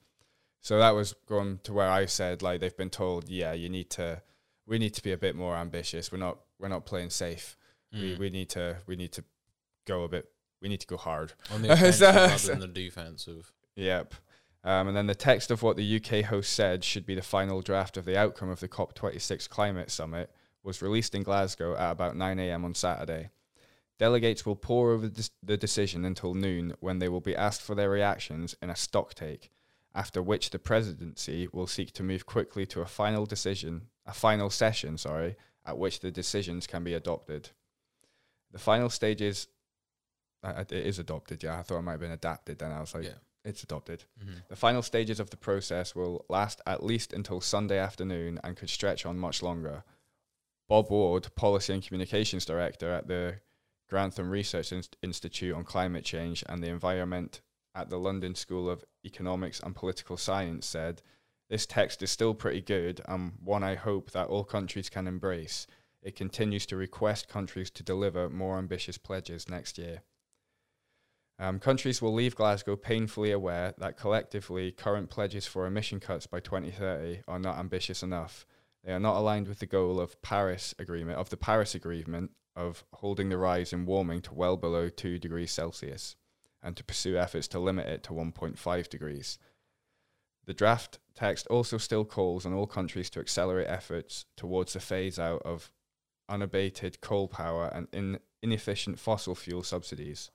[0.61, 3.89] So that was going to where I said like they've been told, yeah, you need
[3.91, 4.21] to
[4.67, 6.11] we need to be a bit more ambitious.
[6.11, 7.56] We're not we're not playing safe.
[7.93, 8.19] We Mm.
[8.19, 9.23] we need to we need to
[9.85, 10.29] go a bit
[10.61, 11.33] we need to go hard.
[11.51, 13.51] on the offensive rather than the defensive.
[13.75, 14.15] Yep.
[14.63, 17.61] Um, and then the text of what the UK host said should be the final
[17.61, 20.31] draft of the outcome of the COP26 climate summit
[20.63, 22.65] was released in Glasgow at about 9 a.m.
[22.65, 23.29] on Saturday.
[23.99, 25.09] Delegates will pore over
[25.41, 29.49] the decision until noon when they will be asked for their reactions in a stocktake,
[29.95, 34.49] after which the presidency will seek to move quickly to a final decision, a final
[34.49, 35.35] session, sorry,
[35.65, 37.49] at which the decisions can be adopted.
[38.51, 39.47] The final stages,
[40.43, 41.59] uh, it is adopted, yeah.
[41.59, 43.17] I thought it might have been adapted, then I was like, Yeah.
[43.43, 44.05] it's adopted.
[44.19, 44.47] Mhm.
[44.47, 48.69] The final stages of the process will last at least until Sunday afternoon and could
[48.69, 49.83] stretch on much longer.
[50.67, 53.39] Bob Ward, Policy and Communications Director at the
[53.89, 57.41] Grantham Research Inst- Institute on Climate Change and the Environment
[57.73, 61.01] at the London School of Economics and Political Science, said,
[61.49, 65.67] This text is still pretty good and one I hope that all countries can embrace.
[66.01, 70.03] It continues to request countries to deliver more ambitious pledges next year.
[71.39, 76.39] Um, countries will leave Glasgow painfully aware that collectively current pledges for emission cuts by
[76.39, 78.45] 2030 are not ambitious enough.
[78.83, 82.83] They are not aligned with the goal of Paris Agreement of the Paris Agreement of
[82.93, 86.15] holding the rise in warming to well below 2 degrees Celsius
[86.63, 89.37] and to pursue efforts to limit it to 1.5 degrees.
[90.45, 95.19] The draft text also still calls on all countries to accelerate efforts towards the phase
[95.19, 95.71] out of
[96.29, 100.29] unabated coal power and in inefficient fossil fuel subsidies.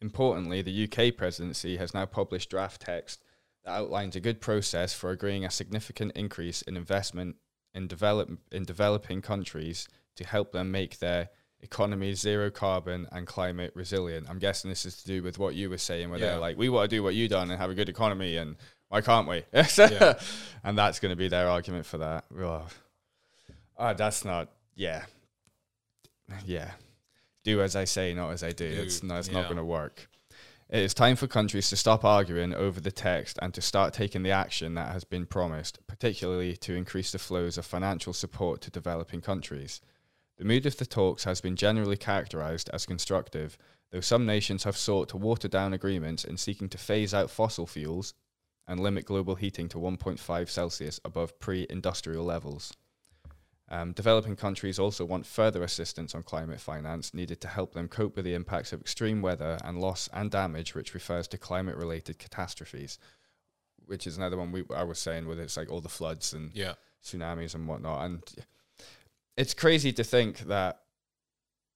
[0.00, 3.22] Importantly, the UK presidency has now published draft text
[3.64, 7.36] that outlines a good process for agreeing a significant increase in investment
[7.72, 11.30] in develop in developing countries to help them make their
[11.60, 14.28] economies zero carbon and climate resilient.
[14.28, 16.26] I'm guessing this is to do with what you were saying, where Yeah.
[16.32, 18.56] they're like, we want to do what you've done and have a good economy, and
[18.90, 19.44] why can't we?
[19.78, 20.18] Yeah.
[20.62, 22.26] and that's going to be their argument for that.
[22.38, 22.66] Oh,
[23.76, 24.50] oh, that's not.
[24.74, 25.04] Yeah,
[26.44, 26.72] yeah.
[27.44, 28.74] Do as I say, not as I do.
[28.74, 30.08] Do, It's no, it's not going to work.
[30.70, 34.22] It is time for countries to stop arguing over the text and to start taking
[34.22, 38.70] the action that has been promised, particularly to increase the flows of financial support to
[38.70, 39.82] developing countries.
[40.38, 43.58] The mood of the talks has been generally characterized as constructive,
[43.92, 47.66] though some nations have sought to water down agreements in seeking to phase out fossil
[47.66, 48.14] fuels
[48.66, 52.72] and limit global heating to 1.5 Celsius above pre industrial levels.
[53.70, 58.14] Um, developing countries also want further assistance on climate finance needed to help them cope
[58.16, 62.18] with the impacts of extreme weather and loss and damage, which refers to climate related
[62.18, 62.98] catastrophes,
[63.86, 66.50] which is another one we, I was saying, where it's like all the floods and
[66.54, 66.74] Yeah.
[67.02, 68.04] tsunamis and whatnot.
[68.04, 68.22] And
[69.38, 70.82] it's crazy to think that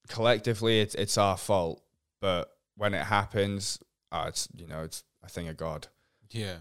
[0.08, 1.82] collectively it's it's our fault,
[2.20, 3.78] but when it happens,
[4.12, 5.88] uh, it's you know it's a thing of God.
[6.30, 6.56] Yeah.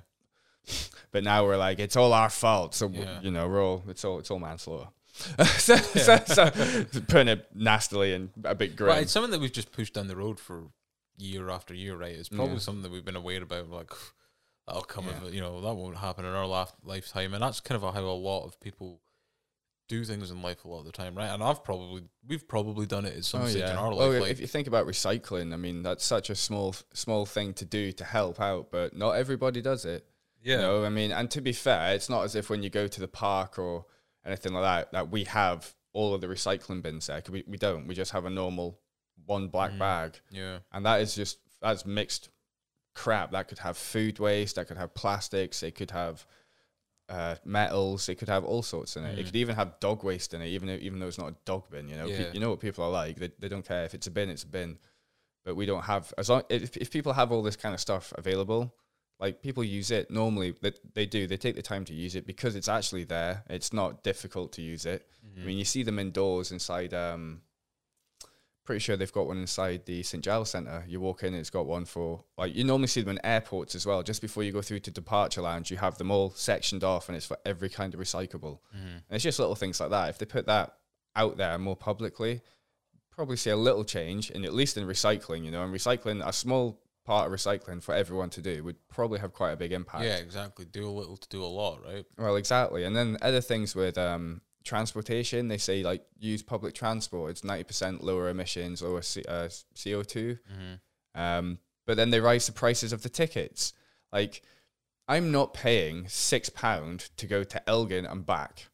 [1.11, 3.21] But now we're like it's all our fault, so Yeah.
[3.21, 4.89] you know we're all it's all it's all manslaughter.
[5.57, 6.49] so, so, so,
[7.07, 8.89] putting it nastily and a bit grim.
[8.89, 10.67] Right, it's something that we've just pushed down the road for
[11.17, 12.15] year after year, right?
[12.15, 12.59] It's probably Yeah.
[12.59, 13.91] something that we've been aware about, like
[14.67, 15.27] that'll come, Yeah.
[15.27, 18.01] it, you know, that won't happen in our laf- lifetime, and that's kind of how
[18.01, 19.01] a lot of people
[19.87, 21.27] do things in life a lot of the time, right?
[21.33, 24.09] And I've probably, we've probably done it at some oh, stage in our oh, life.
[24.09, 27.53] Well, like, if you think about recycling, I mean that's such a small small thing
[27.55, 30.05] to do to help out, but not everybody does it.
[30.43, 32.69] yeah, You know, I mean, and to be fair, it's not as if when you
[32.69, 33.85] go to the park or
[34.27, 37.23] anything like that that we have all of the recycling bins there.
[37.29, 37.87] we we don't.
[37.87, 38.79] We just have a normal
[39.25, 39.79] one black Mm.
[39.79, 42.29] bag, yeah, and that is just that's mixed
[42.93, 43.31] crap.
[43.31, 44.55] That could have food waste.
[44.55, 45.63] That could have plastics.
[45.63, 46.25] It could have
[47.09, 48.09] uh, metals.
[48.09, 49.17] It could have all sorts in it.
[49.17, 49.25] It Mm.
[49.27, 51.69] could even have dog waste in it, even though, even though it's not a dog
[51.69, 51.87] bin.
[51.87, 52.31] You know, Pe- Yeah.
[52.33, 53.15] you know what people are like.
[53.17, 54.29] They they don't care if it's a bin.
[54.29, 54.77] It's a bin.
[55.45, 58.11] But we don't have as long if if people have all this kind of stuff
[58.17, 58.75] available,
[59.19, 60.53] like people use it normally.
[60.61, 61.27] That they do.
[61.27, 63.43] They take the time to use it because it's actually there.
[63.49, 65.07] It's not difficult to use it.
[65.25, 65.41] Mm-hmm.
[65.41, 66.93] I mean, you see them indoors inside.
[66.93, 67.41] Um,
[68.67, 70.83] pretty sure they've got one inside the St Giles Centre.
[70.87, 73.85] You walk in, it's got one for like you normally see them in airports as
[73.85, 74.03] well.
[74.03, 77.15] Just before you go through to departure lounge, you have them all sectioned off, and
[77.15, 78.59] it's for every kind of recyclable.
[78.75, 78.97] Mhm.
[79.09, 80.09] And it's just little things like that.
[80.09, 80.77] If they put that
[81.15, 82.41] out there more publicly,
[83.09, 86.31] probably see a little change, and at least in recycling, you know, and recycling a
[86.33, 90.03] small part of recycling for everyone to do would probably have quite a big impact.
[90.03, 90.65] yeah, exactly.
[90.65, 92.05] Do a little to do a lot, right?
[92.17, 92.83] Well, exactly.
[92.83, 97.31] And then other things with um, transportation, they say like use public transport.
[97.31, 99.47] It's ninety percent lower emissions, lower C- uh,
[99.81, 101.19] CO 2 Mm-hmm.
[101.19, 103.73] Um, but then they raise the prices of the tickets.
[104.11, 104.41] Like,
[105.07, 108.65] I'm not paying six pound to go to Elgin and back.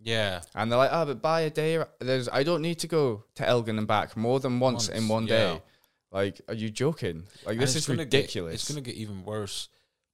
[0.00, 1.82] Yeah, And they're like, oh, but buy a day.
[1.98, 5.10] There's, I don't need to go to Elgin and back more than once, in Once,
[5.10, 5.36] one yeah.
[5.54, 5.62] day.
[6.10, 7.24] Like, are you joking?
[7.44, 8.54] Like, And this is gonna get- ridiculous.
[8.54, 9.68] it's going to get even worse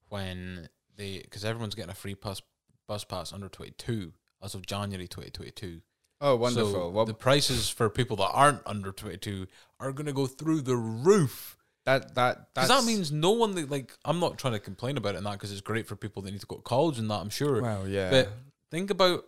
[0.09, 2.43] when they because everyone's getting a free bus
[2.89, 5.83] bus pass under twenty two as of January twenty twenty two.
[6.21, 6.73] oh, wonderful.
[6.73, 9.47] So well, the prices for people that aren't under 22
[9.81, 11.57] are going to go through the roof.
[11.85, 14.97] that that Because that's, that means no one, that, like, I'm not trying to complain
[14.97, 16.99] about it and that because it's great for people that need to go to college
[16.99, 17.61] and that, I'm sure.
[17.61, 18.11] Well, yeah.
[18.11, 18.33] But
[18.71, 19.27] think about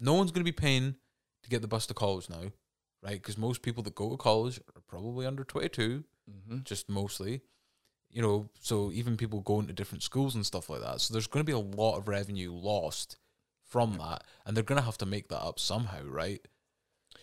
[0.00, 0.94] no one's going to be paying
[1.42, 2.52] to get the bus to college now,
[3.02, 3.14] right?
[3.20, 6.64] Because most people that go to college are probably under 22, Mhm.
[6.64, 7.42] just mostly.
[8.10, 11.00] You know, so even people going to different schools and stuff like that.
[11.00, 13.16] So there's going to be a lot of revenue lost
[13.64, 16.40] from that, and they're going to have to make that up somehow, right?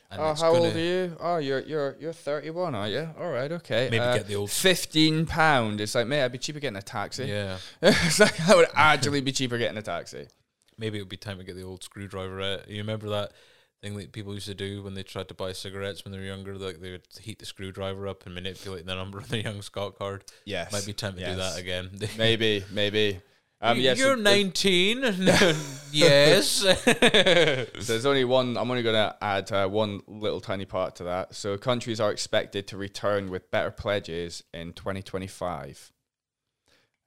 [0.10, 1.18] And Oh, how old are you?
[1.20, 3.14] Oh, you're you're you're 31, are you?
[3.20, 3.90] All right, okay.
[3.92, 5.82] Maybe Uh, get the old 15 pound.
[5.82, 7.26] It's like, mate, I'd be cheaper getting a taxi.
[7.26, 10.28] Yeah, it's like I would actually be cheaper getting a taxi.
[10.78, 12.70] maybe it would be time to get the old screwdriver out.
[12.70, 13.34] You remember that
[13.82, 16.24] thing that people used to do when they tried to buy cigarettes when they were
[16.26, 16.56] younger?
[16.58, 19.98] Like they would heat the screwdriver up and manipulate the number on the Young Scot
[19.98, 20.24] card.
[20.46, 20.72] Yes.
[20.72, 21.90] Might be time to do that again.
[22.18, 23.22] Maybe, maybe.
[23.60, 25.02] Um, yes, You're so- 19.
[25.92, 26.46] yes.
[26.48, 26.74] so
[27.94, 28.58] There's only one.
[28.58, 31.34] I'm only going to add uh, one little tiny part to that.
[31.36, 35.92] So countries are expected to return with better pledges in 2025.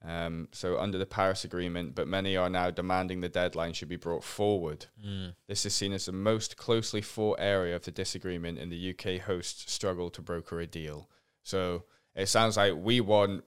[0.03, 3.97] Um, so under the Paris Agreement, but many are now demanding the deadline should be
[3.97, 4.87] brought forward.
[5.05, 5.35] Mm.
[5.47, 9.21] This is seen as the most closely fought area of the disagreement in the UK
[9.21, 11.11] hosts struggle to broker a deal.
[11.43, 11.85] So
[12.15, 13.45] it sounds like we want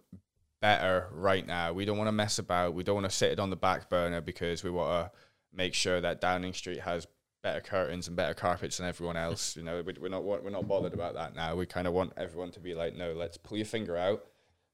[0.62, 1.74] better right now.
[1.74, 2.76] We don't want to mess about.
[2.76, 5.18] We don't want to sit it on the back burner because we want to
[5.52, 7.08] make sure that Downing Street has
[7.42, 9.58] better curtains and better carpets than everyone else.
[9.58, 11.56] You know, we, we're not we're not bothered about that now.
[11.56, 14.24] We kind of want everyone to be like, no, let's pull your finger out.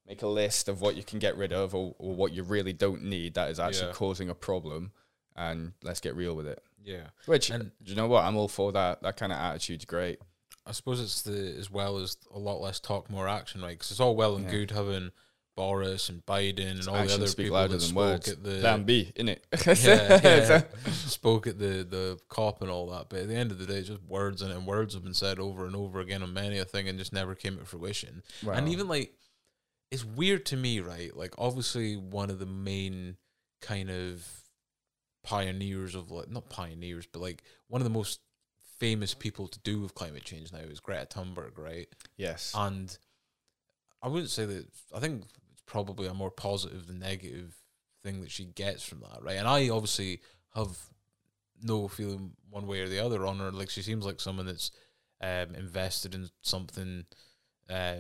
[0.10, 2.74] Make a list of what you can get rid of or, or what you really
[2.74, 3.93] don't need that is actually Yeah.
[3.93, 4.91] causing a problem
[5.36, 6.62] and let's get real with it.
[6.84, 7.10] Yeah.
[7.28, 8.24] Which And- you know what?
[8.26, 9.03] I'm all for that.
[9.03, 10.20] That kind of attitude's great.
[10.66, 13.78] I suppose it's the as well as a lot less talk, more action, right?
[13.78, 14.51] Because it's all well and Yeah.
[14.51, 15.12] good having
[15.55, 18.30] Boris and Biden and all the other speak people louder that than spoke words.
[18.30, 19.39] at the Plan B, innit?
[19.86, 23.10] yeah, yeah, spoke at the the cop and all that.
[23.10, 25.14] But at the end of the day, it's just words and, and words have been
[25.14, 28.24] said over and over again on many a thing and just never came to fruition.
[28.43, 28.53] Wow.
[28.53, 29.14] And even like,
[29.91, 31.15] it's weird to me, right?
[31.15, 33.17] Like, obviously, one of the main
[33.61, 34.27] kind of
[35.23, 38.19] pioneers of like not pioneers, but like one of the most
[38.79, 41.87] famous people to do with climate change now is Greta Thunberg, right?
[42.17, 42.53] yes.
[42.55, 42.97] And
[44.01, 44.67] I wouldn't say that.
[44.95, 47.55] I think it's probably a more positive than negative
[48.03, 49.37] thing that she gets from that, right?
[49.37, 50.21] And I obviously
[50.55, 50.77] have
[51.61, 53.51] no feeling one way or the other on her.
[53.51, 54.71] Like she seems like someone that's
[55.21, 57.05] um, invested in something
[57.69, 57.97] uh,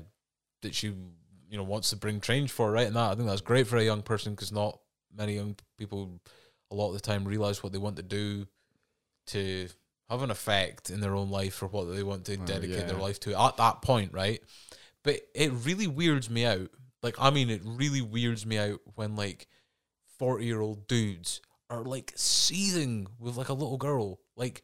[0.61, 0.93] that she
[1.49, 2.87] you know wants to bring change for, right?
[2.87, 4.79] And that I think that's great for a young person because not
[5.15, 6.19] many young people
[6.71, 8.45] a lot of the time realize what they want to do
[9.27, 9.67] to
[10.09, 12.97] have an effect in their own life or what they want to Oh, dedicate their
[12.97, 14.39] life to at that point, right?
[15.03, 16.69] But it really weirds me out.
[17.01, 19.47] Like, I mean, it really weirds me out when like
[20.17, 24.19] forty year old dudes are like seething with like a little girl.
[24.35, 24.63] Like,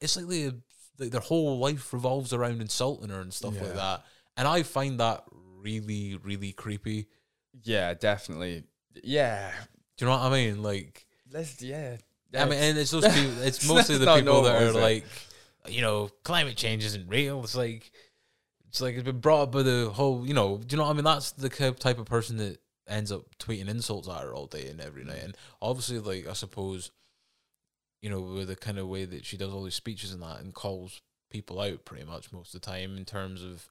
[0.00, 0.52] it's like they
[0.98, 4.04] like their whole life revolves around insulting her and stuff like that.
[4.36, 5.24] And I find that
[5.62, 7.06] really, really creepy.
[7.62, 8.64] yeah, definitely.
[9.02, 9.50] Yeah.
[9.96, 10.62] Do you know what I mean?
[10.62, 11.96] Like, Let's yeah.
[12.34, 13.42] I mean, and it's those people.
[13.42, 15.04] It's mostly the people that are like,
[15.68, 17.42] you know, climate change isn't real.
[17.44, 17.90] It's like,
[18.68, 20.26] it's like it's been brought up by the whole.
[20.26, 20.84] You know, do you know?
[20.84, 22.58] what I mean, that's the type of person that
[22.88, 25.22] ends up tweeting insults at her all day and every night.
[25.22, 26.90] And obviously, like I suppose,
[28.00, 30.40] you know, with the kind of way that she does all these speeches and that,
[30.40, 31.00] and calls
[31.30, 33.68] people out pretty much most of the time in terms of,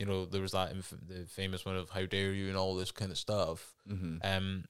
[0.00, 2.74] you know, there was that inf- the famous one of "How dare you" and all
[2.74, 3.74] this kind of stuff.
[3.86, 4.16] Mm-hmm.
[4.24, 4.64] Um,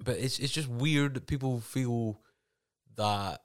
[0.00, 2.18] but it's it's just weird that people feel
[2.96, 3.42] that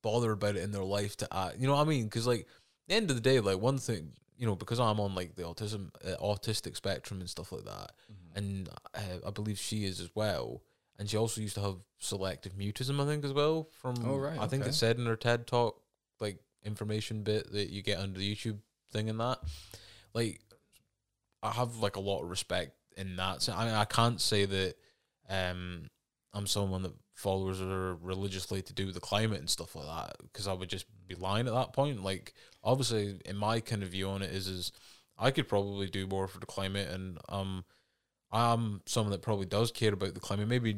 [0.00, 1.58] bothered about it in their life to act.
[1.58, 2.04] You know what I mean?
[2.04, 2.46] Because like at
[2.86, 5.42] the end of the day, like one thing, you know, because I'm on like the
[5.42, 7.90] autism uh, autistic spectrum and stuff like that,
[8.36, 10.62] and uh, I believe she is as well.
[11.00, 13.68] And she also used to have selective mutism, I think, as well.
[13.82, 15.80] From Oh, right, I think it said in her TED talk,
[16.20, 18.58] like information bit that you get under the YouTube
[18.94, 19.38] thing and that.
[20.14, 20.40] Like,
[21.42, 23.42] I have like a lot of respect in that.
[23.42, 24.74] So I mean, I can't say that
[25.28, 25.88] um,
[26.32, 30.16] I'm someone that followers are religiously to do with the climate and stuff like that
[30.22, 32.02] because I would just be lying at that point.
[32.02, 32.32] Like,
[32.62, 34.72] obviously, in my kind of view on it is, is
[35.18, 37.64] I could probably do more for the climate, and um,
[38.32, 40.48] I'm someone that probably does care about the climate.
[40.48, 40.76] Maybe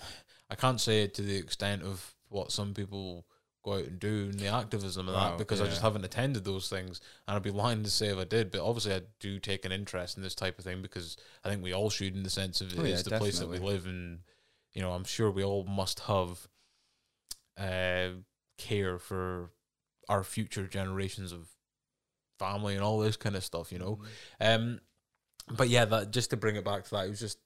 [0.50, 3.26] I can't say it to the extent of what some people
[3.64, 6.68] go out and do in the activism and that because I just haven't attended those
[6.68, 8.50] things, and I'd be lying to say if I did.
[8.50, 11.62] But obviously, I do take an interest in this type of thing because I think
[11.62, 13.58] we all should, in the sense of Oh, it yeah, is the place that we
[13.58, 14.20] live, and
[14.72, 16.46] you know, I'm sure we all must have
[17.58, 18.08] uh,
[18.58, 19.50] care for
[20.08, 21.48] our future generations of
[22.38, 23.72] family and all this kind of stuff.
[23.72, 23.98] You know,
[24.40, 24.80] um,
[25.50, 27.38] but yeah, that just to bring it back to that, it was just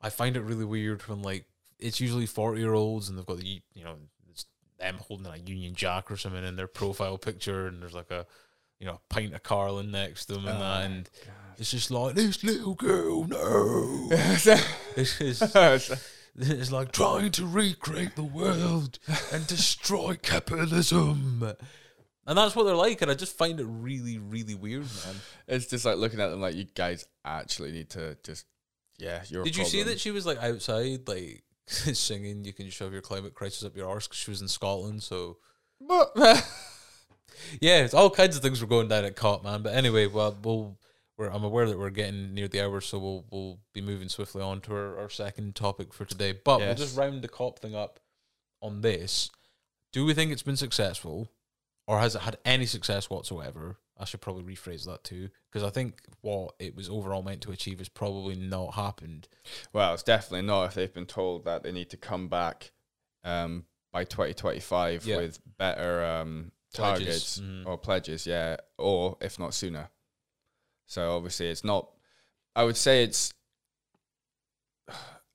[0.00, 1.46] I find it really weird when like
[1.78, 3.96] it's usually forty year olds and they've got the you know
[4.78, 8.26] them holding a Union Jack or something in their profile picture, and there's like a
[8.78, 11.10] you know pint of Carling next to them and oh that, and
[11.58, 14.44] it's just like this little girl, no, it's
[15.18, 15.56] just,
[16.36, 18.98] it's like trying to recreate the world
[19.32, 21.42] and destroy capitalism.
[22.26, 25.16] And that's what they're like, and I just find it really, really weird, man.
[25.46, 28.44] it's just like looking at them like you guys actually need to just
[28.98, 29.22] yeah.
[29.28, 29.42] You're.
[29.42, 31.42] a Did you see that she was like outside, like
[31.94, 35.02] singing "You Can Shove Your Climate Crisis Up Your Arse" because she was in Scotland?
[35.02, 35.38] So
[35.80, 36.12] but,
[37.60, 39.62] yeah, it's all kinds of things were going down at COP, man.
[39.62, 40.78] But anyway, well, we'll.
[41.16, 44.40] We're, I'm aware that we're getting near the hour, so we'll we'll be moving swiftly
[44.40, 46.32] on to our, our second topic for today.
[46.32, 47.98] But we'll just round the COP thing up
[48.62, 49.28] on this.
[49.92, 51.32] Do we think it's been successful,
[51.88, 53.78] or has it had any success whatsoever?
[53.98, 57.50] I should probably rephrase that too, because I think what it was overall meant to
[57.52, 59.28] achieve has probably not happened.
[59.72, 62.72] Well, it's definitely not if they've been told that they need to come back
[63.24, 65.16] um, by 2025 Yeah.
[65.16, 67.66] with better um, targets Mhm.
[67.66, 69.90] or pledges, yeah, or if not sooner.
[70.86, 71.90] So obviously, it's not.
[72.54, 73.32] I would say it's.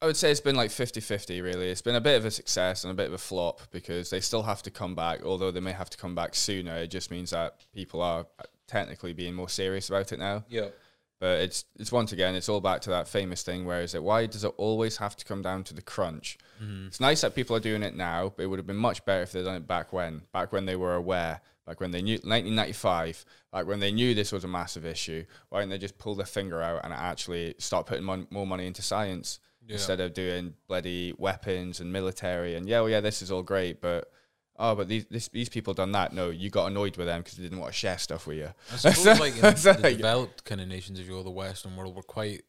[0.02, 1.70] I would say it's been like 50 50, really.
[1.70, 4.20] It's been a bit of a success and a bit of a flop because they
[4.20, 6.76] still have to come back, although they may have to come back sooner.
[6.76, 8.26] It just means that people are
[8.68, 10.44] technically being more serious about it now.
[10.50, 10.68] Yeah.
[11.20, 13.66] But it's it's once again, it's all back to that famous thing.
[13.66, 14.04] Where is it?
[14.04, 16.38] Why does it always have to come down to the crunch?
[16.62, 16.88] Mm-hmm.
[16.88, 19.22] It's nice that people are doing it now, but it would have been much better
[19.22, 22.16] if they'd done it back when, back when they were aware, back when they knew
[22.16, 25.24] 1995, like when they knew this was a massive issue.
[25.50, 28.68] Why didn't they just pull their finger out and actually start putting mon- more money
[28.68, 29.74] into science Yeah.
[29.76, 32.56] instead of doing bloody weapons and military?
[32.56, 34.12] And yeah, well, yeah, this is all great, but
[34.58, 36.14] oh, but these this, these people done that.
[36.14, 38.50] No, you got annoyed with them because they didn't want to share stuff with you.
[38.72, 41.96] I suppose like in the developed kind of nations, if you will, the Western world,
[41.96, 42.44] we're quite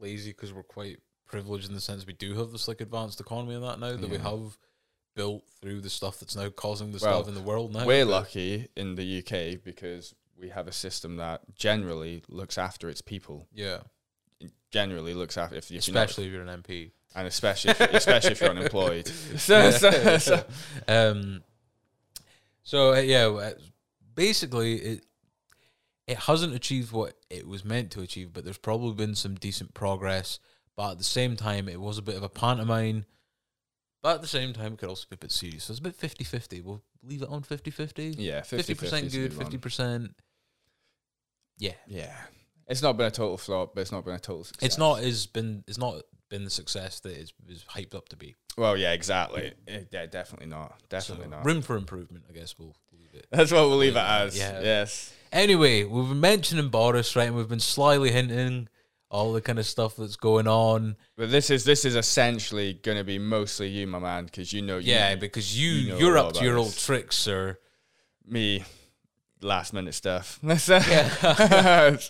[0.00, 3.54] lazy because we're quite privileged in the sense we do have this like advanced economy
[3.54, 4.22] and that now that we mm.
[4.22, 4.56] have
[5.14, 7.84] built through the stuff that's now causing the Well, stuff in the world now.
[7.84, 13.02] We're lucky in the UK because we have a system that generally looks after its
[13.02, 13.48] people.
[13.52, 13.78] Yeah,
[14.70, 16.92] Generally looks after if, if you're not- especially if you're an MP.
[17.14, 19.10] And especially if, especially if you're unemployed.
[19.38, 20.44] So, so, so-
[20.86, 21.42] um,
[22.62, 23.52] so uh, yeah, uh,
[24.14, 25.04] basically it
[26.06, 29.74] it hasn't achieved what it was meant to achieve, but there's probably been some decent
[29.74, 30.38] progress.
[30.76, 33.04] But at the same time, it was a bit of a pantomime.
[34.02, 35.64] But at the same time, it could also be a bit serious.
[35.64, 36.62] So it's a bit 50-50.
[36.62, 38.14] We'll leave it on 50-50.
[38.16, 40.10] yeah, 50 50% good, 50%.
[41.58, 41.72] Yeah.
[41.88, 42.14] Yeah,
[42.68, 44.44] it's not been a total flop, but it's not been a total.
[44.44, 44.66] Success.
[44.66, 48.16] It's not as been it's not been the success that it's, it's hyped up to
[48.16, 48.36] be.
[48.56, 49.52] Well, yeah, exactly.
[49.66, 50.80] Eh, yeah, definitely not.
[50.88, 51.44] Definitely So, not.
[51.46, 53.26] Room for improvement, I guess we'll leave it.
[53.30, 54.36] That's what we'll leave it as.
[54.38, 54.60] Yeah.
[54.60, 55.12] Yes.
[55.32, 57.28] Anyway, we've been mentioning Boris, right?
[57.28, 58.68] And we've been slyly hinting
[59.10, 60.96] all the kind of stuff that's going on.
[61.16, 64.60] But this is this is essentially going to be mostly you, my man, because you
[64.62, 64.78] know.
[64.78, 66.64] you- Yeah, because you, you know you are up to your this.
[66.66, 67.58] old tricks, sir.
[68.26, 68.64] me,
[69.42, 70.38] last minute stuff.
[70.68, 71.96] Yeah.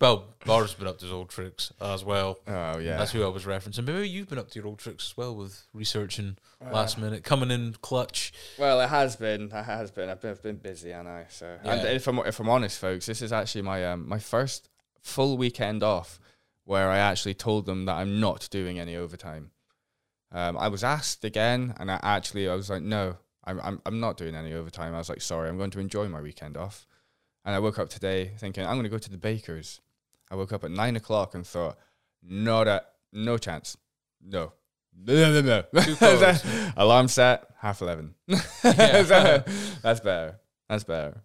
[0.00, 2.38] Well, Boris has been up to his old tricks as well.
[2.46, 2.96] Oh yeah.
[2.98, 3.84] That's who I was referencing.
[3.84, 7.24] Maybe you've been up to your old tricks as well with researching Uh, last minute,
[7.24, 8.32] coming in clutch.
[8.58, 9.46] Well, it has been.
[9.52, 10.08] It has been.
[10.08, 11.26] I've been, I've been busy, and I.
[11.30, 14.68] So, and if I'm if I'm honest, folks, this is actually my um my first
[15.02, 16.20] full weekend off,
[16.64, 19.50] where I actually told them that I'm not doing any overtime.
[20.30, 23.16] Um, I was asked again, and I actually I was like, no,
[23.48, 24.94] I'm I'm I'm not doing any overtime.
[24.94, 26.86] I was like, sorry, I'm going to enjoy my weekend off.
[27.44, 29.80] And I woke up today thinking I'm going to go to the baker's.
[30.30, 31.78] I woke up at nine o'clock and thought,
[32.22, 33.76] not a no chance,
[34.22, 34.52] no.
[35.00, 38.14] No, no, no, Alarm set, half 11.
[38.26, 38.38] Yeah.
[39.82, 40.40] That's better.
[40.68, 41.22] That's better.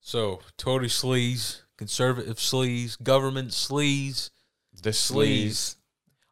[0.00, 4.28] So, Tory sleaze, conservative sleaze, government sleaze.
[4.82, 5.76] The sleaze.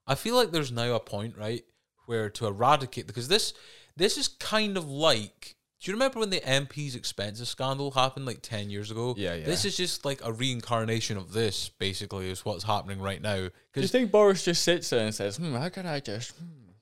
[0.07, 1.65] I feel like there's now a point, right,
[2.07, 3.55] where to eradicate because this
[4.01, 8.43] this is kind of like do you remember when the MP's expenses scandal happened like
[8.43, 9.15] ten years ago?
[9.17, 9.47] Yeah, yeah.
[9.47, 13.49] This is just like a reincarnation of this, basically, is what's happening right now.
[13.73, 16.33] Do you think Boris just sits there and says, hmm, how can I just.
[16.33, 16.73] hmm,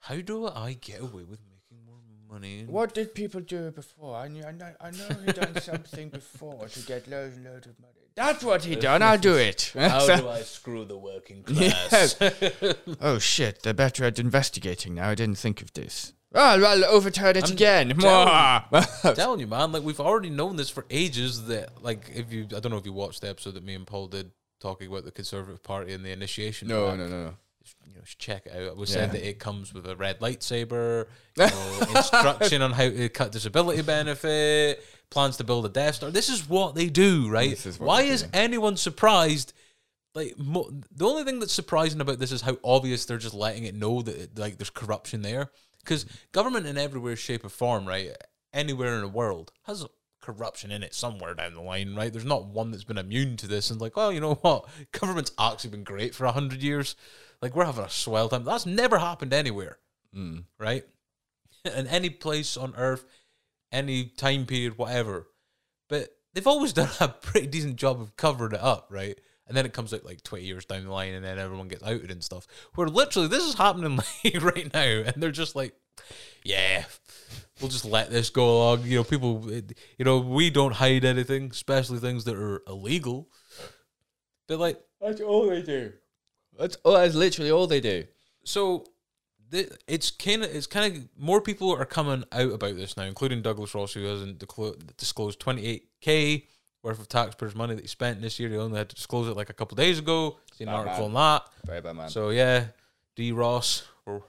[0.00, 1.96] how do I get away with making more
[2.30, 2.66] money?
[2.66, 4.14] What did people do before?
[4.16, 7.66] I knew, I know, I know he done something before to get loads and loads
[7.66, 7.92] of money.
[8.14, 9.02] That's what he done.
[9.02, 9.72] I'll do it.
[9.78, 12.16] How do I screw the working class?
[13.00, 13.62] oh shit!
[13.62, 15.08] They're better at investigating now.
[15.08, 16.12] I didn't think of this.
[16.34, 17.92] Ah, oh, I'll overturn it I'm again.
[17.92, 19.72] I'm telling you, man.
[19.72, 21.46] Like we've already known this for ages.
[21.46, 23.86] That like if you, I don't know if you watched the episode that me and
[23.86, 24.30] Paul did
[24.60, 26.68] talking about the Conservative Party and the initiation.
[26.68, 26.98] no, pack.
[26.98, 27.34] no, no, no.
[27.86, 28.76] You know, check it out.
[28.76, 28.92] We Yeah.
[28.92, 31.06] said that it comes with a red lightsaber,
[31.38, 36.10] you know, instruction on how to cut disability benefit, plans to build a Death Star.
[36.10, 37.50] This is what they do, right?
[37.50, 38.28] This is what Why is do.
[38.34, 39.52] anyone surprised?
[40.14, 43.64] Like mo- the only thing that's surprising about this is how obvious they're just letting
[43.64, 45.50] it know that it, like there's corruption there.
[45.84, 48.10] Because government in everywhere, shape, or form, right,
[48.52, 49.84] anywhere in the world has
[50.22, 52.10] corruption in it somewhere down the line, right?
[52.12, 55.32] There's not one that's been immune to this and like, well, you know what, government's
[55.38, 56.96] actually been great for a hundred years.
[57.42, 58.44] Like we're having a swell time.
[58.44, 59.78] That's never happened anywhere,
[60.16, 60.44] Mm.
[60.58, 60.84] right?
[61.64, 63.04] in any place on earth,
[63.70, 65.26] any time period, whatever.
[65.88, 69.18] But they've always done a pretty decent job of covering it up, right?
[69.46, 71.82] And then it comes out like 20 years down the line and then everyone gets
[71.82, 72.46] outed and stuff.
[72.74, 74.80] Where literally this is happening like right now.
[75.06, 75.74] And they're just like,
[76.44, 76.84] yeah,
[77.60, 78.84] we'll just let this go along.
[78.84, 83.28] You know, people, it- you know, we don't hide anything, especially things that are illegal.
[84.48, 85.92] But like, That's all they do.
[86.58, 88.04] That's, oh, that's literally all they do.
[88.44, 88.84] so
[89.86, 93.40] it's kind of it's kind of more people are coming out about this now, including
[93.42, 94.38] Douglas Ross, who hasn't
[94.96, 96.44] disclosed 28k
[96.84, 98.50] worth of taxpayers' money that he spent this year.
[98.50, 100.36] He only had to disclose it like a couple of days ago.
[100.52, 101.16] Seen an article man.
[101.16, 101.66] on that.
[101.66, 102.08] Very bad man.
[102.10, 102.66] So yeah,
[103.16, 104.20] D Ross, we're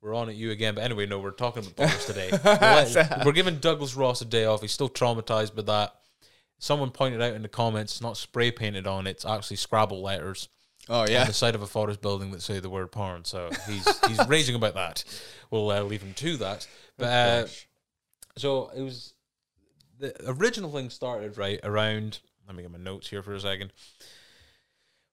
[0.00, 0.76] we're on at you again.
[0.76, 2.30] But anyway, no, we're talking about Boris today.
[2.44, 4.60] We're, we're giving Douglas Ross a day off.
[4.60, 5.94] He's still traumatized by that.
[6.58, 10.48] Someone pointed out in the comments, it's not spray painted on, it's actually Scrabble letters
[10.90, 11.24] oh on yeah.
[11.24, 13.24] the side of a forest building that say the word porn.
[13.24, 15.04] So he's he's raging about that.
[15.50, 16.66] We'll uh, leave him to that.
[16.98, 17.46] But uh,
[18.36, 19.13] so it was
[19.98, 22.20] the original thing started right around.
[22.46, 23.72] Let me get my notes here for a second.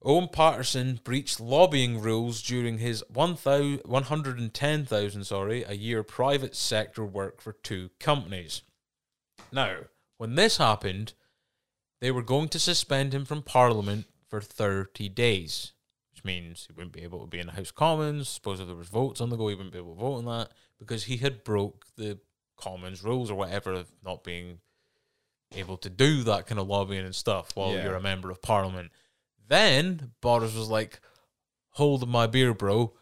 [0.03, 7.39] Owen Paterson breached lobbying rules during his 1,000 110,000 sorry a year private sector work
[7.39, 8.63] for two companies.
[9.51, 9.75] Now,
[10.17, 11.13] when this happened,
[11.99, 15.73] they were going to suspend him from Parliament for 30 days,
[16.11, 18.27] which means he wouldn't be able to be in the House of Commons.
[18.27, 20.25] Suppose if there was votes on the go, he wouldn't be able to vote on
[20.25, 22.19] that because he had broke the
[22.57, 24.59] Commons rules or whatever of not being
[25.53, 27.83] able to do that kind of lobbying and stuff while Yeah.
[27.83, 28.91] you're a member of Parliament.
[29.47, 31.01] Then Boris was like,
[31.71, 32.93] "Hold my beer, bro.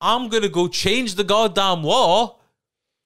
[0.00, 2.38] I'm gonna go change the goddamn law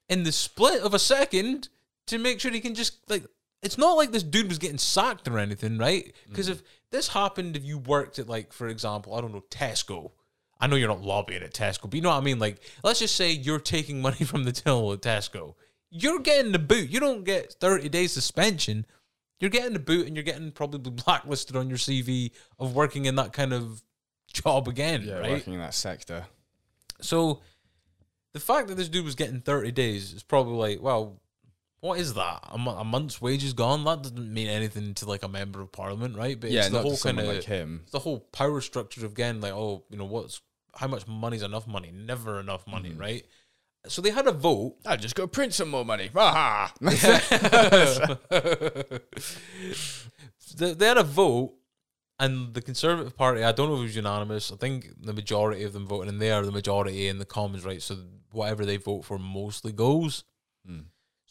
[0.09, 1.69] in the split of a second
[2.07, 3.25] to make sure he can just like."
[3.63, 6.13] It's not like this dude was getting sacked or anything, right?
[6.29, 6.55] Because mm-hmm.
[6.55, 10.11] if this happened, if you worked at like, for example, I don't know, Tesco.
[10.61, 12.39] I know you're not lobbying at Tesco, but you know what I mean.
[12.39, 15.55] Like, let's just say you're taking money from the till at Tesco.
[15.95, 16.89] You're getting the boot.
[16.89, 18.87] You don't get 30 days suspension.
[19.41, 23.17] You're getting the boot, and you're getting probably blacklisted on your CV of working in
[23.17, 23.83] that kind of
[24.33, 25.31] job again, Yeah, right?
[25.33, 26.27] working in that sector.
[27.01, 27.41] So
[28.33, 31.21] the fact that this dude was getting 30 days is probably like, well,
[31.81, 32.45] what is that?
[32.51, 33.85] A, mo- a month's wages gone?
[33.85, 36.41] That doesn't mean anything to like a member of parliament, right?
[36.41, 37.81] But yeah, it's the not whole kind like him.
[37.83, 40.41] it's the whole power structure of again, like, oh, you know, what's
[40.77, 41.91] how much money's enough money?
[41.93, 43.01] Never enough money, Mm-hmm.
[43.01, 43.27] right?
[43.89, 44.77] So they had a vote.
[44.87, 46.11] I'll just go print some more money.
[50.57, 51.55] They, they had a vote,
[52.21, 54.53] and the Conservative Party, I don't know if it was unanimous.
[54.53, 57.65] I think the majority of them voted, and they are the majority in the Commons,
[57.65, 57.83] right?
[57.83, 57.97] So
[58.31, 60.25] whatever they vote for mostly goes.
[60.67, 60.81] Hmm.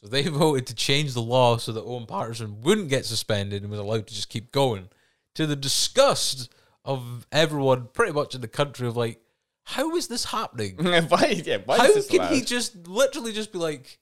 [0.02, 3.72] So they voted to change the law so that Owen Paterson wouldn't get suspended and
[3.72, 4.90] was allowed to just keep going,
[5.36, 9.22] to the disgust of everyone, pretty much in the country, of like,
[9.64, 10.76] how is this happening?
[11.08, 11.42] why?
[11.46, 12.34] Yeah, why How is this can allowed?
[12.34, 14.00] he just literally just be like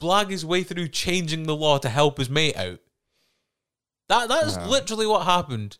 [0.00, 2.78] blag his way through changing the law to help his mate out?
[4.08, 4.66] That that is Yeah.
[4.66, 5.78] literally what happened.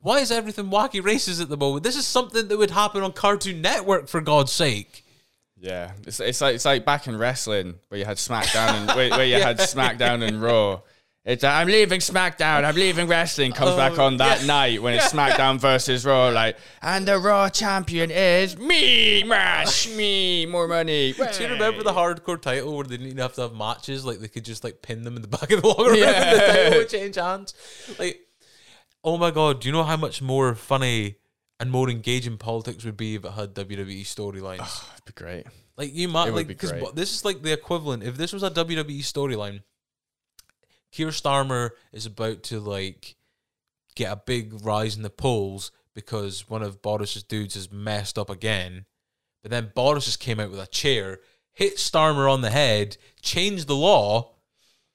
[0.00, 1.82] Why is everything wacky races at the moment?
[1.82, 5.04] This is something that would happen on Cartoon Network for God's sake.
[5.58, 9.10] Yeah, it's it's like it's like back in wrestling where you had SmackDown and where,
[9.10, 10.80] where you had SmackDown and Raw.
[11.26, 12.64] It's like, I'm leaving SmackDown.
[12.64, 13.50] I'm leaving wrestling.
[13.50, 14.46] Comes Oh, back on that yeah.
[14.46, 16.28] night when it's SmackDown versus Raw.
[16.28, 21.12] Like, and the Raw champion is me, mash me, more money.
[21.14, 24.04] Do you remember the hardcore title where they didn't even have to have matches?
[24.04, 26.10] Like they could just like pin them in the back of the locker room Yeah.
[26.12, 27.54] and the title would change hands.
[27.98, 28.20] Like,
[29.02, 31.16] oh my god, do you know how much more funny
[31.58, 34.58] and more engaging politics would be if it had WWE storylines?
[34.60, 35.44] Ah, it'd be great.
[35.76, 38.04] Like you might It like because this is like the equivalent.
[38.04, 39.62] If this was a WWE storyline,
[40.96, 43.16] Keir Starmer is about to like
[43.94, 48.30] get a big rise in the polls because one of Boris's dudes has messed up
[48.30, 48.86] again.
[49.42, 51.18] But then Boris just came out with a chair,
[51.52, 54.36] hit Starmer on the head, changed the law,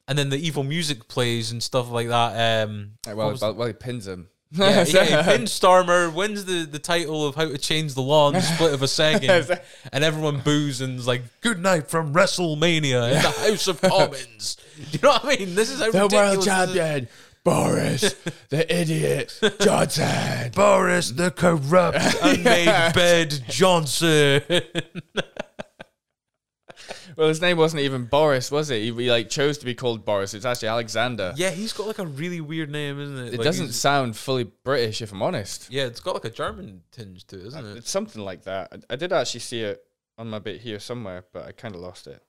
[0.08, 2.68] and then the evil music plays and stuff like that.
[2.68, 4.30] Um, well, well, well, he pins him.
[4.52, 8.42] Yeah, yeah, Starmer, wins the, the title of how to change the law in the
[8.42, 9.60] split of a second,
[9.94, 14.58] and everyone boos and is like, "Good night from WrestleMania in the House of Commons."
[14.76, 15.56] Do you know what I mean?
[15.56, 17.08] This is how the world champion,
[17.44, 18.14] Boris,
[18.50, 20.52] the idiot, Johnson.
[20.54, 24.42] Boris the corrupt, unmade bed Johnson.
[27.18, 28.80] Well, his name wasn't even Boris, was it?
[28.82, 30.34] He, he, like chose to be called Boris.
[30.34, 31.34] It's actually Alexander.
[31.36, 33.34] yeah, he's got like a really weird name, isn't it?
[33.34, 35.72] It Like, doesn't sound fully British, if I'm honest.
[35.72, 37.78] Yeah, it's got like a German tinge to it, isn't it?
[37.78, 38.70] It's something like that.
[38.72, 39.84] I, I did actually see it
[40.18, 42.22] on my bit here somewhere, but I kind of lost it.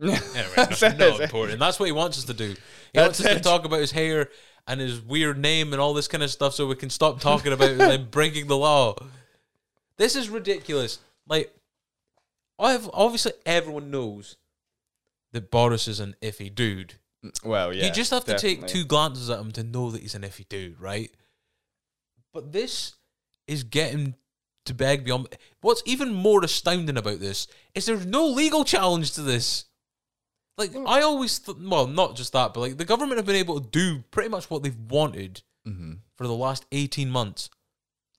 [0.00, 0.16] Anyway,
[0.56, 1.58] no, not important.
[1.58, 2.54] That's what he wants us to do.
[2.92, 4.28] He wants us to talk about his hair
[4.66, 7.52] and his weird name and all this kind of stuff so we can stop talking
[7.52, 8.94] about them breaking the law.
[9.96, 10.98] This is ridiculous.
[11.26, 11.52] Like,
[12.58, 14.36] I've obviously everyone knows
[15.32, 16.94] that Boris is an iffy dude.
[17.44, 17.86] Well, yeah.
[17.86, 20.48] you just have to take two glances at him to know that he's an iffy
[20.48, 21.10] dude, right?
[22.32, 22.94] But this
[23.46, 24.14] is getting
[24.66, 25.34] to beg beyond.
[25.60, 29.64] What's even more astounding about this is there's no legal challenge to this.
[30.56, 33.60] Like I always, th- well, not just that, but like the government have been able
[33.60, 36.00] to do pretty much what they've wanted Mhm.
[36.16, 37.48] for the last eighteen months,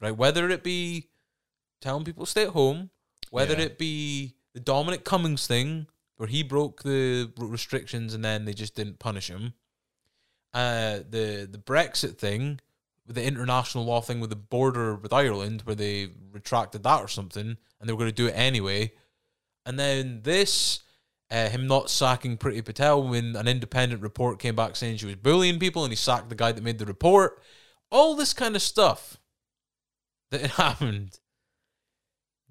[0.02, 0.16] right?
[0.16, 1.10] Whether it be
[1.82, 2.92] telling people to stay at home,
[3.30, 3.66] Whether Yeah.
[3.66, 8.76] it be the Dominic Cummings thing, where he broke the restrictions and then they just
[8.76, 9.54] didn't punish him.
[10.54, 12.60] Uh, the the Brexit thing,
[13.06, 17.08] with the international law thing with the border with Ireland, where they retracted that or
[17.08, 18.92] something, and they were going to do it anyway.
[19.66, 20.80] And then this,
[21.30, 25.16] uh, him not sacking Priti Patel when an independent report came back saying she was
[25.18, 27.42] bullying people, and he sacked the guy that made the report.
[27.92, 29.18] All this kind of stuff
[30.32, 31.20] that had happened.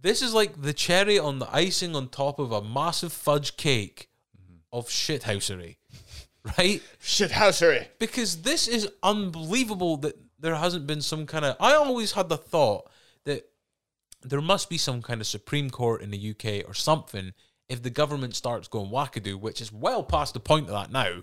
[0.01, 4.09] This is like the cherry on the icing on top of a massive fudge cake
[4.37, 4.59] mm-hmm.
[4.73, 5.77] of shithousery,
[6.59, 6.83] right?
[7.03, 7.89] Shithousery.
[7.99, 11.57] because this is unbelievable that there hasn't been some kind of.
[11.61, 12.89] I always had the thought
[13.25, 13.51] that
[14.23, 17.33] there must be some kind of Supreme Court in the UK or something
[17.69, 21.23] if the government starts going wackadoo, which is well past the point of that now.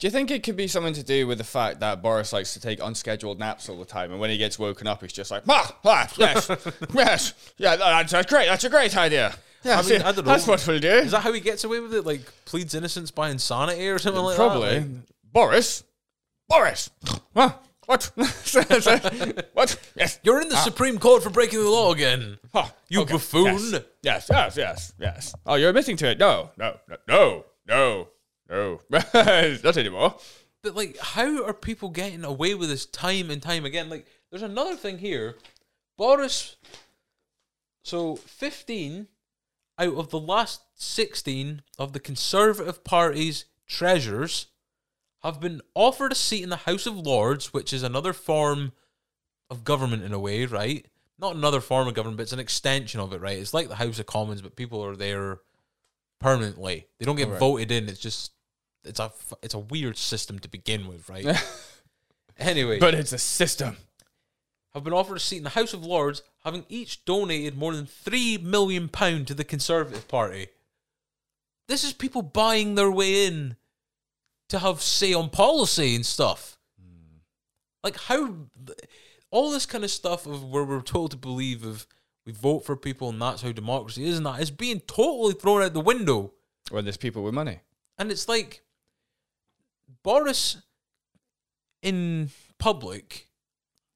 [0.00, 2.54] Do you think it could be something to do with the fact that Boris likes
[2.54, 5.30] to take unscheduled naps all the time, and when he gets woken up, he's just
[5.30, 6.50] like, ah, ah yes,
[6.94, 8.46] yes, yeah, that's, that's great.
[8.48, 9.34] That's a great idea.
[9.62, 10.32] Yeah, I mean, I don't know.
[10.32, 10.88] That's what we'll do.
[10.88, 12.06] Is that how he gets away with it?
[12.06, 14.78] Like pleads innocence by insanity or something like Probably.
[14.78, 14.80] that?
[14.80, 14.88] Like,
[15.34, 15.84] Boris,
[16.48, 16.88] Boris,
[17.36, 17.52] huh?
[17.84, 18.04] What?
[18.14, 19.76] what?
[19.96, 20.18] Yes.
[20.22, 22.38] You're in the Supreme Court for breaking the law again.
[22.54, 23.44] Huh, You okay, buffoon.
[23.44, 23.82] Yes.
[24.02, 25.34] yes, yes, yes, yes.
[25.44, 26.18] Oh, you're admitting to it?
[26.18, 28.08] No, no, no, no, no,
[28.50, 28.80] no.
[28.92, 29.56] Oh.
[29.64, 30.16] Not anymore.
[30.62, 33.88] But like, how are people getting away with this time and time again?
[33.88, 35.36] Like, there's another thing here.
[35.96, 36.56] Boris.
[37.82, 39.08] So, 15
[39.78, 44.48] out of the last 16 of the Conservative Party's treasures
[45.22, 48.72] have been offered a seat in the House of Lords, which is another form
[49.48, 50.86] of government in a way, right?
[51.18, 53.38] Not another form of government, but it's an extension of it, right?
[53.38, 55.40] It's like the House of Commons, but people are there
[56.20, 56.86] permanently.
[56.98, 57.38] They don't get Right.
[57.38, 57.88] voted in.
[57.88, 58.32] It's just
[58.84, 59.12] it's a
[59.42, 61.26] it's a weird system to begin with, right?
[62.38, 63.76] anyway, But it's a system.
[64.74, 67.86] have been offered a seat in the House of Lords, having each donated more than
[67.86, 70.48] three million pound to the Conservative Party.
[71.68, 73.56] This is people buying their way in
[74.48, 76.58] to have say on policy and stuff.
[76.80, 77.18] Hmm.
[77.84, 78.34] Like how
[79.30, 81.86] all this kind of stuff of where we're told to believe of
[82.26, 85.62] we vote for people and that's how democracy is and that is being totally thrown
[85.62, 86.32] out the window.
[86.70, 87.60] When there's people with money.
[87.98, 88.62] And it's like
[90.02, 90.58] Boris
[91.82, 93.28] in public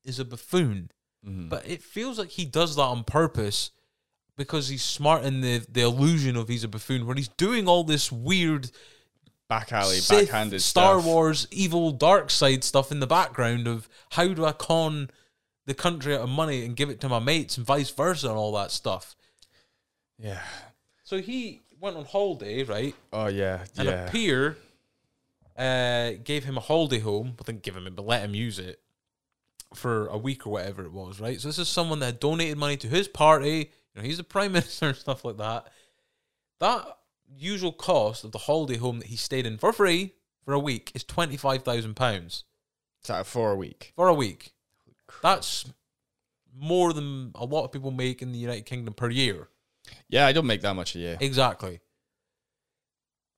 [0.05, 0.91] is a buffoon,
[1.27, 1.49] mm-hmm.
[1.49, 3.71] but it feels like he does that on purpose
[4.37, 7.85] because he's smart in the, the illusion of he's a buffoon, where he's doing all
[7.85, 8.71] this weird
[9.49, 11.07] Back alley, Sith, backhanded Star stuff.
[11.07, 15.11] Wars, evil, dark side stuff in the background of how do I con
[15.67, 18.37] the country out of money and give it to my mates and vice versa and
[18.37, 19.15] all that stuff.
[20.19, 20.43] Yeah.
[21.05, 22.95] So he went on holiday, right?
[23.13, 23.65] Oh yeah.
[23.77, 24.07] and yeah.
[24.07, 24.57] a peer
[25.57, 27.35] uh, gave him a holiday home.
[27.37, 28.81] But didn't give him it, but let him use it
[29.75, 31.21] for a week or whatever it was.
[31.21, 31.41] Right.
[31.41, 33.71] So this is someone that had donated money to his party.
[33.95, 35.67] You know, he's the prime minister and stuff like that.
[36.61, 36.87] That
[37.37, 40.93] usual cost of the holiday home that he stayed in for free for a week
[40.95, 42.45] is twenty five thousand pounds
[43.01, 43.93] It's out for a week.
[43.97, 44.53] for a week.
[45.23, 45.65] That's
[46.57, 49.49] more than a lot of people make in the United Kingdom per year.
[50.09, 51.17] Yeah, I don't make that much a year.
[51.21, 51.81] Exactly.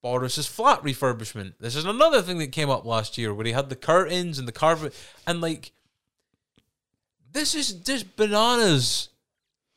[0.03, 1.55] Boris's flat refurbishment.
[1.59, 4.47] This is another thing that came up last year where he had the curtains and
[4.47, 4.95] the carpet
[5.27, 5.73] and like
[7.33, 9.09] this is just bananas.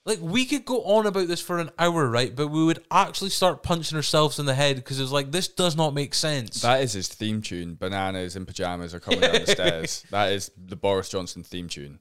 [0.05, 2.35] Like we could go on about this for an hour, right?
[2.35, 5.75] But we would actually start punching ourselves in the head because it's like this does
[5.75, 6.61] not make sense.
[6.61, 7.75] That is his theme tune.
[7.75, 10.05] Bananas and pajamas are coming down the stairs.
[10.09, 11.99] That is the Boris Johnson theme tune.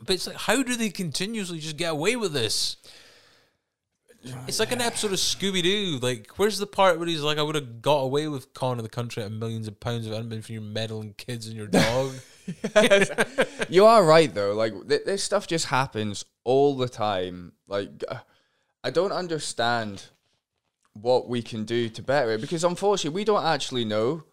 [0.00, 2.76] But it's like, how do they continuously just get away with this?
[4.46, 5.98] It's like an episode of Scooby Doo.
[6.02, 8.88] Like, where's the part where he's like, I would have got away with conning the
[8.88, 11.68] country at millions of pounds if it hadn't been for your meddling kids and your
[11.68, 12.12] dog.
[13.68, 14.54] You are right though.
[14.54, 17.52] Like th- this stuff just happens all the time.
[17.66, 17.90] Like
[18.82, 20.06] I don't understand
[20.94, 24.24] what we can do to better it because unfortunately we don't actually know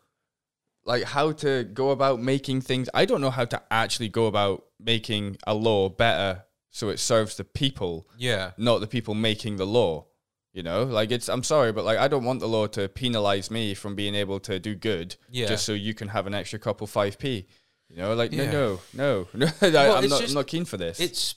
[0.86, 2.90] like how to go about making things.
[2.94, 6.46] I don't know how to actually go about making a law better
[6.76, 8.52] so it serves the people, yeah.
[8.58, 10.08] not the people making the law.
[10.52, 11.30] You know, like it's.
[11.30, 14.40] I'm sorry, but like I don't want the law to penalize me from being able
[14.42, 15.48] to do good, Yeah.
[15.48, 17.48] just so you can have an extra couple five p.
[17.90, 18.52] You know, like Yeah.
[18.52, 19.52] no, no, no, no.
[19.62, 20.20] Well, I'm not.
[20.20, 21.00] just- I'm not keen for this.
[21.00, 21.36] It's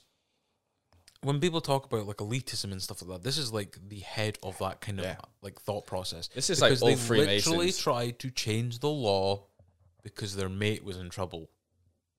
[1.23, 3.25] when people talk about like elitism and stuff like that.
[3.25, 5.17] This is like the head of that kind of Yeah.
[5.43, 6.29] like thought process.
[6.29, 9.47] This is like Because all they literally tried to change the law
[10.03, 11.51] because their mate was in trouble.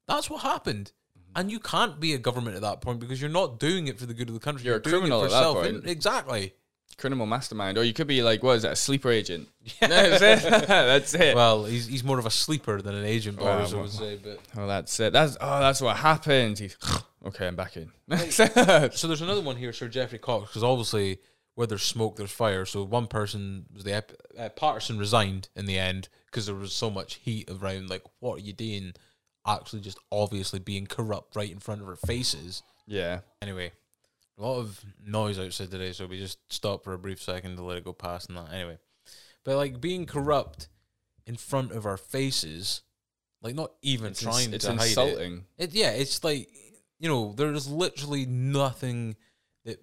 [0.07, 0.91] That's what happened.
[1.35, 4.05] And you can't be a government at that point because you're not doing it for
[4.05, 4.65] the good of the country.
[4.65, 5.87] You're a doing it criminal at that point.
[5.87, 6.53] Exactly.
[6.97, 8.73] criminal mastermind, or you could be like, what is that?
[8.73, 9.47] A sleeper agent.
[9.79, 10.49] That's it.
[10.67, 11.35] that's it.
[11.35, 14.19] Well, he's he's more of a sleeper than an agent, Boris, I well, would say.
[14.21, 15.13] But oh, that's it.
[15.13, 16.59] That's oh, that's what happens.
[16.59, 16.77] He's
[17.25, 17.91] Okay, I'm back in.
[18.31, 21.19] So there's another one here, Sir Geoffrey Cox, because obviously
[21.59, 22.65] where there's smoke, there's fire.
[22.65, 24.01] So one person was the
[24.37, 27.89] uh, Paterson resigned in the end because there was so much heat around.
[27.89, 28.93] Like, what are you doing?
[29.47, 32.61] Actually, just obviously being corrupt right in front of our faces.
[32.87, 33.19] yeah.
[33.41, 33.71] Anyway,
[34.37, 37.63] a lot of noise outside today, so we just stopped for a brief second to
[37.63, 38.51] let it go past and that.
[38.53, 38.77] Anyway,
[39.43, 40.67] but like being corrupt
[41.25, 42.81] in front of our faces,
[43.41, 45.45] like not even It's, trying ins- it's to hide insulting.
[45.57, 46.49] It yeah, it's like
[46.99, 49.15] you know, there's literally nothing
[49.65, 49.79] that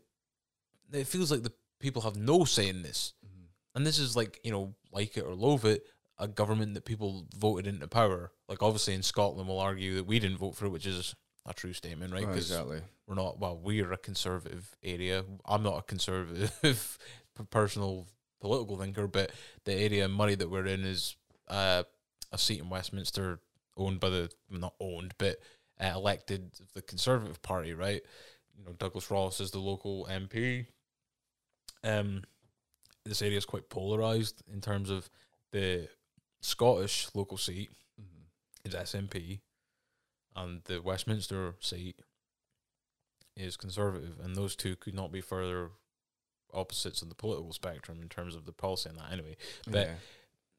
[0.92, 3.14] it feels like the people have no say in this.
[3.24, 3.44] Mm-hmm.
[3.74, 5.86] And this is like, you know, like it or loathe it,
[6.18, 8.32] a government that people voted into power.
[8.48, 11.14] Like obviously in Scotland we'll argue that we didn't vote for it, which is
[11.46, 12.26] a true statement, right?
[12.28, 12.80] Oh, exactly.
[13.06, 15.24] we're not well, we're a conservative area.
[15.44, 16.98] I'm not a conservative
[17.50, 18.06] personal
[18.40, 19.32] political thinker, but
[19.64, 21.16] the area of Moray that we're in is
[21.48, 21.84] uh,
[22.32, 23.40] a seat in Westminster
[23.76, 25.36] owned by the not owned, but
[25.80, 28.02] uh, elected the Conservative Party, right?
[28.56, 30.66] You know, Douglas Ross is the local MP.
[31.84, 32.22] Um,
[33.04, 35.08] this area is quite polarized in terms of
[35.52, 35.88] the
[36.40, 37.70] Scottish local seat
[38.64, 39.40] is SNP,
[40.34, 41.96] and the Westminster seat
[43.36, 45.70] is Conservative, and those two could not be further
[46.54, 49.12] opposites of the political spectrum in terms of the policy and that.
[49.12, 49.36] Anyway,
[49.66, 49.94] but Yeah.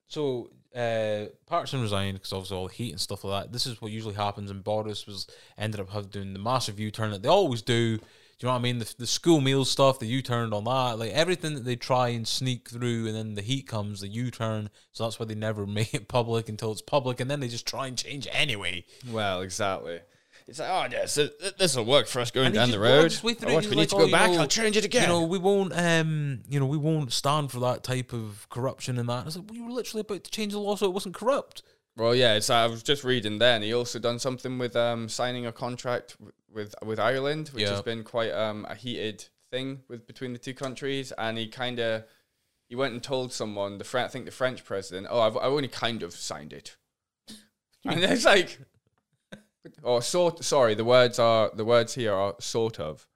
[0.08, 3.52] so uh, Paterson resigned because obviously all the heat and stuff like that.
[3.54, 5.28] This is what usually happens, and Boris was
[5.58, 8.00] ended up having doing the massive U turn that they always do.
[8.40, 8.78] Do you know what I mean?
[8.80, 12.10] The, the school meal stuff, the U turned on that, like everything that they try
[12.10, 14.70] and sneak through, and then the heat comes, the U turn.
[14.92, 17.66] So that's why they never make it public until it's public, and then they just
[17.66, 18.86] try and change it anyway.
[19.12, 20.02] Well, exactly.
[20.48, 21.16] It's like, oh, yes,
[21.58, 23.10] this will work for us going And down the road.
[23.10, 24.32] just wait through Oh, it, what, he's we need to oh, go you back.
[24.32, 25.02] know- I'll change it again.
[25.02, 28.98] You know, we won't, um, you know, we won't stand for that type of corruption
[28.98, 29.24] and that.
[29.24, 31.64] I was like, we were literally about to change the law so it wasn't corrupt.
[31.98, 33.64] Well, yeah, it's, I was just reading then.
[33.64, 36.16] He also done something with um, signing a contract
[36.54, 37.72] with with Ireland, which Yeah.
[37.72, 41.12] has been quite um, a heated thing with between the two countries.
[41.18, 42.04] And he kind of
[42.70, 45.52] he went and told someone, the Fre- I think the French president, oh, I've, I've
[45.52, 46.76] only kind of signed it.
[47.86, 48.60] and it's like,
[49.84, 50.44] oh, sort.
[50.44, 53.08] Sorry, the words are the words here are sort of.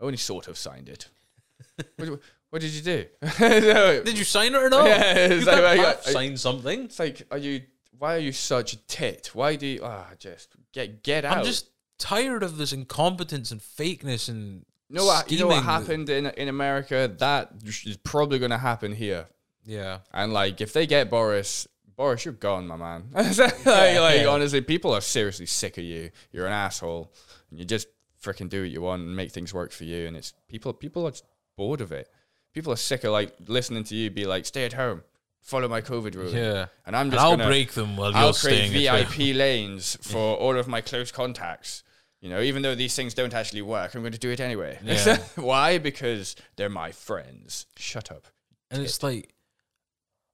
[0.00, 1.08] I only sort of signed it.
[1.96, 3.04] what, what did you do?
[3.40, 4.86] No, Did you sign it or not?
[4.86, 6.84] Yeah, you can't like, I- I- something.
[6.84, 7.62] It's like, are you?
[7.98, 9.30] Why are you such a tit?
[9.32, 9.80] Why do you?
[9.82, 11.38] Ah, just get get out.
[11.38, 15.30] I'm just tired of this incompetence and fakeness and You know what?
[15.30, 17.12] You know what happened in in America?
[17.18, 19.26] That is probably going to happen here.
[19.68, 23.10] Yeah, And like, if they get Boris, Boris, you're gone, my man.
[23.12, 26.10] like, like, honestly, people are seriously sick of you.
[26.32, 27.12] You're an asshole.
[27.50, 27.86] And you just
[28.22, 30.06] freaking do what you want and make things work for you.
[30.06, 30.72] And it's people.
[30.72, 32.08] People are just bored of it.
[32.54, 35.02] People are sick of like listening to you be like, stay at home,
[35.42, 36.36] follow my COVID ruling.
[36.36, 36.66] yeah.
[36.86, 38.86] And I'm And just I'll gonna, break them while I'll you're create staying.
[38.86, 39.12] at home.
[39.26, 41.82] VIP lanes for all of my close contacts.
[42.20, 44.78] You know, even though these things don't actually work, I'm going to do it anyway.
[44.82, 45.18] Yeah.
[45.36, 45.78] Why?
[45.78, 47.66] Because they're my friends.
[47.76, 48.26] Shut up.
[48.70, 49.32] And it's like,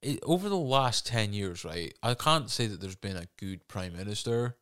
[0.03, 3.69] it, over the last 10 years, right, I can't say that there's been a good
[3.69, 4.57] prime minister,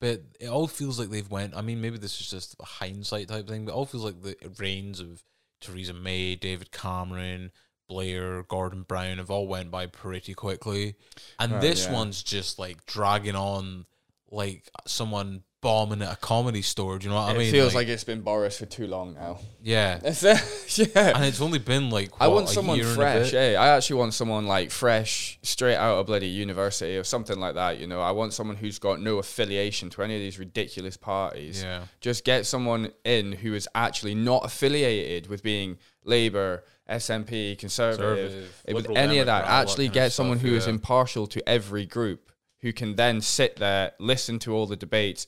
[0.00, 3.28] but it all feels like they've went, I mean, maybe this is just a hindsight
[3.28, 5.22] type thing, but it all feels like the reigns of
[5.60, 7.50] Theresa May, David Cameron,
[7.90, 10.94] Blair, Gordon Brown have all went by pretty quickly.
[11.40, 11.92] And this yeah.
[11.92, 13.84] one's just like dragging on
[14.30, 16.98] like someone bombing at a comedy store.
[16.98, 17.48] Do you know what I mean?
[17.48, 19.38] it feels like, it's been Boris for too long now.
[19.62, 20.00] yeah.
[20.02, 21.12] yeah.
[21.14, 23.32] And it's only been like, I want someone fresh.
[23.32, 23.52] bit?
[23.52, 27.54] Yeah, I actually want someone like fresh, straight out of bloody university or something like
[27.54, 27.78] that.
[27.78, 31.62] You know, I want someone who's got no affiliation to any of these ridiculous parties.
[31.62, 31.82] Yeah.
[32.00, 38.72] Just get someone in who is actually not affiliated with being Labour, SNP, Conservative, eh,
[38.72, 39.40] with any of that.
[39.40, 40.72] Democrat, all that Actually, kind get someone stuff, who is yeah.
[40.72, 45.26] impartial to every group, who can then sit there, listen to all the debates,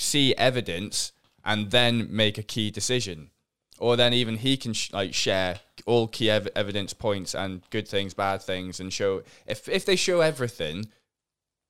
[0.00, 1.12] see evidence,
[1.44, 3.30] and then make a key decision.
[3.78, 7.88] Or then even he can sh- like share all key ev- evidence points and good
[7.88, 10.86] things, bad things, and show if if they show everything,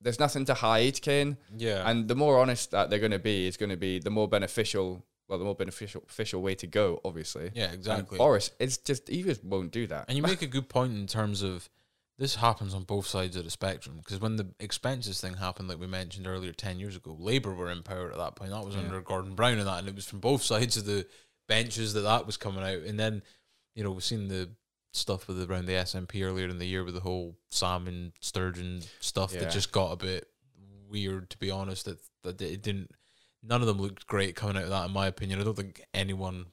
[0.00, 1.36] there's nothing to hide, Kane.
[1.56, 1.88] Yeah.
[1.88, 4.28] And the more honest that they're going to be, is going to be the more
[4.28, 5.04] beneficial.
[5.28, 7.52] Well, the more beneficial official way to go, obviously.
[7.54, 8.18] Yeah, And exactly.
[8.18, 10.06] Boris, it's just he just won't do that.
[10.08, 11.68] And you make a good point in terms of
[12.20, 15.80] this happens on both sides of the spectrum because when the expenses thing happened, like
[15.80, 18.50] we mentioned earlier, ten years ago, Labour were in power at that point.
[18.50, 21.06] That was under Gordon Brown and that, and it was from both sides of the
[21.48, 22.82] benches that that was coming out.
[22.82, 23.22] And then,
[23.74, 24.50] you know, we've seen the
[24.92, 29.32] stuff with around the SNP earlier in the year with the whole Salmond sturgeon stuff
[29.32, 29.40] Yeah.
[29.40, 30.28] that just got a bit
[30.90, 31.30] weird.
[31.30, 32.90] To be honest, that that it didn't.
[33.42, 35.40] None of them looked great coming out of that, in my opinion.
[35.40, 36.46] I don't think anyone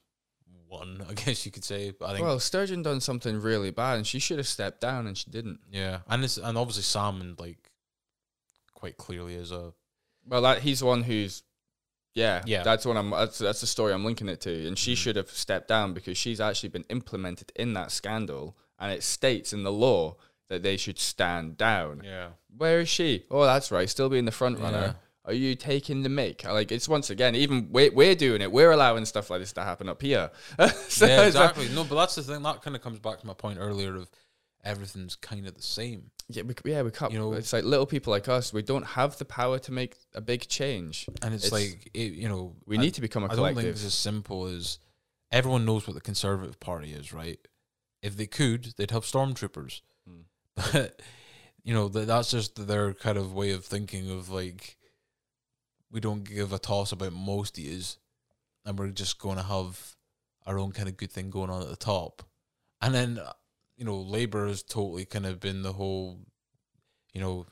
[0.68, 1.04] won.
[1.10, 1.92] I guess you could say.
[2.04, 5.16] I think Well, Sturgeon done something really bad, and she should have stepped down, and
[5.16, 5.60] she didn't.
[5.70, 7.70] Yeah, and it's and obviously Salmond like
[8.74, 9.72] quite clearly is a
[10.26, 11.42] Well, that he's the one who's
[12.14, 12.62] Yeah, Yeah.
[12.62, 13.10] That's what I'm.
[13.10, 14.78] That's that's the story I'm linking it to, and Mm.
[14.78, 19.02] she should have stepped down because she's actually been implemented in that scandal, and it
[19.02, 20.16] states in the law
[20.48, 22.02] that they should stand down.
[22.04, 22.30] Yeah.
[22.56, 23.24] Where is she?
[23.30, 24.78] Oh, that's right, still being the front runner.
[24.80, 24.92] Yeah.
[25.28, 26.44] Are you taking the mic?
[26.44, 28.50] Like it's once again, even we're, we're doing it.
[28.50, 30.30] We're allowing stuff like this to happen up here.
[30.88, 31.68] So yeah, it's like- exactly.
[31.74, 32.42] No, but that's the thing.
[32.42, 34.08] That kind of comes back to my point earlier of
[34.64, 36.10] everything's kind of the same.
[36.28, 37.12] yeah, we, yeah, we can't.
[37.12, 38.52] You know- it's like little people like us.
[38.52, 41.06] We don't have the power to make a big change.
[41.22, 43.54] And it's, It's- like, it, you know, We I- need to become a I don't
[43.54, 44.78] think it's as simple as
[45.30, 47.38] everyone knows what the Conservative Party is, right?
[48.02, 49.82] If they could, they'd have stormtroopers.
[50.08, 50.20] Hmm.
[50.72, 51.02] But,
[51.64, 54.77] you know, that that's just their kind of way of thinking of like,
[55.90, 57.98] we don't give a toss about most is,
[58.64, 59.96] and we're just going to have
[60.46, 62.22] our own kind of good thing going on at the top.
[62.80, 63.32] And then, uh,
[63.76, 66.18] you know, Labour has totally kind of been the whole,
[67.12, 67.46] you know,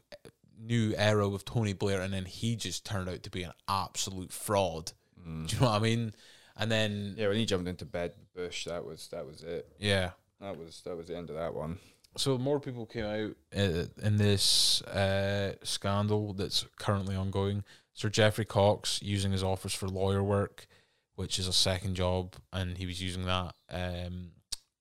[0.59, 4.33] new era with Tony Blair, and then he just turned out to be an absolute
[4.33, 4.93] fraud.
[5.27, 5.49] Mm.
[5.49, 6.13] Do you know what I mean?
[6.57, 9.69] And then Yeah, when he jumped into bed, Bush, that was that was it.
[9.79, 10.11] yeah.
[10.41, 11.79] That was that was the end of that one.
[12.19, 17.63] So more people came out uh, in this uh, scandal that's currently ongoing.
[17.97, 20.67] Sir Geoffrey Cox using his office for lawyer work,
[21.15, 24.33] which is a second job, and he was using that um,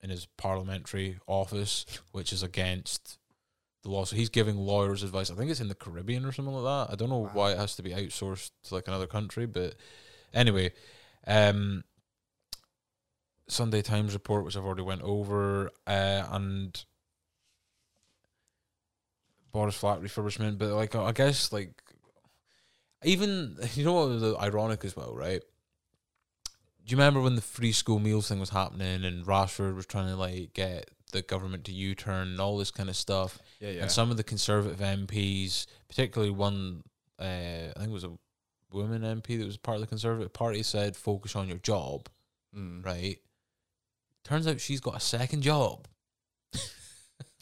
[0.02, 3.18] in his parliamentary office, which is against
[3.84, 4.04] the law.
[4.04, 5.32] So he's giving lawyers advice.
[5.32, 6.94] I think it's in the Caribbean or something like that.
[6.94, 9.76] I don't know why it has to be outsourced to like another country, but
[10.34, 10.74] anyway,
[11.26, 11.86] um,
[13.48, 16.84] Sunday Times report, which I've already went over, uh, and
[19.54, 20.58] Boris flat refurbishment.
[20.58, 21.82] But like, I guess like
[23.04, 25.42] even you know what was ironic as well, right?
[26.86, 30.08] Do you remember when the free school meals thing was happening and Rashford was trying
[30.08, 33.40] to like get the government to U turn and all this kind of stuff?
[33.60, 33.82] Yeah, yeah.
[33.84, 36.84] And some of the Conservative MPs, particularly one,
[37.20, 38.18] uh, I think it was a
[38.72, 42.08] woman MP that was part of the Conservative Party, said, "Focus on your job."
[42.56, 42.86] Mm.
[42.86, 43.18] Right?
[44.24, 45.88] Turns out she's got a second job.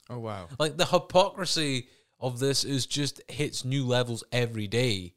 [0.09, 0.47] Oh wow.
[0.59, 1.87] Like the hypocrisy
[2.19, 5.13] of this is just hits new levels every day.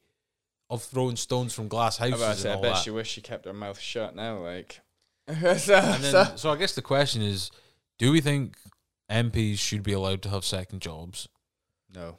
[0.68, 2.74] Of throwing stones from glass houses and say, I bet that.
[2.78, 4.38] she wished she kept her mouth shut now.
[4.38, 4.80] Like,
[5.28, 7.50] and then, so I guess the question is,
[7.98, 8.56] do we think
[9.10, 11.28] MPs should be allowed to have second jobs?
[11.94, 12.18] no.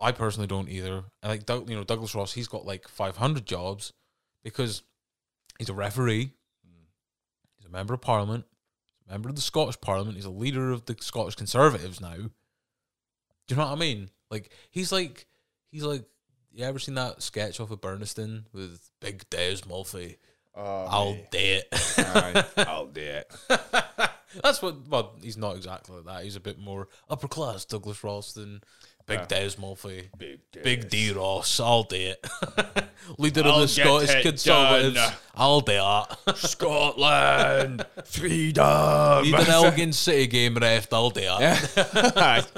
[0.00, 1.02] I personally don't either.
[1.24, 2.32] I like you know Douglas Ross.
[2.32, 3.92] He's got like 500 jobs
[4.44, 4.82] because
[5.58, 6.30] he's a referee.
[7.56, 8.44] He's a member of Parliament.
[8.96, 10.14] He's a member of the Scottish Parliament.
[10.14, 12.14] He's a leader of the Scottish Conservatives now.
[12.14, 12.30] Do
[13.48, 14.10] you know what I mean?
[14.30, 15.26] Like he's like
[15.72, 16.04] he's like.
[16.58, 20.16] You ever seen that sketch off of Burnistoun with Big Des Mulphy?
[20.56, 21.30] Oh, I'll mate.
[21.30, 21.68] do it.
[21.98, 23.32] Aye, I'll do it.
[24.42, 24.88] That's what.
[24.88, 26.24] Well, he's not exactly like that.
[26.24, 28.60] He's a bit more upper class Douglas Ross than
[29.06, 29.26] Big Yeah.
[29.26, 30.08] Des Mulphy.
[30.18, 32.26] Big, Big D Ross, I'll do it.
[33.18, 34.98] Leader I'll of the Scottish Conservatives.
[35.36, 36.18] I'll do that.
[36.38, 39.22] Scotland, freedom.
[39.22, 42.50] Need an Elgin City game ref, I'll do that.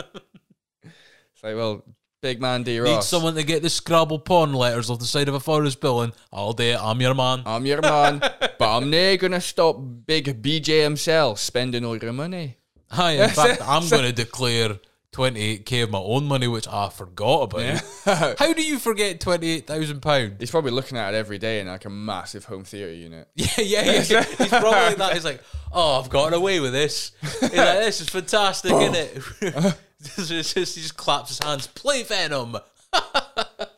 [0.88, 1.84] it's like, well,
[2.20, 2.88] big man D Ross.
[2.88, 6.12] Need someone to get the Scrabble pawn letters off the side of a forest building,
[6.32, 6.82] I'll do it.
[6.82, 7.42] I'm your man.
[7.46, 9.76] I'm your man, but I'm not gonna stop
[10.06, 12.56] Big BJ himself spending all your money.
[12.90, 14.78] Hi, in fact, I'm going to declare
[15.12, 17.82] 28k of my own money, which I forgot about.
[18.38, 20.40] How do you forget £28,000?
[20.40, 23.28] He's probably looking at it every day in like a massive home theater unit.
[23.34, 24.04] Yeah, yeah, yeah.
[24.08, 24.22] yeah.
[24.24, 25.12] He's probably like that.
[25.14, 25.40] He's like,
[25.72, 27.12] oh, I've gotten away with this.
[27.20, 29.76] He's like, this is fantastic, isn't it?
[30.00, 31.66] It's just- he just claps his hands.
[31.66, 32.56] Play Venom.
[32.92, 33.68] if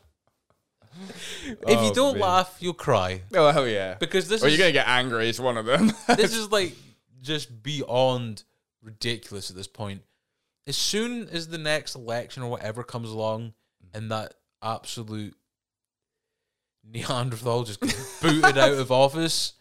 [1.65, 2.21] Oh, you don't man.
[2.21, 3.95] laugh, you'll cry Oh hell yeah!
[3.95, 5.27] because this Or is you're gonna get angry.
[5.29, 5.91] It's one of them.
[6.15, 6.75] this is like
[7.21, 8.43] just beyond
[8.81, 10.01] ridiculous at this point.
[10.67, 13.53] As soon as the next election or whatever comes along,
[13.93, 15.35] and that absolute
[16.85, 19.53] Neanderthal just gets booted out of office,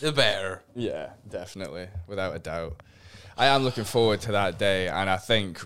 [0.00, 0.62] the better.
[0.74, 2.80] Yeah, definitely, without a doubt.
[3.36, 5.64] I am looking forward to that day, and I think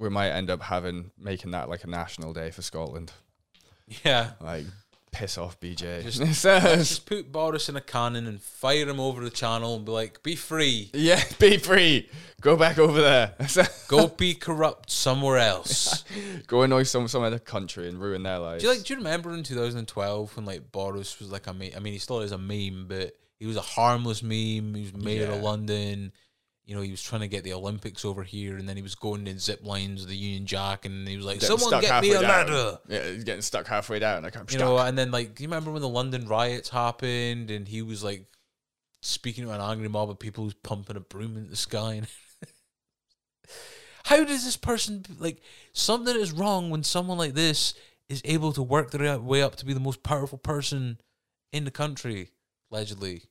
[0.00, 3.12] we might end up having making that like a national day for Scotland.
[4.04, 4.30] Yeah.
[4.40, 4.64] Like,
[5.12, 6.02] piss off, BJ.
[6.04, 9.92] Just- Just put Boris in a cannon and fire him over the channel and be
[9.92, 10.90] like, be free.
[10.94, 12.08] yeah, be free.
[12.40, 13.34] Go back over there.
[13.88, 16.04] Go be corrupt somewhere else.
[16.46, 18.62] Go annoy some some other country and ruin their lives.
[18.62, 18.84] Do you like?
[18.84, 21.72] Do you remember in 2012 when like Boris was like a meme?
[21.76, 24.74] I mean, he still is a meme, but he was a harmless meme.
[24.74, 26.12] He was mayor of London.
[26.70, 28.94] You know, he was trying to get the Olympics over here, and then he was
[28.94, 31.82] going in zip lines with the Union Jack, and he was like, Getting "Someone stuck
[31.82, 32.46] get me a halfway down.
[32.46, 34.22] ladder." Yeah, he's getting stuck halfway down.
[34.22, 34.60] Like I'm You stuck.
[34.60, 38.04] know, and then like, do you remember when the London riots happened, and he was
[38.04, 38.24] like
[39.02, 41.94] speaking to an angry mob of people who's pumping a broom in the sky?
[41.94, 42.06] And
[44.04, 45.40] How does this person like
[45.72, 47.74] something is wrong when someone like this
[48.08, 51.00] is able to work their way up to be the most powerful person
[51.52, 52.30] in the country,
[52.70, 53.22] allegedly.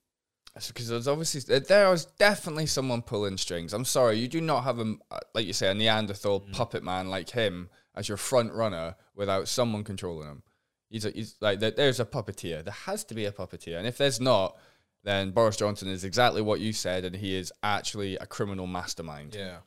[0.53, 3.73] Because there's obviously there- was definitely someone pulling strings.
[3.73, 7.09] I'm sorry, you do not have a uh, like you say a Neanderthal puppet man
[7.09, 10.43] like him as your front runner without someone controlling him.
[10.89, 12.63] He's, a, he's like there- there's a puppeteer.
[12.63, 14.57] There has to be a puppeteer, and if there's not,
[15.03, 19.35] then Boris Johnson is exactly what you said, and he is actually a criminal mastermind.
[19.35, 19.57] Yeah.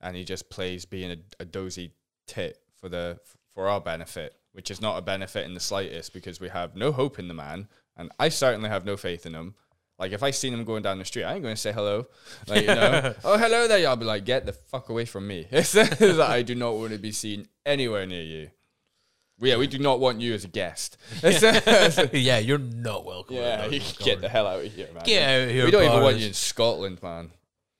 [0.00, 1.92] and he just plays being a, a dozy
[2.26, 3.18] tit for the
[3.54, 6.92] for our benefit, which is not a benefit in the slightest because we have no
[6.92, 9.54] hope in the man, and I certainly have no faith in him.
[9.98, 12.06] Like if I seen him going down the street, I ain't going to say hello.
[12.46, 13.88] Like you know, oh hello there.
[13.88, 15.46] I'll be like, get the fuck away from me.
[15.50, 18.50] It's I do not want to be seen anywhere near you.
[19.38, 20.96] Yeah, we do not want you as a guest.
[21.22, 23.36] Yeah, you're not welcome.
[23.36, 25.02] yeah, you get the hell out of here, man.
[25.04, 27.30] Get out of here, We don't even want you in Scotland, man.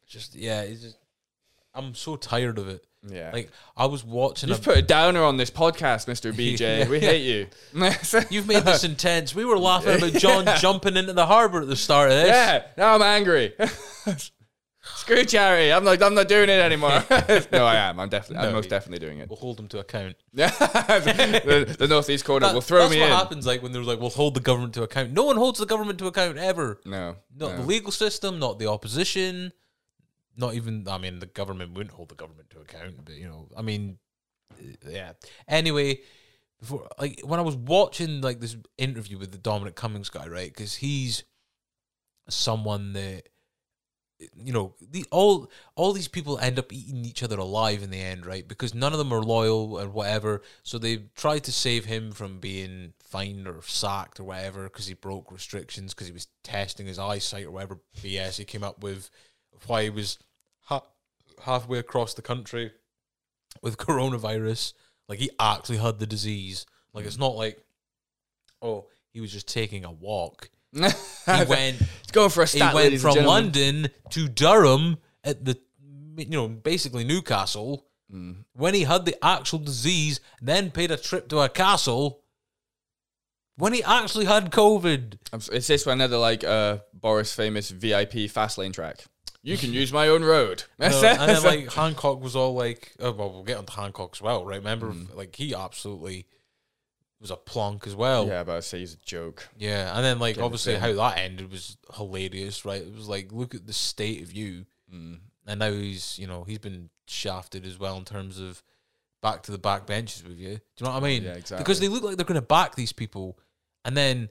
[0.06, 0.96] Just yeah, it's just
[1.74, 2.84] I'm so tired of it.
[3.08, 3.30] Yeah.
[3.32, 4.48] Like I was watching.
[4.48, 6.32] You've a, put a downer on this podcast, Mr.
[6.32, 6.88] BJ.
[6.90, 7.46] We hate you.
[8.30, 9.34] You've made this intense.
[9.34, 12.28] We were laughing about John jumping into the harbour at the start of this.
[12.28, 13.54] Yeah, now I'm angry.
[14.98, 15.72] Screw charity.
[15.72, 17.02] I'm like, I'm not doing it anymore.
[17.52, 17.98] no, I am.
[17.98, 19.28] I'm definitely, I'm most definitely doing it.
[19.28, 20.14] We'll hold them to account.
[20.32, 23.12] the, the northeast corner That- will throw that's me what in.
[23.16, 23.46] happens.
[23.46, 25.98] Like when they're like, "We'll hold the government to account." No one holds the government
[25.98, 26.80] to account ever.
[26.84, 27.56] No, Not no.
[27.56, 29.52] the legal system, not the opposition,
[30.36, 30.86] not even.
[30.88, 33.98] I mean, the government wouldn't hold the government to account, but you know, I mean,
[34.52, 35.12] uh, yeah.
[35.48, 36.00] Anyway,
[36.58, 40.52] before like when I was watching like this interview with the Dominic Cummings guy, right?
[40.52, 41.24] Because he's
[42.28, 43.28] someone that
[44.34, 48.00] you know the all all these people end up eating each other alive in the
[48.00, 51.84] end right because none of them are loyal or whatever so they tried to save
[51.84, 56.28] him from being fined or sacked or whatever because he broke restrictions because he was
[56.42, 59.10] testing his eyesight or whatever bs he came up with
[59.66, 60.18] why he was
[60.62, 60.86] ha-
[61.44, 62.72] halfway across the country
[63.62, 64.72] with coronavirus
[65.08, 67.62] like he actually had the disease like it's not like
[68.62, 73.00] oh he was just taking a walk he went It's going for a he went
[73.00, 73.16] from.
[73.24, 75.58] London to Durham at the,
[76.16, 77.86] you know, basically Newcastle.
[78.12, 78.44] Mm.
[78.52, 82.22] When he had the actual disease, then paid a trip to a castle.
[83.56, 88.58] When he actually had COVID, I'm Is this another like uh, Boris famous VIP fast
[88.58, 89.04] lane track?
[89.46, 90.64] You can use my own road.
[90.80, 94.20] Uh, and then like Hancock was all like, oh, well, we'll get onto Hancock as
[94.22, 94.58] well, right?
[94.58, 96.26] Remember, like he absolutely
[97.20, 98.26] was a plonk as well.
[98.26, 99.48] yeah, but I'd say he's a joke.
[99.56, 102.82] Yeah, and then like Get the obviously how that ended was hilarious, right?
[102.82, 105.18] It was like look at the state of you, Mm.
[105.46, 108.62] and now he's you know he's been shafted as well in terms of
[109.22, 110.56] back to the back benches with you.
[110.56, 111.22] Do you know what I mean?
[111.24, 111.64] Yeah, exactly.
[111.64, 113.38] Because they look like they're going to back these people,
[113.84, 114.28] and then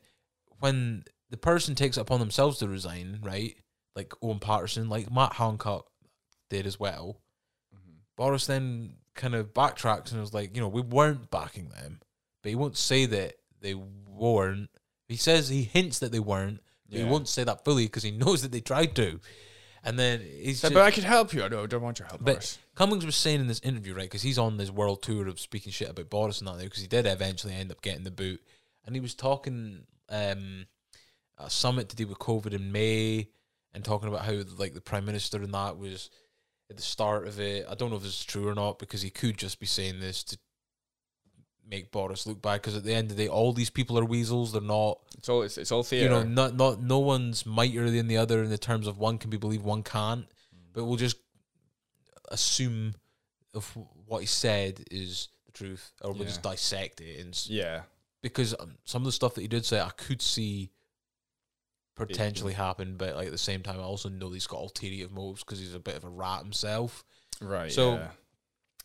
[0.60, 3.58] when the person takes it upon themselves to resign, right?
[3.96, 5.88] Like Owen Paterson, like Matt Hancock
[6.50, 7.22] did as well.
[7.74, 7.92] Mm-hmm.
[8.16, 12.02] Boris then kind of backtracks and was like, you know, we weren't backing them,
[12.44, 14.70] but he won't say that they weren't.
[15.08, 17.06] He says he hints that they weren't, but Yeah.
[17.06, 19.20] he won't say that fully because he knows that they tried to.
[19.84, 21.44] And then he's So, just, but I could help you.
[21.44, 22.58] I don't, don't want your help, but Boris.
[22.74, 25.72] Cummings was saying in this interview, right, because he's on this world tour of speaking
[25.72, 28.42] shit about Boris and that, there, because he did eventually end up getting the boot,
[28.84, 30.66] and he was talking um,
[31.38, 33.30] a summit to do with COVID in May,
[33.76, 36.10] and talking about how like the prime minister and that was
[36.72, 37.68] at the start of it.
[37.70, 40.00] I don't know if this is true or not because he could just be saying
[40.00, 40.38] this to
[41.70, 42.62] make Boris look bad.
[42.62, 44.52] Because at the end of the day, all these people are weasels.
[44.54, 46.06] They're not It's all it's, it's all theater.
[46.06, 49.18] you know, not not no one's mightier than the other in the terms of one
[49.20, 50.26] can be believed, one can't.
[50.74, 51.18] But we'll just
[52.32, 52.96] assume
[53.54, 53.78] of
[54.08, 56.28] what he said is the truth, or we'll Yeah.
[56.28, 57.20] just dissect it.
[57.24, 57.84] And yeah,
[58.22, 60.72] because um, some of the stuff that he did say, I could see
[61.96, 65.44] potentially happen, but like at the same time, I also know he's got ulterior motives
[65.44, 67.04] because he's a bit of a rat himself
[67.42, 67.72] right.
[67.72, 68.10] So- yeah.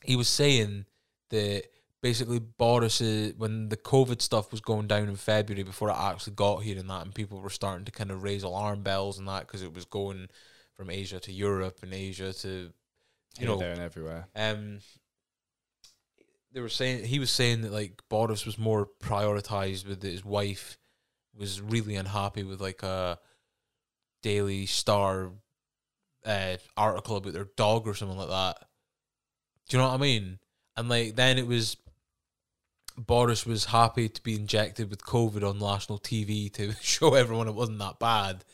[0.04, 0.86] he was saying
[1.30, 1.64] that
[2.02, 6.34] basically Boris, uh, when the COVID stuff was going down in February before it actually
[6.34, 9.28] got here and that, and people were starting to kind of raise alarm bells and
[9.28, 10.28] that because it was going
[10.74, 12.72] from Asia to Europe and Asia to, you
[13.38, 14.28] Here, know, there, and everywhere.
[14.34, 14.80] um,
[16.52, 20.78] they were saying he was saying that like Boris was more prioritized with his wife
[21.36, 23.18] was really unhappy with like a
[24.22, 25.30] Daily Star
[26.24, 28.66] uh, article about their dog or something like that.
[29.68, 30.38] Do you know what I mean?
[30.76, 31.76] And like then it was
[32.96, 37.54] Boris was happy to be injected with COVID on national TV to show everyone it
[37.54, 38.44] wasn't that bad.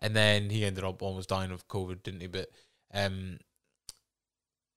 [0.00, 2.26] And then he ended up almost dying of COVID, didn't he?
[2.26, 2.50] But
[2.92, 3.38] um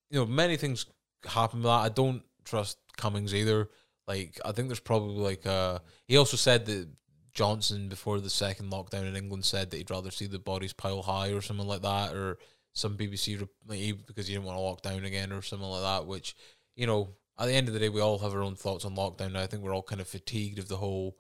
[0.09, 0.85] you know, many things
[1.25, 1.69] happen with that.
[1.69, 3.69] I don't trust Cummings either.
[4.07, 6.89] Like, I think there's probably like uh he also said that
[7.33, 11.01] Johnson before the second lockdown in England said that he'd rather see the bodies pile
[11.01, 12.37] high or something like that, or
[12.73, 16.07] some BBC like, because he didn't want to lock down again or something like that.
[16.07, 16.35] Which
[16.75, 18.95] you know, at the end of the day, we all have our own thoughts on
[18.95, 19.33] lockdown.
[19.33, 19.41] Now.
[19.41, 21.17] I think we're all kind of fatigued of the whole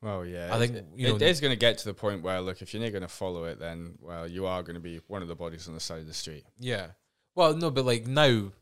[0.00, 0.54] Well, yeah.
[0.54, 2.62] I think, it, you know- it is going to get to the point where, look,
[2.62, 5.22] if you're not going to follow it, then well, you are going to be one
[5.22, 6.44] of the bodies on the side of the street.
[6.58, 6.88] Yeah.
[7.34, 8.52] Well, no, but like now,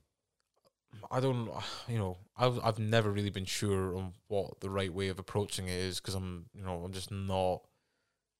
[1.11, 1.51] I don't.
[1.89, 5.69] You know, I've I've never really been sure on what the right way of approaching
[5.69, 7.63] it is because I'm, you know, I'm just not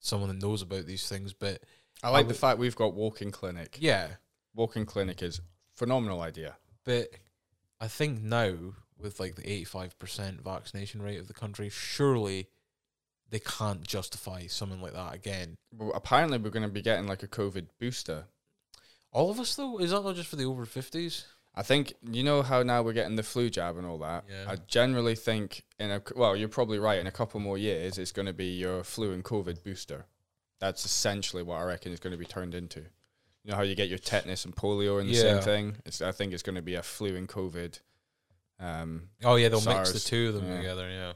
[0.01, 1.33] someone that knows about these things.
[1.33, 1.63] But
[2.03, 3.79] I like the fact we've got walking clinic.
[3.81, 4.09] yeah,
[4.55, 5.41] Walking clinic is
[5.75, 6.57] phenomenal idea.
[6.85, 7.09] but
[7.81, 8.55] I think now
[8.99, 12.49] with like the eighty five percent vaccination rate of the country, surely
[13.31, 15.57] they can't justify something like that again.
[15.73, 18.27] Well, apparently, we're going to be getting like a COVID booster.
[19.13, 21.25] All of us though, is that not just for the over fifties?
[21.57, 24.25] I think you know how now we're getting the flu jab and all that.
[24.29, 24.51] Yeah.
[24.51, 26.99] I generally think in a well, you're probably right.
[26.99, 30.07] In a couple more years, it's going to be your flu and COVID booster.
[30.61, 32.81] That's essentially what I reckon is going to be turned into.
[32.81, 35.77] You know how you get your tetanus and polio in the same thing.
[35.85, 37.79] It's, I think it's going to be a flu and COVID.
[38.59, 40.57] Um, Oh yeah, they'll mix the two of them yeah.
[40.57, 40.89] together.
[40.89, 41.13] Yeah.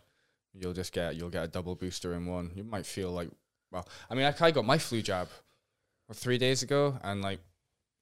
[0.53, 2.53] you'll just get you'll get a double booster in one.
[2.55, 3.31] You might feel like
[3.71, 5.29] well, I mean, I, I got my flu jab
[6.13, 7.41] three days ago, and like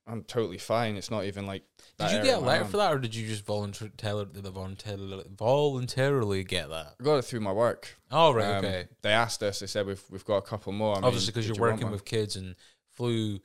[0.08, 0.96] I'm totally fine.
[0.96, 1.62] It's not even like.
[1.98, 6.68] Did you get a letter for that, or did you just voluntarily voluntarily voluntarily get
[6.68, 6.94] that?
[7.00, 7.96] I got it through my work.
[8.10, 8.88] Oh right, Um, okay.
[9.02, 9.60] They asked us.
[9.60, 10.96] They said we've we've got a couple more.
[10.96, 12.54] I Obviously, because you're you working with kids and
[12.92, 13.40] flu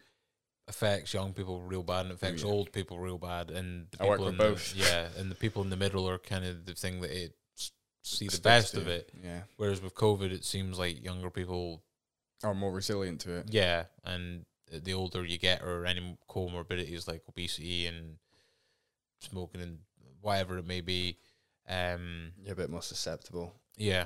[0.67, 2.49] affects young people real bad and affects yeah.
[2.49, 4.75] old people real bad, and the I work people in the- both.
[4.75, 7.33] yeah, and the people in the middle are kind of the thing that it
[8.03, 9.11] see the best to of it.
[9.23, 11.83] Yeah, Whereas with COVID, it seems like younger people,
[12.43, 13.47] are more resilient to it.
[13.49, 14.45] yeah, and
[14.79, 18.15] the older you get, or any comorbidities like obesity and
[19.19, 19.79] smoking and
[20.21, 21.17] whatever it may be,
[21.67, 23.53] um, You're a bit more susceptible.
[23.77, 24.05] yeah,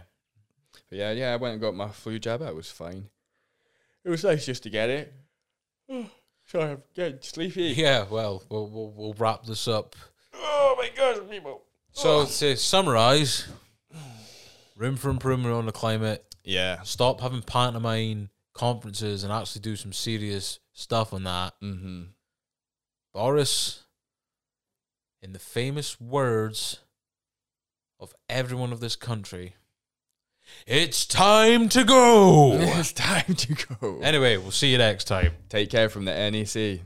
[0.89, 1.33] But yeah, yeah.
[1.33, 2.41] I went and got my flu jab.
[2.41, 3.09] I was fine.
[4.03, 5.13] It was nice just to get it.
[6.47, 7.73] Sorry, I'm getting sleepy.
[7.77, 8.05] yeah.
[8.09, 9.95] Well, we'll we'll, we'll wrap this up.
[10.33, 11.61] Oh my god, people.
[11.91, 13.47] So to summarize,
[14.75, 16.23] room for improvement on the climate.
[16.43, 16.81] Yeah.
[16.83, 21.53] Stop having pantomime conferences and actually do some serious stuff on that.
[21.61, 22.03] Mm-hmm.
[23.13, 23.83] Boris,
[25.21, 26.79] in the famous words
[27.99, 29.55] of everyone of this country,
[30.65, 32.53] it's time to go.
[32.59, 33.99] it's time to go.
[34.01, 35.33] anyway, we'll see you next time.
[35.49, 36.81] Take care from the NEC.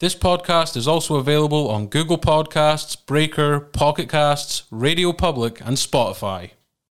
[0.00, 6.50] This podcast is also available on Google Podcasts, Breaker, Pocket Casts, Radio Public, and Spotify.